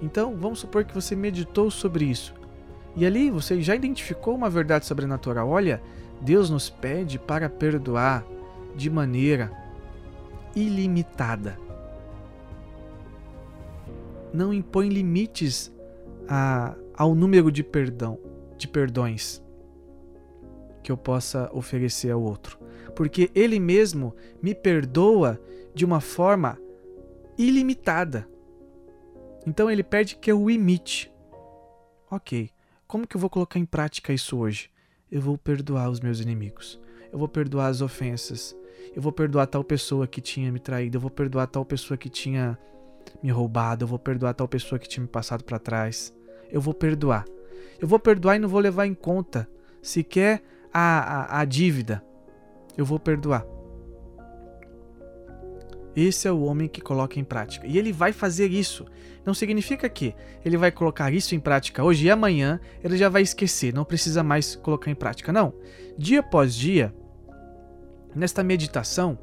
Então, 0.00 0.36
vamos 0.36 0.60
supor 0.60 0.84
que 0.84 0.94
você 0.94 1.14
meditou 1.14 1.70
sobre 1.70 2.04
isso. 2.04 2.34
E 2.96 3.06
ali 3.06 3.30
você 3.30 3.60
já 3.60 3.74
identificou 3.74 4.34
uma 4.34 4.50
verdade 4.50 4.84
sobrenatural. 4.84 5.48
Olha, 5.48 5.82
Deus 6.20 6.50
nos 6.50 6.68
pede 6.68 7.18
para 7.18 7.48
perdoar 7.48 8.24
de 8.76 8.90
maneira 8.90 9.50
ilimitada. 10.54 11.58
Não 14.32 14.52
impõe 14.52 14.88
limites 14.88 15.72
a, 16.28 16.74
ao 16.96 17.14
número 17.14 17.50
de 17.50 17.62
perdão, 17.62 18.18
de 18.56 18.66
perdões 18.66 19.41
que 20.82 20.90
eu 20.90 20.96
possa 20.96 21.50
oferecer 21.52 22.10
ao 22.10 22.22
outro, 22.22 22.58
porque 22.94 23.30
ele 23.34 23.58
mesmo 23.60 24.14
me 24.42 24.54
perdoa 24.54 25.40
de 25.74 25.84
uma 25.84 26.00
forma 26.00 26.58
ilimitada. 27.38 28.28
Então 29.46 29.70
ele 29.70 29.82
pede 29.82 30.16
que 30.16 30.30
eu 30.30 30.40
o 30.40 30.50
imite. 30.50 31.12
Ok, 32.10 32.50
como 32.86 33.06
que 33.06 33.16
eu 33.16 33.20
vou 33.20 33.30
colocar 33.30 33.58
em 33.58 33.64
prática 33.64 34.12
isso 34.12 34.36
hoje? 34.36 34.70
Eu 35.10 35.20
vou 35.20 35.38
perdoar 35.38 35.90
os 35.90 36.00
meus 36.00 36.20
inimigos. 36.20 36.80
Eu 37.10 37.18
vou 37.18 37.28
perdoar 37.28 37.68
as 37.68 37.80
ofensas. 37.80 38.56
Eu 38.94 39.02
vou 39.02 39.12
perdoar 39.12 39.46
tal 39.46 39.62
pessoa 39.64 40.06
que 40.06 40.20
tinha 40.20 40.50
me 40.52 40.58
traído. 40.58 40.96
Eu 40.96 41.00
vou 41.00 41.10
perdoar 41.10 41.46
tal 41.46 41.64
pessoa 41.64 41.96
que 41.96 42.08
tinha 42.08 42.58
me 43.22 43.30
roubado. 43.30 43.84
Eu 43.84 43.88
vou 43.88 43.98
perdoar 43.98 44.34
tal 44.34 44.48
pessoa 44.48 44.78
que 44.78 44.88
tinha 44.88 45.02
me 45.02 45.08
passado 45.08 45.44
para 45.44 45.58
trás. 45.58 46.14
Eu 46.50 46.60
vou 46.60 46.74
perdoar. 46.74 47.26
Eu 47.80 47.88
vou 47.88 47.98
perdoar 47.98 48.36
e 48.36 48.38
não 48.38 48.48
vou 48.48 48.60
levar 48.60 48.86
em 48.86 48.94
conta 48.94 49.48
sequer 49.82 50.42
a, 50.72 51.36
a, 51.36 51.40
a 51.40 51.44
dívida. 51.44 52.02
Eu 52.76 52.84
vou 52.84 52.98
perdoar. 52.98 53.44
Esse 55.94 56.26
é 56.26 56.32
o 56.32 56.42
homem 56.42 56.68
que 56.68 56.80
coloca 56.80 57.20
em 57.20 57.24
prática. 57.24 57.66
E 57.66 57.76
ele 57.76 57.92
vai 57.92 58.12
fazer 58.12 58.50
isso. 58.50 58.86
Não 59.24 59.34
significa 59.34 59.88
que 59.88 60.14
ele 60.44 60.56
vai 60.56 60.72
colocar 60.72 61.12
isso 61.12 61.34
em 61.34 61.40
prática 61.40 61.84
hoje 61.84 62.06
e 62.06 62.10
amanhã 62.10 62.58
ele 62.82 62.96
já 62.96 63.08
vai 63.08 63.22
esquecer, 63.22 63.72
não 63.72 63.84
precisa 63.84 64.22
mais 64.22 64.56
colocar 64.56 64.90
em 64.90 64.94
prática. 64.94 65.32
Não. 65.32 65.52
Dia 65.96 66.20
após 66.20 66.54
dia, 66.54 66.94
nesta 68.16 68.42
meditação, 68.42 69.18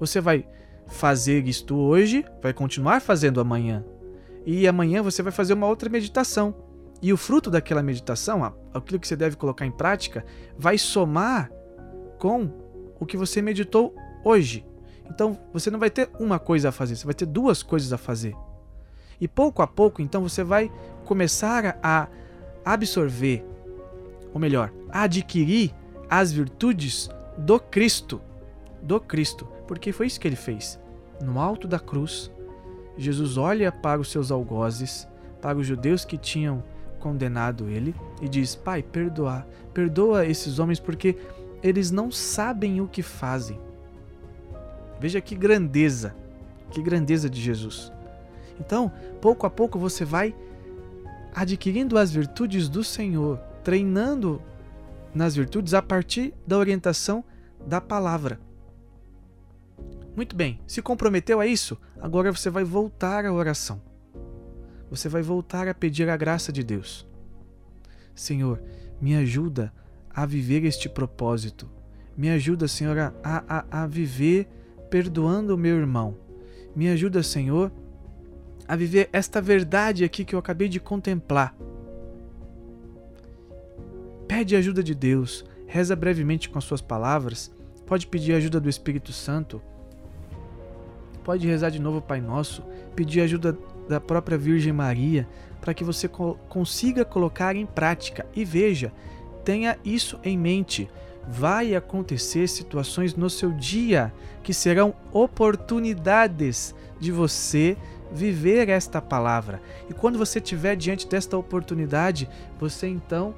você 0.00 0.20
vai 0.20 0.48
fazer 0.86 1.46
isto 1.46 1.76
hoje, 1.76 2.24
vai 2.42 2.52
continuar 2.52 3.00
fazendo 3.00 3.40
amanhã. 3.40 3.84
E 4.46 4.66
amanhã 4.66 5.02
você 5.02 5.22
vai 5.22 5.32
fazer 5.32 5.54
uma 5.54 5.68
outra 5.68 5.88
meditação. 5.88 6.54
E 7.04 7.12
o 7.12 7.18
fruto 7.18 7.50
daquela 7.50 7.82
meditação, 7.82 8.42
aquilo 8.72 8.98
que 8.98 9.06
você 9.06 9.14
deve 9.14 9.36
colocar 9.36 9.66
em 9.66 9.70
prática, 9.70 10.24
vai 10.56 10.78
somar 10.78 11.52
com 12.18 12.50
o 12.98 13.04
que 13.04 13.14
você 13.14 13.42
meditou 13.42 13.94
hoje. 14.24 14.64
Então 15.10 15.38
você 15.52 15.70
não 15.70 15.78
vai 15.78 15.90
ter 15.90 16.08
uma 16.18 16.38
coisa 16.38 16.70
a 16.70 16.72
fazer, 16.72 16.96
você 16.96 17.04
vai 17.04 17.12
ter 17.12 17.26
duas 17.26 17.62
coisas 17.62 17.92
a 17.92 17.98
fazer. 17.98 18.34
E 19.20 19.28
pouco 19.28 19.60
a 19.60 19.66
pouco, 19.66 20.00
então 20.00 20.22
você 20.22 20.42
vai 20.42 20.72
começar 21.04 21.78
a 21.82 22.08
absorver, 22.64 23.44
ou 24.32 24.40
melhor, 24.40 24.72
adquirir 24.88 25.74
as 26.08 26.32
virtudes 26.32 27.10
do 27.36 27.60
Cristo, 27.60 28.18
do 28.80 28.98
Cristo, 28.98 29.46
porque 29.68 29.92
foi 29.92 30.06
isso 30.06 30.18
que 30.18 30.26
ele 30.26 30.36
fez. 30.36 30.80
No 31.22 31.38
alto 31.38 31.68
da 31.68 31.78
cruz, 31.78 32.32
Jesus 32.96 33.36
olha 33.36 33.70
para 33.70 34.00
os 34.00 34.10
seus 34.10 34.30
algozes, 34.30 35.06
para 35.42 35.58
os 35.58 35.66
judeus 35.66 36.02
que 36.06 36.16
tinham 36.16 36.64
condenado 37.04 37.68
ele 37.68 37.94
e 38.22 38.28
diz: 38.28 38.56
Pai, 38.56 38.82
perdoa, 38.82 39.46
perdoa 39.74 40.24
esses 40.24 40.58
homens 40.58 40.80
porque 40.80 41.18
eles 41.62 41.90
não 41.90 42.10
sabem 42.10 42.80
o 42.80 42.88
que 42.88 43.02
fazem. 43.02 43.60
Veja 44.98 45.20
que 45.20 45.34
grandeza, 45.34 46.16
que 46.70 46.82
grandeza 46.82 47.28
de 47.28 47.38
Jesus. 47.38 47.92
Então, 48.58 48.90
pouco 49.20 49.46
a 49.46 49.50
pouco 49.50 49.78
você 49.78 50.02
vai 50.02 50.34
adquirindo 51.34 51.98
as 51.98 52.10
virtudes 52.10 52.70
do 52.70 52.82
Senhor, 52.82 53.38
treinando 53.62 54.40
nas 55.14 55.34
virtudes 55.36 55.74
a 55.74 55.82
partir 55.82 56.32
da 56.46 56.56
orientação 56.56 57.22
da 57.66 57.82
palavra. 57.82 58.40
Muito 60.16 60.34
bem, 60.34 60.58
se 60.66 60.80
comprometeu 60.80 61.38
a 61.38 61.46
isso, 61.46 61.76
agora 62.00 62.32
você 62.32 62.48
vai 62.48 62.64
voltar 62.64 63.26
à 63.26 63.32
oração. 63.32 63.93
Você 64.94 65.08
vai 65.08 65.22
voltar 65.22 65.66
a 65.66 65.74
pedir 65.74 66.08
a 66.08 66.16
graça 66.16 66.52
de 66.52 66.62
Deus. 66.62 67.04
Senhor, 68.14 68.62
me 69.00 69.16
ajuda 69.16 69.72
a 70.08 70.24
viver 70.24 70.64
este 70.64 70.88
propósito. 70.88 71.68
Me 72.16 72.30
ajuda, 72.30 72.68
Senhor, 72.68 72.96
a, 72.96 73.12
a, 73.24 73.82
a 73.82 73.86
viver 73.88 74.46
perdoando 74.88 75.52
o 75.52 75.58
meu 75.58 75.76
irmão. 75.76 76.16
Me 76.76 76.88
ajuda, 76.88 77.24
Senhor, 77.24 77.72
a 78.68 78.76
viver 78.76 79.08
esta 79.12 79.40
verdade 79.40 80.04
aqui 80.04 80.24
que 80.24 80.32
eu 80.32 80.38
acabei 80.38 80.68
de 80.68 80.78
contemplar. 80.78 81.56
Pede 84.28 84.54
ajuda 84.54 84.80
de 84.80 84.94
Deus, 84.94 85.44
reza 85.66 85.96
brevemente 85.96 86.48
com 86.48 86.56
as 86.58 86.64
suas 86.64 86.80
palavras, 86.80 87.50
pode 87.84 88.06
pedir 88.06 88.32
ajuda 88.34 88.60
do 88.60 88.68
Espírito 88.68 89.12
Santo, 89.12 89.60
pode 91.24 91.48
rezar 91.48 91.70
de 91.70 91.80
novo 91.80 91.98
o 91.98 92.02
Pai 92.02 92.20
Nosso, 92.20 92.62
pedir 92.94 93.22
ajuda 93.22 93.58
da 93.88 94.00
própria 94.00 94.38
Virgem 94.38 94.72
Maria, 94.72 95.26
para 95.60 95.74
que 95.74 95.84
você 95.84 96.08
consiga 96.08 97.04
colocar 97.04 97.56
em 97.56 97.66
prática. 97.66 98.26
E 98.34 98.44
veja, 98.44 98.92
tenha 99.44 99.78
isso 99.84 100.18
em 100.22 100.36
mente. 100.36 100.88
Vai 101.26 101.74
acontecer 101.74 102.48
situações 102.48 103.14
no 103.14 103.30
seu 103.30 103.50
dia 103.50 104.12
que 104.42 104.52
serão 104.52 104.94
oportunidades 105.10 106.74
de 107.00 107.10
você 107.10 107.76
viver 108.12 108.68
esta 108.68 109.00
palavra. 109.00 109.60
E 109.88 109.94
quando 109.94 110.18
você 110.18 110.38
estiver 110.38 110.76
diante 110.76 111.08
desta 111.08 111.36
oportunidade, 111.36 112.28
você 112.60 112.86
então 112.86 113.34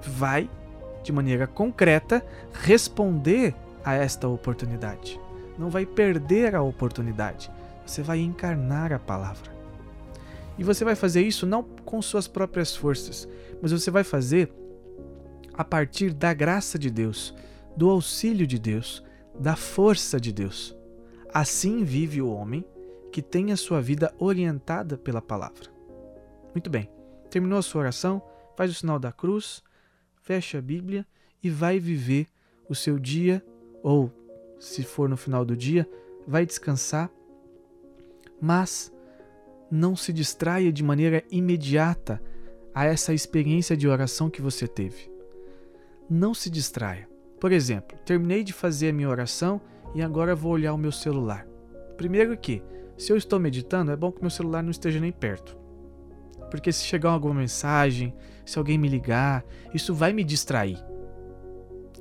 vai, 0.00 0.48
de 1.02 1.12
maneira 1.12 1.46
concreta, 1.46 2.24
responder 2.52 3.54
a 3.84 3.94
esta 3.94 4.28
oportunidade. 4.28 5.20
Não 5.58 5.68
vai 5.68 5.84
perder 5.84 6.54
a 6.54 6.62
oportunidade. 6.62 7.50
Você 7.92 8.00
vai 8.00 8.20
encarnar 8.20 8.90
a 8.90 8.98
palavra. 8.98 9.54
E 10.56 10.64
você 10.64 10.82
vai 10.82 10.96
fazer 10.96 11.20
isso 11.20 11.44
não 11.44 11.62
com 11.62 12.00
suas 12.00 12.26
próprias 12.26 12.74
forças, 12.74 13.28
mas 13.60 13.70
você 13.70 13.90
vai 13.90 14.02
fazer 14.02 14.50
a 15.52 15.62
partir 15.62 16.14
da 16.14 16.32
graça 16.32 16.78
de 16.78 16.88
Deus, 16.88 17.34
do 17.76 17.90
auxílio 17.90 18.46
de 18.46 18.58
Deus, 18.58 19.04
da 19.38 19.56
força 19.56 20.18
de 20.18 20.32
Deus. 20.32 20.74
Assim 21.34 21.84
vive 21.84 22.22
o 22.22 22.32
homem 22.32 22.64
que 23.12 23.20
tem 23.20 23.52
a 23.52 23.58
sua 23.58 23.82
vida 23.82 24.10
orientada 24.18 24.96
pela 24.96 25.20
palavra. 25.20 25.68
Muito 26.54 26.70
bem, 26.70 26.88
terminou 27.28 27.58
a 27.58 27.62
sua 27.62 27.82
oração, 27.82 28.22
faz 28.56 28.70
o 28.70 28.74
sinal 28.74 28.98
da 28.98 29.12
cruz, 29.12 29.62
fecha 30.22 30.56
a 30.56 30.62
Bíblia 30.62 31.06
e 31.42 31.50
vai 31.50 31.78
viver 31.78 32.26
o 32.70 32.74
seu 32.74 32.98
dia, 32.98 33.44
ou 33.82 34.10
se 34.58 34.82
for 34.82 35.10
no 35.10 35.16
final 35.18 35.44
do 35.44 35.54
dia, 35.54 35.86
vai 36.26 36.46
descansar, 36.46 37.10
mas 38.42 38.92
não 39.70 39.94
se 39.94 40.12
distraia 40.12 40.72
de 40.72 40.82
maneira 40.82 41.22
imediata 41.30 42.20
a 42.74 42.84
essa 42.84 43.14
experiência 43.14 43.76
de 43.76 43.86
oração 43.86 44.28
que 44.28 44.42
você 44.42 44.66
teve. 44.66 45.10
Não 46.10 46.34
se 46.34 46.50
distraia. 46.50 47.08
Por 47.40 47.52
exemplo, 47.52 47.96
terminei 48.04 48.42
de 48.42 48.52
fazer 48.52 48.88
a 48.88 48.92
minha 48.92 49.08
oração 49.08 49.60
e 49.94 50.02
agora 50.02 50.34
vou 50.34 50.50
olhar 50.52 50.74
o 50.74 50.78
meu 50.78 50.90
celular. 50.90 51.46
Primeiro 51.96 52.36
que, 52.36 52.60
se 52.98 53.12
eu 53.12 53.16
estou 53.16 53.38
meditando, 53.38 53.92
é 53.92 53.96
bom 53.96 54.10
que 54.10 54.20
meu 54.20 54.30
celular 54.30 54.62
não 54.62 54.70
esteja 54.72 54.98
nem 54.98 55.12
perto. 55.12 55.56
Porque 56.50 56.72
se 56.72 56.84
chegar 56.84 57.10
alguma 57.10 57.34
mensagem, 57.34 58.12
se 58.44 58.58
alguém 58.58 58.76
me 58.76 58.88
ligar, 58.88 59.44
isso 59.72 59.94
vai 59.94 60.12
me 60.12 60.24
distrair. 60.24 60.78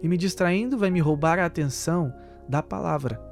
E 0.01 0.07
me 0.07 0.17
distraindo 0.17 0.77
vai 0.77 0.89
me 0.89 0.99
roubar 0.99 1.37
a 1.37 1.45
atenção 1.45 2.11
da 2.49 2.63
palavra. 2.63 3.31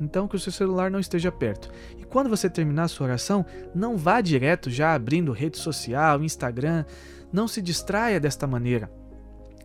Então 0.00 0.26
que 0.26 0.36
o 0.36 0.40
seu 0.40 0.52
celular 0.52 0.90
não 0.90 0.98
esteja 0.98 1.30
perto. 1.30 1.70
Quando 2.14 2.30
você 2.30 2.48
terminar 2.48 2.84
a 2.84 2.88
sua 2.88 3.06
oração, 3.06 3.44
não 3.74 3.96
vá 3.96 4.20
direto 4.20 4.70
já 4.70 4.94
abrindo 4.94 5.32
rede 5.32 5.58
social, 5.58 6.22
Instagram, 6.22 6.84
não 7.32 7.48
se 7.48 7.60
distraia 7.60 8.20
desta 8.20 8.46
maneira. 8.46 8.88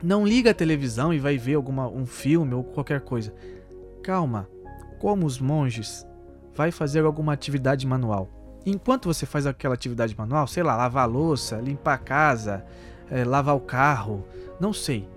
Não 0.02 0.26
liga 0.26 0.50
a 0.50 0.54
televisão 0.56 1.14
e 1.14 1.20
vai 1.20 1.38
ver 1.38 1.54
alguma 1.54 1.88
um 1.88 2.08
filme 2.08 2.56
ou 2.56 2.64
qualquer 2.64 3.02
coisa. 3.02 3.32
Calma, 4.02 4.50
como 4.97 5.28
os 5.28 5.39
monges, 5.39 6.04
vai 6.56 6.72
fazer 6.72 7.06
alguma 7.06 7.34
atividade 7.34 7.86
manual. 7.86 8.28
Enquanto 8.66 9.06
você 9.06 9.28
faz 9.28 9.45
aquela 9.45 9.76
atividade 9.76 10.18
manual, 10.18 10.47
sei 10.47 10.64
lá, 10.64 10.76
lavar 10.76 11.04
a 11.04 11.06
louça, 11.06 11.58
limpar 11.58 11.93
a 11.93 12.00
casa, 12.00 12.66
é, 13.12 13.24
lavar 13.24 13.56
o 13.56 13.62
carro, 13.62 14.26
não 14.60 14.74
sei. 14.74 15.08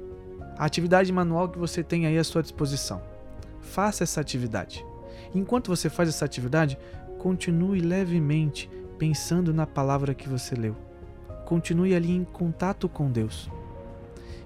A 0.58 0.66
atividade 0.66 1.10
manual 1.10 1.48
que 1.48 1.58
você 1.58 1.82
tem 1.82 2.04
aí 2.04 2.18
à 2.18 2.24
sua 2.24 2.42
disposição. 2.42 3.00
Faça 3.62 4.04
essa 4.04 4.20
atividade. 4.20 4.84
Enquanto 5.34 5.68
você 5.68 5.88
faz 5.88 6.08
essa 6.10 6.24
atividade, 6.24 6.78
continue 7.22 7.80
levemente 7.80 8.68
pensando 8.98 9.54
na 9.54 9.64
palavra 9.64 10.12
que 10.12 10.28
você 10.28 10.56
leu. 10.56 10.76
Continue 11.44 11.94
ali 11.94 12.10
em 12.10 12.24
contato 12.24 12.88
com 12.88 13.12
Deus. 13.12 13.48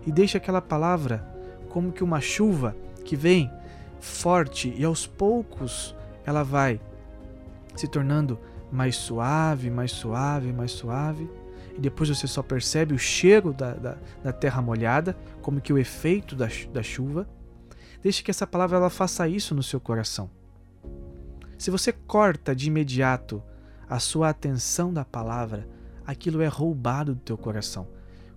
E 0.07 0.13
deixe 0.13 0.37
aquela 0.37 0.61
palavra 0.61 1.27
como 1.71 1.91
que 1.91 2.05
uma 2.05 2.21
chuva 2.21 2.77
que 3.03 3.17
vem 3.17 3.51
forte 3.99 4.75
e 4.77 4.85
aos 4.85 5.07
poucos 5.07 5.97
ela 6.27 6.43
vai 6.43 6.79
se 7.75 7.89
tornando 7.89 8.39
mais 8.71 8.97
suave, 8.97 9.71
mais 9.71 9.93
suave, 9.93 10.53
mais 10.53 10.73
suave. 10.73 11.31
E 11.79 11.81
depois 11.81 12.11
você 12.11 12.27
só 12.27 12.43
percebe 12.43 12.93
o 12.93 12.99
cheiro 12.99 13.55
da, 13.55 13.73
da, 13.73 13.97
da 14.23 14.33
terra 14.35 14.61
molhada, 14.61 15.17
como 15.41 15.63
que 15.63 15.73
o 15.73 15.79
efeito 15.79 16.37
da, 16.37 16.49
da 16.75 16.83
chuva. 16.83 17.27
Deixe 18.03 18.23
que 18.23 18.31
essa 18.31 18.47
palavra 18.47 18.77
ela 18.77 18.91
faça 18.91 19.27
isso 19.27 19.55
no 19.55 19.63
seu 19.63 19.81
coração. 19.81 20.36
Se 21.59 21.71
você 21.71 21.93
corta 21.93 22.55
de 22.55 22.69
imediato 22.69 23.43
a 23.89 23.99
sua 23.99 24.29
atenção 24.29 24.93
da 24.93 25.05
palavra, 25.05 25.67
aquilo 26.07 26.43
é 26.43 26.49
roubado 26.49 27.15
do 27.15 27.21
teu 27.21 27.39
coração. 27.39 27.89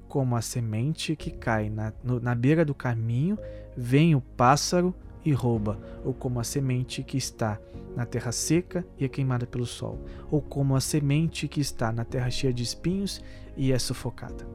Como 0.08 0.36
a 0.36 0.42
semente 0.42 1.16
que 1.16 1.30
cai 1.30 1.70
na, 1.70 1.94
no, 2.04 2.20
na 2.20 2.34
beira 2.34 2.64
do 2.64 2.74
caminho, 2.74 3.38
vem 3.76 4.16
o 4.16 4.22
pássaro 4.22 4.94
e 5.24 5.34
rouba, 5.34 5.78
ou 6.04 6.14
como 6.14 6.40
a 6.40 6.44
semente 6.44 7.04
que 7.04 7.18
está 7.18 7.60
na 7.96 8.06
terra 8.06 8.32
seca 8.32 8.86
e 8.98 9.04
é 9.04 9.10
queimada 9.10 9.46
pelo 9.46 9.66
sol, 9.66 10.00
ou 10.32 10.42
como 10.42 10.76
a 10.76 10.82
semente 10.82 11.48
que 11.48 11.60
está 11.60 11.92
na 11.92 12.06
terra 12.06 12.30
cheia 12.32 12.54
de 12.54 12.64
espinhos 12.64 13.22
e 13.58 13.74
é 13.74 13.78
sufocada. 13.78 14.48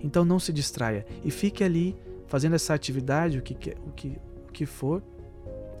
Então 0.00 0.24
não 0.24 0.38
se 0.38 0.52
distraia 0.52 1.04
e 1.24 1.30
fique 1.30 1.64
ali 1.64 1.96
fazendo 2.28 2.54
essa 2.54 2.74
atividade, 2.74 3.38
o 3.38 3.42
que, 3.42 3.54
o 3.86 3.92
que, 3.92 4.18
o 4.48 4.52
que 4.52 4.66
for. 4.66 5.02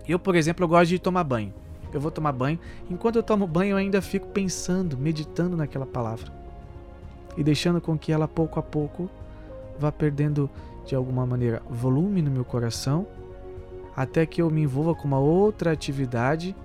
Eu, 0.06 0.18
por 0.18 0.34
exemplo, 0.34 0.64
eu 0.64 0.68
gosto 0.68 0.90
de 0.90 0.98
tomar 0.98 1.24
banho. 1.24 1.54
Eu 1.92 2.00
vou 2.00 2.10
tomar 2.10 2.32
banho. 2.32 2.58
Enquanto 2.90 3.16
eu 3.16 3.22
tomo 3.22 3.46
banho, 3.46 3.72
eu 3.72 3.76
ainda 3.76 4.00
fico 4.00 4.28
pensando, 4.28 4.96
meditando 4.96 5.56
naquela 5.56 5.86
palavra. 5.86 6.32
E 7.36 7.42
deixando 7.42 7.80
com 7.80 7.98
que 7.98 8.12
ela, 8.12 8.28
pouco 8.28 8.58
a 8.58 8.62
pouco, 8.62 9.08
vá 9.78 9.90
perdendo, 9.90 10.48
de 10.86 10.94
alguma 10.94 11.26
maneira, 11.26 11.62
volume 11.70 12.22
no 12.22 12.30
meu 12.30 12.44
coração 12.44 13.06
até 13.96 14.24
que 14.24 14.40
eu 14.40 14.50
me 14.50 14.62
envolva 14.62 14.94
com 14.94 15.06
uma 15.06 15.18
outra 15.18 15.70
atividade 15.70 16.56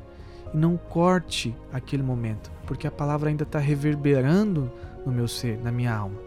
e 0.53 0.57
não 0.57 0.77
corte 0.77 1.55
aquele 1.71 2.03
momento, 2.03 2.51
porque 2.65 2.87
a 2.87 2.91
palavra 2.91 3.29
ainda 3.29 3.43
está 3.43 3.59
reverberando 3.59 4.71
no 5.05 5.11
meu 5.11 5.27
ser, 5.27 5.57
na 5.61 5.71
minha 5.71 5.93
alma. 5.93 6.17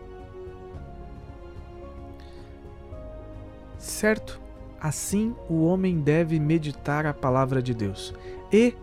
Certo? 3.78 4.40
Assim 4.80 5.34
o 5.48 5.64
homem 5.64 6.00
deve 6.00 6.38
meditar 6.38 7.06
a 7.06 7.14
palavra 7.14 7.62
de 7.62 7.74
Deus 7.74 8.14
e, 8.52 8.74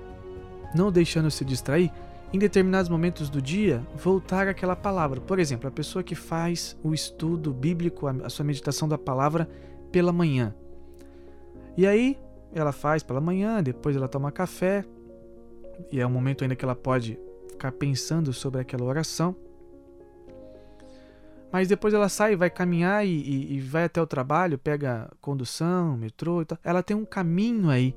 não 0.75 0.91
deixando 0.91 1.31
se 1.31 1.45
distrair, 1.45 1.91
em 2.33 2.39
determinados 2.39 2.89
momentos 2.89 3.29
do 3.29 3.41
dia, 3.41 3.81
voltar 3.95 4.47
àquela 4.47 4.75
palavra. 4.75 5.21
Por 5.21 5.39
exemplo, 5.39 5.67
a 5.67 5.71
pessoa 5.71 6.03
que 6.03 6.15
faz 6.15 6.77
o 6.83 6.93
estudo 6.93 7.53
bíblico, 7.53 8.07
a 8.07 8.29
sua 8.29 8.43
meditação 8.43 8.87
da 8.87 8.97
palavra 8.97 9.49
pela 9.91 10.11
manhã. 10.11 10.53
E 11.77 11.87
aí 11.87 12.17
ela 12.53 12.71
faz 12.71 13.03
pela 13.03 13.21
manhã, 13.21 13.61
depois 13.63 13.95
ela 13.95 14.07
toma 14.07 14.31
café, 14.31 14.83
e 15.91 15.99
é 15.99 16.07
um 16.07 16.09
momento 16.09 16.43
ainda 16.43 16.55
que 16.55 16.65
ela 16.65 16.75
pode 16.75 17.17
ficar 17.49 17.71
pensando 17.71 18.33
sobre 18.33 18.61
aquela 18.61 18.83
oração. 18.83 19.35
Mas 21.51 21.67
depois 21.67 21.93
ela 21.93 22.09
sai, 22.09 22.35
vai 22.35 22.49
caminhar 22.49 23.05
e, 23.05 23.09
e, 23.09 23.55
e 23.55 23.59
vai 23.61 23.85
até 23.85 24.01
o 24.01 24.07
trabalho, 24.07 24.57
pega 24.57 25.09
condução, 25.21 25.95
metrô 25.95 26.41
e 26.41 26.45
tal. 26.45 26.57
Ela 26.63 26.83
tem 26.83 26.95
um 26.95 27.05
caminho 27.05 27.69
aí 27.69 27.95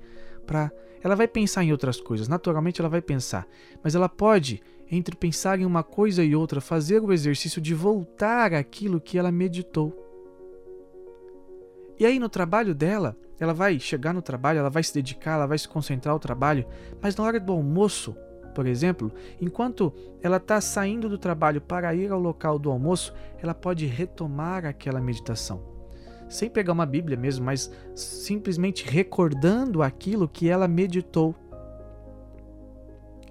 para. 0.50 0.72
Ela 1.00 1.14
vai 1.14 1.28
pensar 1.28 1.62
em 1.62 1.70
outras 1.70 2.00
coisas, 2.00 2.26
naturalmente 2.26 2.80
ela 2.80 2.88
vai 2.88 3.00
pensar. 3.00 3.46
Mas 3.84 3.94
ela 3.94 4.08
pode, 4.08 4.60
entre 4.90 5.14
pensar 5.14 5.60
em 5.60 5.64
uma 5.64 5.84
coisa 5.84 6.24
e 6.24 6.34
outra, 6.34 6.60
fazer 6.60 7.00
o 7.00 7.12
exercício 7.12 7.62
de 7.62 7.72
voltar 7.72 8.52
àquilo 8.52 9.00
que 9.00 9.16
ela 9.16 9.30
meditou. 9.30 9.96
E 11.98 12.04
aí 12.04 12.18
no 12.18 12.28
trabalho 12.28 12.74
dela, 12.74 13.16
ela 13.38 13.54
vai 13.54 13.78
chegar 13.78 14.12
no 14.12 14.20
trabalho, 14.20 14.58
ela 14.58 14.68
vai 14.68 14.82
se 14.82 14.92
dedicar, 14.92 15.34
ela 15.34 15.46
vai 15.46 15.56
se 15.56 15.68
concentrar 15.68 16.12
ao 16.12 16.18
trabalho, 16.18 16.66
mas 17.00 17.14
na 17.14 17.24
hora 17.24 17.38
do 17.38 17.52
almoço, 17.52 18.16
por 18.54 18.66
exemplo, 18.66 19.12
enquanto 19.40 19.92
ela 20.20 20.38
está 20.38 20.60
saindo 20.60 21.08
do 21.08 21.16
trabalho 21.16 21.60
para 21.60 21.94
ir 21.94 22.10
ao 22.10 22.18
local 22.18 22.58
do 22.58 22.70
almoço, 22.70 23.14
ela 23.40 23.54
pode 23.54 23.86
retomar 23.86 24.66
aquela 24.66 25.00
meditação. 25.00 25.79
Sem 26.30 26.48
pegar 26.48 26.72
uma 26.72 26.86
Bíblia 26.86 27.18
mesmo, 27.18 27.44
mas 27.44 27.70
simplesmente 27.94 28.88
recordando 28.88 29.82
aquilo 29.82 30.28
que 30.28 30.48
ela 30.48 30.66
meditou 30.66 31.34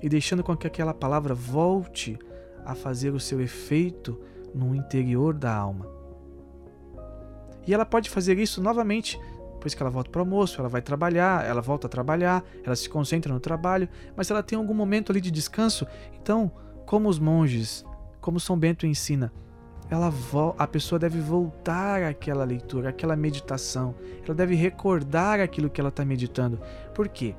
e 0.01 0.07
deixando 0.07 0.43
com 0.43 0.55
que 0.55 0.67
aquela 0.67 0.93
palavra 0.93 1.33
volte 1.33 2.19
a 2.63 2.75
fazer 2.75 3.13
o 3.13 3.19
seu 3.19 3.41
efeito 3.41 4.19
no 4.53 4.75
interior 4.75 5.33
da 5.33 5.55
alma. 5.55 5.87
E 7.65 7.73
ela 7.73 7.85
pode 7.85 8.09
fazer 8.09 8.37
isso 8.37 8.61
novamente 8.61 9.19
depois 9.53 9.73
que 9.73 9.83
ela 9.83 9.89
volta 9.89 10.09
para 10.09 10.19
o 10.19 10.23
almoço, 10.23 10.59
ela 10.59 10.69
vai 10.69 10.81
trabalhar, 10.81 11.45
ela 11.45 11.61
volta 11.61 11.85
a 11.85 11.89
trabalhar, 11.89 12.45
ela 12.63 12.75
se 12.77 12.87
concentra 12.87 13.33
no 13.33 13.41
trabalho, 13.41 13.89
mas 14.15 14.31
ela 14.31 14.41
tem 14.41 14.57
algum 14.57 14.73
momento 14.73 15.11
ali 15.11 15.19
de 15.19 15.29
descanso. 15.29 15.85
Então, 16.13 16.49
como 16.85 17.09
os 17.09 17.19
monges, 17.19 17.85
como 18.21 18.39
São 18.39 18.57
Bento 18.57 18.87
ensina, 18.87 19.33
ela 19.89 20.13
a 20.57 20.67
pessoa 20.67 20.99
deve 20.99 21.19
voltar 21.19 22.03
àquela 22.03 22.43
leitura, 22.43 22.89
àquela 22.89 23.15
meditação. 23.15 23.95
Ela 24.23 24.35
deve 24.35 24.53
recordar 24.53 25.39
aquilo 25.39 25.69
que 25.69 25.81
ela 25.81 25.89
está 25.89 26.05
meditando. 26.05 26.59
Por 26.93 27.07
quê? 27.07 27.35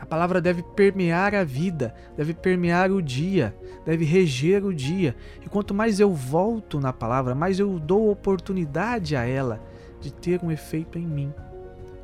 A 0.00 0.06
palavra 0.06 0.40
deve 0.40 0.62
permear 0.62 1.34
a 1.34 1.44
vida, 1.44 1.94
deve 2.16 2.32
permear 2.32 2.90
o 2.90 3.02
dia, 3.02 3.54
deve 3.84 4.06
reger 4.06 4.64
o 4.64 4.72
dia. 4.72 5.14
E 5.44 5.48
quanto 5.48 5.74
mais 5.74 6.00
eu 6.00 6.14
volto 6.14 6.80
na 6.80 6.90
palavra, 6.90 7.34
mais 7.34 7.58
eu 7.58 7.78
dou 7.78 8.10
oportunidade 8.10 9.14
a 9.14 9.26
ela 9.26 9.60
de 10.00 10.10
ter 10.10 10.42
um 10.42 10.50
efeito 10.50 10.98
em 10.98 11.06
mim. 11.06 11.34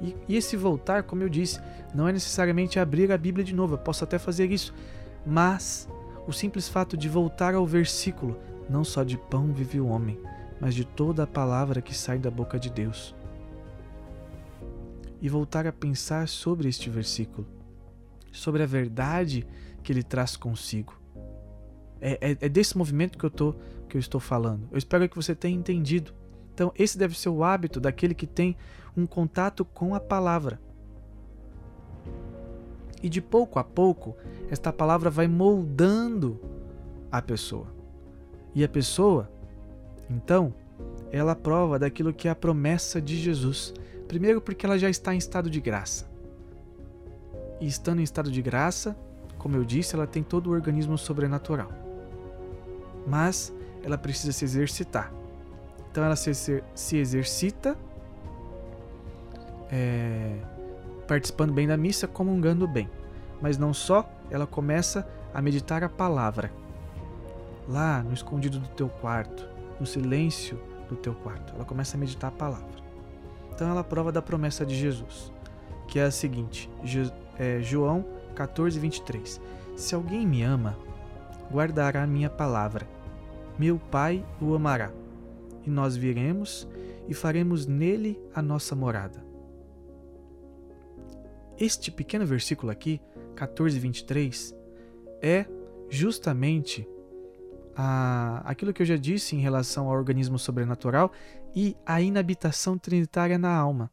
E, 0.03 0.15
e 0.29 0.37
esse 0.37 0.59
voltar, 0.59 1.05
como 1.05 1.23
eu 1.23 1.29
disse, 1.31 1.59
não 1.95 2.07
é 2.07 2.13
necessariamente 2.13 2.79
abrir 2.79 3.11
a 3.11 3.17
Bíblia 3.17 3.43
de 3.43 3.55
novo, 3.55 3.75
eu 3.75 3.79
posso 3.79 4.05
até 4.05 4.19
fazer 4.19 4.51
isso, 4.51 4.75
mas 5.25 5.89
o 6.27 6.33
simples 6.33 6.69
fato 6.69 6.99
de 6.99 7.09
voltar 7.09 7.55
ao 7.55 7.67
versículo, 7.67 8.39
não 8.69 8.85
só 8.85 9.03
de 9.03 9.17
pão 9.17 9.53
vive 9.53 9.81
o 9.81 9.87
homem, 9.87 10.21
mas 10.61 10.75
de 10.75 10.85
toda 10.85 11.23
a 11.23 11.27
palavra 11.27 11.83
que 11.83 11.95
sai 11.95 12.19
da 12.19 12.31
boca 12.31 12.59
de 12.59 12.71
Deus. 12.71 13.15
E 15.21 15.29
voltar 15.29 15.67
a 15.67 15.73
pensar 15.73 16.29
sobre 16.29 16.69
este 16.69 16.91
versículo, 16.91 17.47
sobre 18.31 18.63
a 18.63 18.67
verdade 18.67 19.47
que 19.83 19.93
ele 19.93 20.03
traz 20.03 20.37
consigo. 20.37 20.99
É, 22.01 22.19
é, 22.21 22.37
é 22.41 22.49
desse 22.49 22.77
movimento 22.77 23.17
que 23.17 23.25
eu, 23.25 23.31
tô, 23.31 23.55
que 23.89 23.97
eu 23.97 24.01
estou 24.01 24.21
falando. 24.21 24.69
Eu 24.71 24.79
espero 24.79 25.09
que 25.09 25.17
você 25.17 25.35
tenha 25.35 25.57
entendido. 25.57 26.13
Então, 26.55 26.73
esse 26.77 26.99
deve 26.99 27.19
ser 27.19 27.29
o 27.29 27.45
hábito 27.45 27.81
daquele 27.81 28.15
que 28.15 28.27
tem 28.27 28.57
um 28.97 29.07
contato 29.07 29.65
com 29.65 29.95
a 29.95 30.01
palavra. 30.01 30.61
E 33.03 33.09
de 33.09 33.21
pouco 33.21 33.59
a 33.59 33.65
pouco, 33.65 34.17
esta 34.51 34.73
palavra 34.73 35.11
vai 35.11 35.29
moldando 35.29 36.41
a 37.11 37.21
pessoa. 37.21 37.76
E 38.57 38.65
a 38.65 38.69
pessoa, 38.69 39.29
então, 40.09 40.55
ela 41.13 41.37
prova 41.37 41.79
daquilo 41.79 42.11
que 42.11 42.27
é 42.27 42.31
a 42.31 42.35
promessa 42.35 43.03
de 43.03 43.15
Jesus. 43.15 43.75
Primeiro, 44.09 44.41
porque 44.41 44.65
ela 44.65 44.79
já 44.79 44.89
está 44.89 45.15
em 45.15 45.19
estado 45.19 45.51
de 45.51 45.61
graça. 45.61 46.09
E 47.61 47.67
estando 47.67 48.01
em 48.01 48.03
estado 48.03 48.31
de 48.31 48.41
graça, 48.41 48.97
como 49.37 49.57
eu 49.57 49.63
disse, 49.63 49.95
ela 49.95 50.07
tem 50.07 50.23
todo 50.23 50.47
o 50.47 50.53
organismo 50.55 50.97
sobrenatural. 50.97 51.71
Mas 53.07 53.53
ela 53.85 53.99
precisa 53.99 54.33
se 54.33 54.47
exercitar. 54.47 55.13
Então 55.91 56.03
ela 56.03 56.17
se, 56.17 56.33
se 56.75 56.97
exercita 56.97 57.77
é, 59.71 60.35
participando 61.07 61.53
bem 61.53 61.69
da 61.69 61.77
missa, 61.77 62.09
comungando 62.09 62.67
bem. 62.67 62.89
Mas 63.39 63.59
não 63.59 63.75
só, 63.75 64.11
ela 64.31 64.47
começa 64.47 65.07
a 65.35 65.43
meditar 65.43 65.85
a 65.85 65.91
palavra. 65.91 66.51
Lá 67.69 68.03
no 68.03 68.13
escondido 68.13 68.59
do 68.59 68.69
teu 68.69 68.89
quarto, 68.89 69.49
no 69.81 69.87
silêncio 69.87 70.61
do 70.89 70.97
teu 70.97 71.15
quarto, 71.15 71.55
ela 71.55 71.65
começa 71.65 71.97
a 71.97 72.01
meditar 72.01 72.29
a 72.29 72.37
palavra. 72.37 72.77
Então 73.53 73.69
ela 73.69 73.83
prova 73.83 74.13
da 74.13 74.23
promessa 74.23 74.65
de 74.65 74.75
Jesus, 74.75 75.33
que 75.89 75.99
é 75.99 76.05
a 76.05 76.11
seguinte: 76.11 76.71
é, 77.39 77.61
João 77.61 78.05
14, 78.35 78.79
23. 78.79 79.41
Se 79.77 79.95
alguém 79.95 80.27
me 80.27 80.43
ama, 80.43 80.77
guardará 81.51 82.03
a 82.03 82.07
minha 82.07 82.31
palavra. 82.31 82.87
Meu 83.59 83.79
Pai 83.79 84.25
o 84.41 84.55
amará 84.55 84.93
e 85.67 85.71
nós 85.71 85.97
viremos 85.97 86.69
e 87.09 87.15
faremos 87.15 87.67
nele 87.67 88.21
a 88.35 88.43
nossa 88.43 88.75
morada. 88.77 89.25
Este 91.59 91.91
pequeno 91.91 92.27
versículo 92.27 92.71
aqui, 92.71 93.01
14, 93.35 93.79
23, 93.79 94.55
é 95.23 95.47
justamente 95.89 96.87
a, 97.77 98.43
aquilo 98.45 98.73
que 98.73 98.81
eu 98.81 98.87
já 98.87 98.97
disse 98.97 99.37
em 99.37 99.41
relação 99.41 99.87
ao 99.87 99.97
organismo 99.97 100.39
sobrenatural 100.39 101.13
e 101.55 101.77
a 101.85 102.01
inabitação 102.01 102.79
trinitária 102.79 103.37
na 103.37 103.55
alma. 103.55 103.91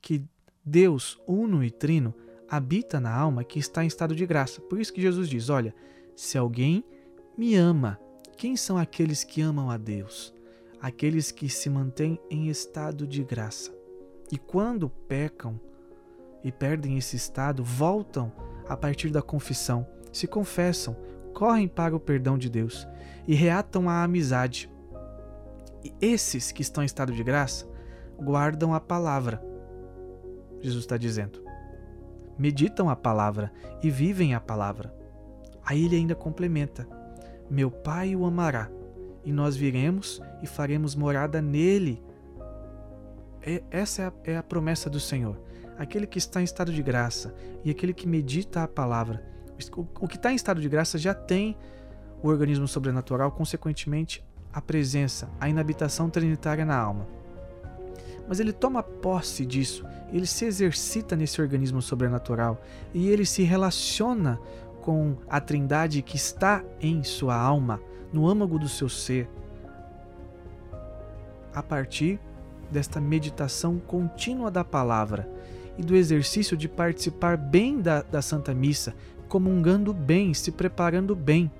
Que 0.00 0.24
Deus, 0.64 1.20
uno 1.26 1.62
e 1.62 1.70
trino, 1.70 2.14
habita 2.48 2.98
na 2.98 3.14
alma 3.14 3.44
que 3.44 3.58
está 3.58 3.84
em 3.84 3.86
estado 3.86 4.14
de 4.14 4.24
graça. 4.24 4.60
Por 4.62 4.80
isso 4.80 4.92
que 4.92 5.02
Jesus 5.02 5.28
diz: 5.28 5.50
Olha, 5.50 5.74
se 6.16 6.38
alguém 6.38 6.82
me 7.36 7.54
ama, 7.54 8.00
quem 8.36 8.56
são 8.56 8.78
aqueles 8.78 9.22
que 9.22 9.42
amam 9.42 9.70
a 9.70 9.76
Deus? 9.76 10.34
Aqueles 10.80 11.30
que 11.30 11.48
se 11.48 11.68
mantêm 11.68 12.18
em 12.30 12.48
estado 12.48 13.06
de 13.06 13.22
graça. 13.22 13.76
E 14.30 14.38
quando 14.38 14.88
pecam 14.88 15.60
e 16.44 16.52
perdem 16.52 16.96
esse 16.96 17.16
estado, 17.16 17.64
voltam 17.64 18.32
a 18.68 18.76
partir 18.76 19.10
da 19.10 19.20
confissão, 19.20 19.86
se 20.12 20.26
confessam, 20.26 20.96
correm 21.38 21.68
para 21.68 21.94
o 21.94 22.00
perdão 22.00 22.36
de 22.36 22.50
Deus 22.50 22.84
e 23.24 23.32
reatam 23.32 23.88
a 23.88 24.02
amizade. 24.02 24.68
E 25.84 25.94
esses 26.00 26.50
que 26.50 26.62
estão 26.62 26.82
em 26.82 26.86
estado 26.86 27.12
de 27.12 27.22
graça 27.22 27.64
guardam 28.20 28.74
a 28.74 28.80
palavra. 28.80 29.40
Jesus 30.60 30.82
está 30.82 30.96
dizendo. 30.96 31.40
Meditam 32.36 32.90
a 32.90 32.96
palavra 32.96 33.52
e 33.80 33.88
vivem 33.88 34.34
a 34.34 34.40
palavra. 34.40 34.92
Aí 35.64 35.84
ele 35.84 35.94
ainda 35.94 36.16
complementa: 36.16 36.88
meu 37.48 37.70
Pai 37.70 38.16
o 38.16 38.26
amará, 38.26 38.68
e 39.24 39.30
nós 39.30 39.54
viremos 39.54 40.20
e 40.42 40.46
faremos 40.46 40.96
morada 40.96 41.40
nele. 41.40 42.02
essa 43.70 44.02
é 44.02 44.06
a, 44.06 44.12
é 44.24 44.36
a 44.38 44.42
promessa 44.42 44.90
do 44.90 44.98
Senhor. 44.98 45.40
Aquele 45.78 46.08
que 46.08 46.18
está 46.18 46.40
em 46.40 46.44
estado 46.44 46.72
de 46.72 46.82
graça 46.82 47.32
e 47.62 47.70
aquele 47.70 47.94
que 47.94 48.08
medita 48.08 48.64
a 48.64 48.66
palavra. 48.66 49.37
O 50.00 50.06
que 50.06 50.16
está 50.16 50.32
em 50.32 50.36
estado 50.36 50.60
de 50.60 50.68
graça 50.68 50.98
já 50.98 51.14
tem 51.14 51.56
o 52.22 52.28
organismo 52.28 52.66
sobrenatural, 52.66 53.30
consequentemente, 53.30 54.24
a 54.52 54.60
presença, 54.60 55.28
a 55.40 55.48
inabitação 55.48 56.08
trinitária 56.08 56.64
na 56.64 56.76
alma. 56.76 57.06
Mas 58.28 58.40
ele 58.40 58.52
toma 58.52 58.82
posse 58.82 59.46
disso, 59.46 59.84
ele 60.12 60.26
se 60.26 60.44
exercita 60.44 61.16
nesse 61.16 61.40
organismo 61.40 61.80
sobrenatural 61.80 62.60
e 62.92 63.08
ele 63.08 63.24
se 63.24 63.42
relaciona 63.42 64.38
com 64.82 65.16
a 65.28 65.40
Trindade 65.40 66.02
que 66.02 66.16
está 66.16 66.64
em 66.80 67.02
sua 67.02 67.36
alma, 67.36 67.80
no 68.12 68.26
âmago 68.26 68.58
do 68.58 68.68
seu 68.68 68.88
ser, 68.88 69.28
a 71.54 71.62
partir 71.62 72.20
desta 72.70 73.00
meditação 73.00 73.78
contínua 73.78 74.50
da 74.50 74.64
palavra 74.64 75.28
e 75.76 75.82
do 75.82 75.94
exercício 75.94 76.56
de 76.56 76.68
participar 76.68 77.36
bem 77.36 77.80
da, 77.80 78.02
da 78.02 78.20
Santa 78.20 78.52
Missa, 78.52 78.94
comungando 79.28 79.92
bem, 79.92 80.34
se 80.34 80.50
preparando 80.50 81.14
bem. 81.14 81.50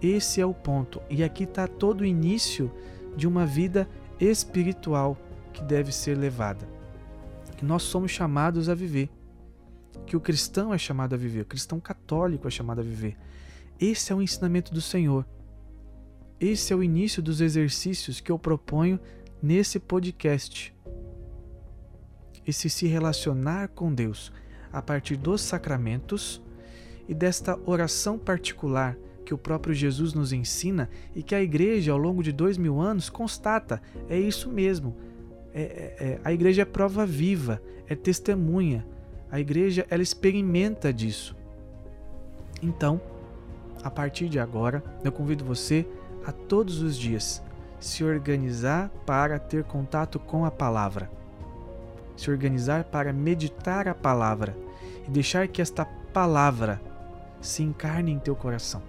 Esse 0.00 0.40
é 0.40 0.46
o 0.46 0.54
ponto, 0.54 1.00
e 1.10 1.24
aqui 1.24 1.44
está 1.44 1.66
todo 1.66 2.02
o 2.02 2.06
início 2.06 2.70
de 3.16 3.26
uma 3.26 3.44
vida 3.44 3.88
espiritual 4.20 5.16
que 5.52 5.62
deve 5.62 5.90
ser 5.90 6.16
levada, 6.16 6.68
que 7.56 7.64
nós 7.64 7.82
somos 7.82 8.12
chamados 8.12 8.68
a 8.68 8.74
viver 8.74 9.10
que 10.08 10.16
o 10.16 10.20
cristão 10.20 10.72
é 10.72 10.78
chamado 10.78 11.14
a 11.14 11.18
viver, 11.18 11.42
o 11.42 11.46
cristão 11.46 11.78
católico 11.78 12.48
é 12.48 12.50
chamado 12.50 12.80
a 12.80 12.84
viver. 12.84 13.16
Esse 13.78 14.10
é 14.10 14.16
o 14.16 14.22
ensinamento 14.22 14.72
do 14.72 14.80
Senhor. 14.80 15.26
Esse 16.40 16.72
é 16.72 16.76
o 16.76 16.82
início 16.82 17.22
dos 17.22 17.42
exercícios 17.42 18.18
que 18.18 18.32
eu 18.32 18.38
proponho 18.38 18.98
nesse 19.42 19.78
podcast. 19.78 20.74
Esse 22.46 22.70
se 22.70 22.86
relacionar 22.86 23.68
com 23.68 23.92
Deus 23.92 24.32
a 24.72 24.80
partir 24.80 25.16
dos 25.16 25.42
sacramentos 25.42 26.40
e 27.08 27.14
desta 27.14 27.58
oração 27.64 28.18
particular 28.18 28.96
que 29.24 29.34
o 29.34 29.38
próprio 29.38 29.74
Jesus 29.74 30.12
nos 30.14 30.32
ensina 30.32 30.88
e 31.14 31.22
que 31.22 31.34
a 31.34 31.42
igreja, 31.42 31.92
ao 31.92 31.98
longo 31.98 32.22
de 32.22 32.32
dois 32.32 32.56
mil 32.56 32.80
anos, 32.80 33.08
constata: 33.10 33.80
é 34.08 34.18
isso 34.18 34.50
mesmo. 34.50 34.96
É, 35.54 35.62
é, 35.62 35.96
é, 36.00 36.20
a 36.22 36.32
igreja 36.32 36.62
é 36.62 36.64
prova 36.64 37.04
viva, 37.06 37.60
é 37.86 37.94
testemunha 37.94 38.84
a 39.30 39.38
igreja 39.38 39.86
ela 39.90 40.02
experimenta 40.02 40.92
disso. 40.92 41.36
Então, 42.62 43.00
a 43.82 43.90
partir 43.90 44.28
de 44.28 44.38
agora, 44.38 44.82
eu 45.04 45.12
convido 45.12 45.44
você 45.44 45.86
a 46.26 46.32
todos 46.32 46.82
os 46.82 46.96
dias 46.96 47.42
se 47.78 48.02
organizar 48.02 48.88
para 49.06 49.38
ter 49.38 49.64
contato 49.64 50.18
com 50.18 50.44
a 50.44 50.50
palavra. 50.50 51.10
Se 52.16 52.30
organizar 52.30 52.84
para 52.84 53.12
meditar 53.12 53.86
a 53.86 53.94
palavra 53.94 54.56
e 55.06 55.10
deixar 55.10 55.46
que 55.46 55.62
esta 55.62 55.84
palavra 55.84 56.80
se 57.40 57.62
encarne 57.62 58.12
em 58.12 58.18
teu 58.18 58.34
coração 58.34 58.82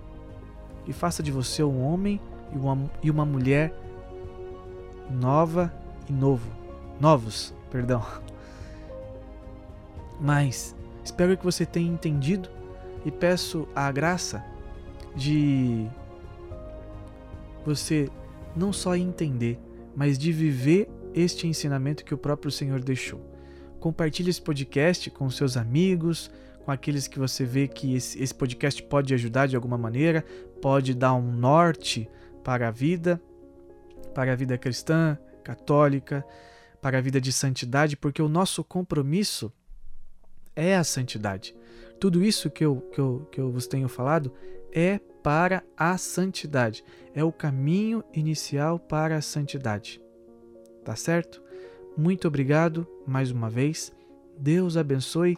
e 0.88 0.94
faça 0.94 1.22
de 1.22 1.32
você 1.32 1.64
um 1.64 1.84
homem 1.84 2.20
e 2.54 2.58
uma, 2.58 2.92
e 3.04 3.12
uma 3.12 3.26
mulher 3.26 3.74
nova 5.10 5.74
e 6.10 6.14
novo, 6.14 6.50
novos, 7.00 7.54
perdão. 7.72 8.04
Mas 10.20 10.76
espero 11.04 11.38
que 11.38 11.44
você 11.44 11.66
tenha 11.66 11.92
entendido 11.92 12.50
e 13.06 13.12
peço 13.12 13.68
a 13.76 13.92
graça 13.92 14.44
de 15.16 15.88
você 17.66 18.10
não 18.56 18.74
só 18.74 18.96
entender, 18.96 19.60
mas 19.96 20.18
de 20.18 20.32
viver 20.32 20.90
este 21.14 21.48
ensinamento 21.48 22.04
que 22.04 22.14
o 22.14 22.18
próprio 22.18 22.52
Senhor 22.52 22.82
deixou. 22.82 23.22
Compartilhe 23.80 24.30
esse 24.30 24.42
podcast 24.42 25.10
com 25.12 25.30
seus 25.30 25.56
amigos, 25.56 26.32
com 26.64 26.72
aqueles 26.72 27.08
que 27.08 27.20
você 27.20 27.44
vê 27.46 27.68
que 27.68 27.96
esse, 27.96 28.22
esse 28.22 28.34
podcast 28.34 28.82
pode 28.84 29.14
ajudar 29.14 29.48
de 29.48 29.56
alguma 29.56 29.78
maneira, 29.78 30.24
pode 30.62 30.94
dar 30.94 31.14
um 31.14 31.32
norte 31.32 32.10
para 32.44 32.68
a 32.68 32.72
vida, 32.72 33.22
para 34.14 34.34
a 34.34 34.36
vida 34.36 34.58
cristã, 34.58 35.18
católica, 35.44 36.26
para 36.82 36.98
a 36.98 37.02
vida 37.02 37.20
de 37.20 37.32
santidade, 37.32 37.98
porque 37.98 38.22
o 38.22 38.30
nosso 38.30 38.64
compromisso 38.64 39.52
é 40.56 40.76
a 40.76 40.84
santidade. 40.84 41.56
Tudo 42.00 42.24
isso 42.24 42.50
que 42.50 42.64
eu, 42.64 42.78
que 42.94 43.00
eu, 43.00 43.28
que 43.32 43.40
eu 43.40 43.52
vos 43.52 43.68
tenho 43.68 43.90
falado 43.90 44.34
é 44.72 45.00
para 45.24 45.64
a 45.76 45.98
santidade, 45.98 46.84
é 47.14 47.24
o 47.24 47.32
caminho 47.32 48.04
inicial 48.14 48.80
para 48.80 49.18
a 49.18 49.22
santidade. 49.22 50.02
Tá 50.84 50.96
certo? 50.96 51.42
Muito 51.98 52.28
obrigado 52.28 52.88
mais 53.06 53.32
uma 53.32 53.50
vez. 53.50 53.92
Deus 54.38 54.78
abençoe 54.78 55.38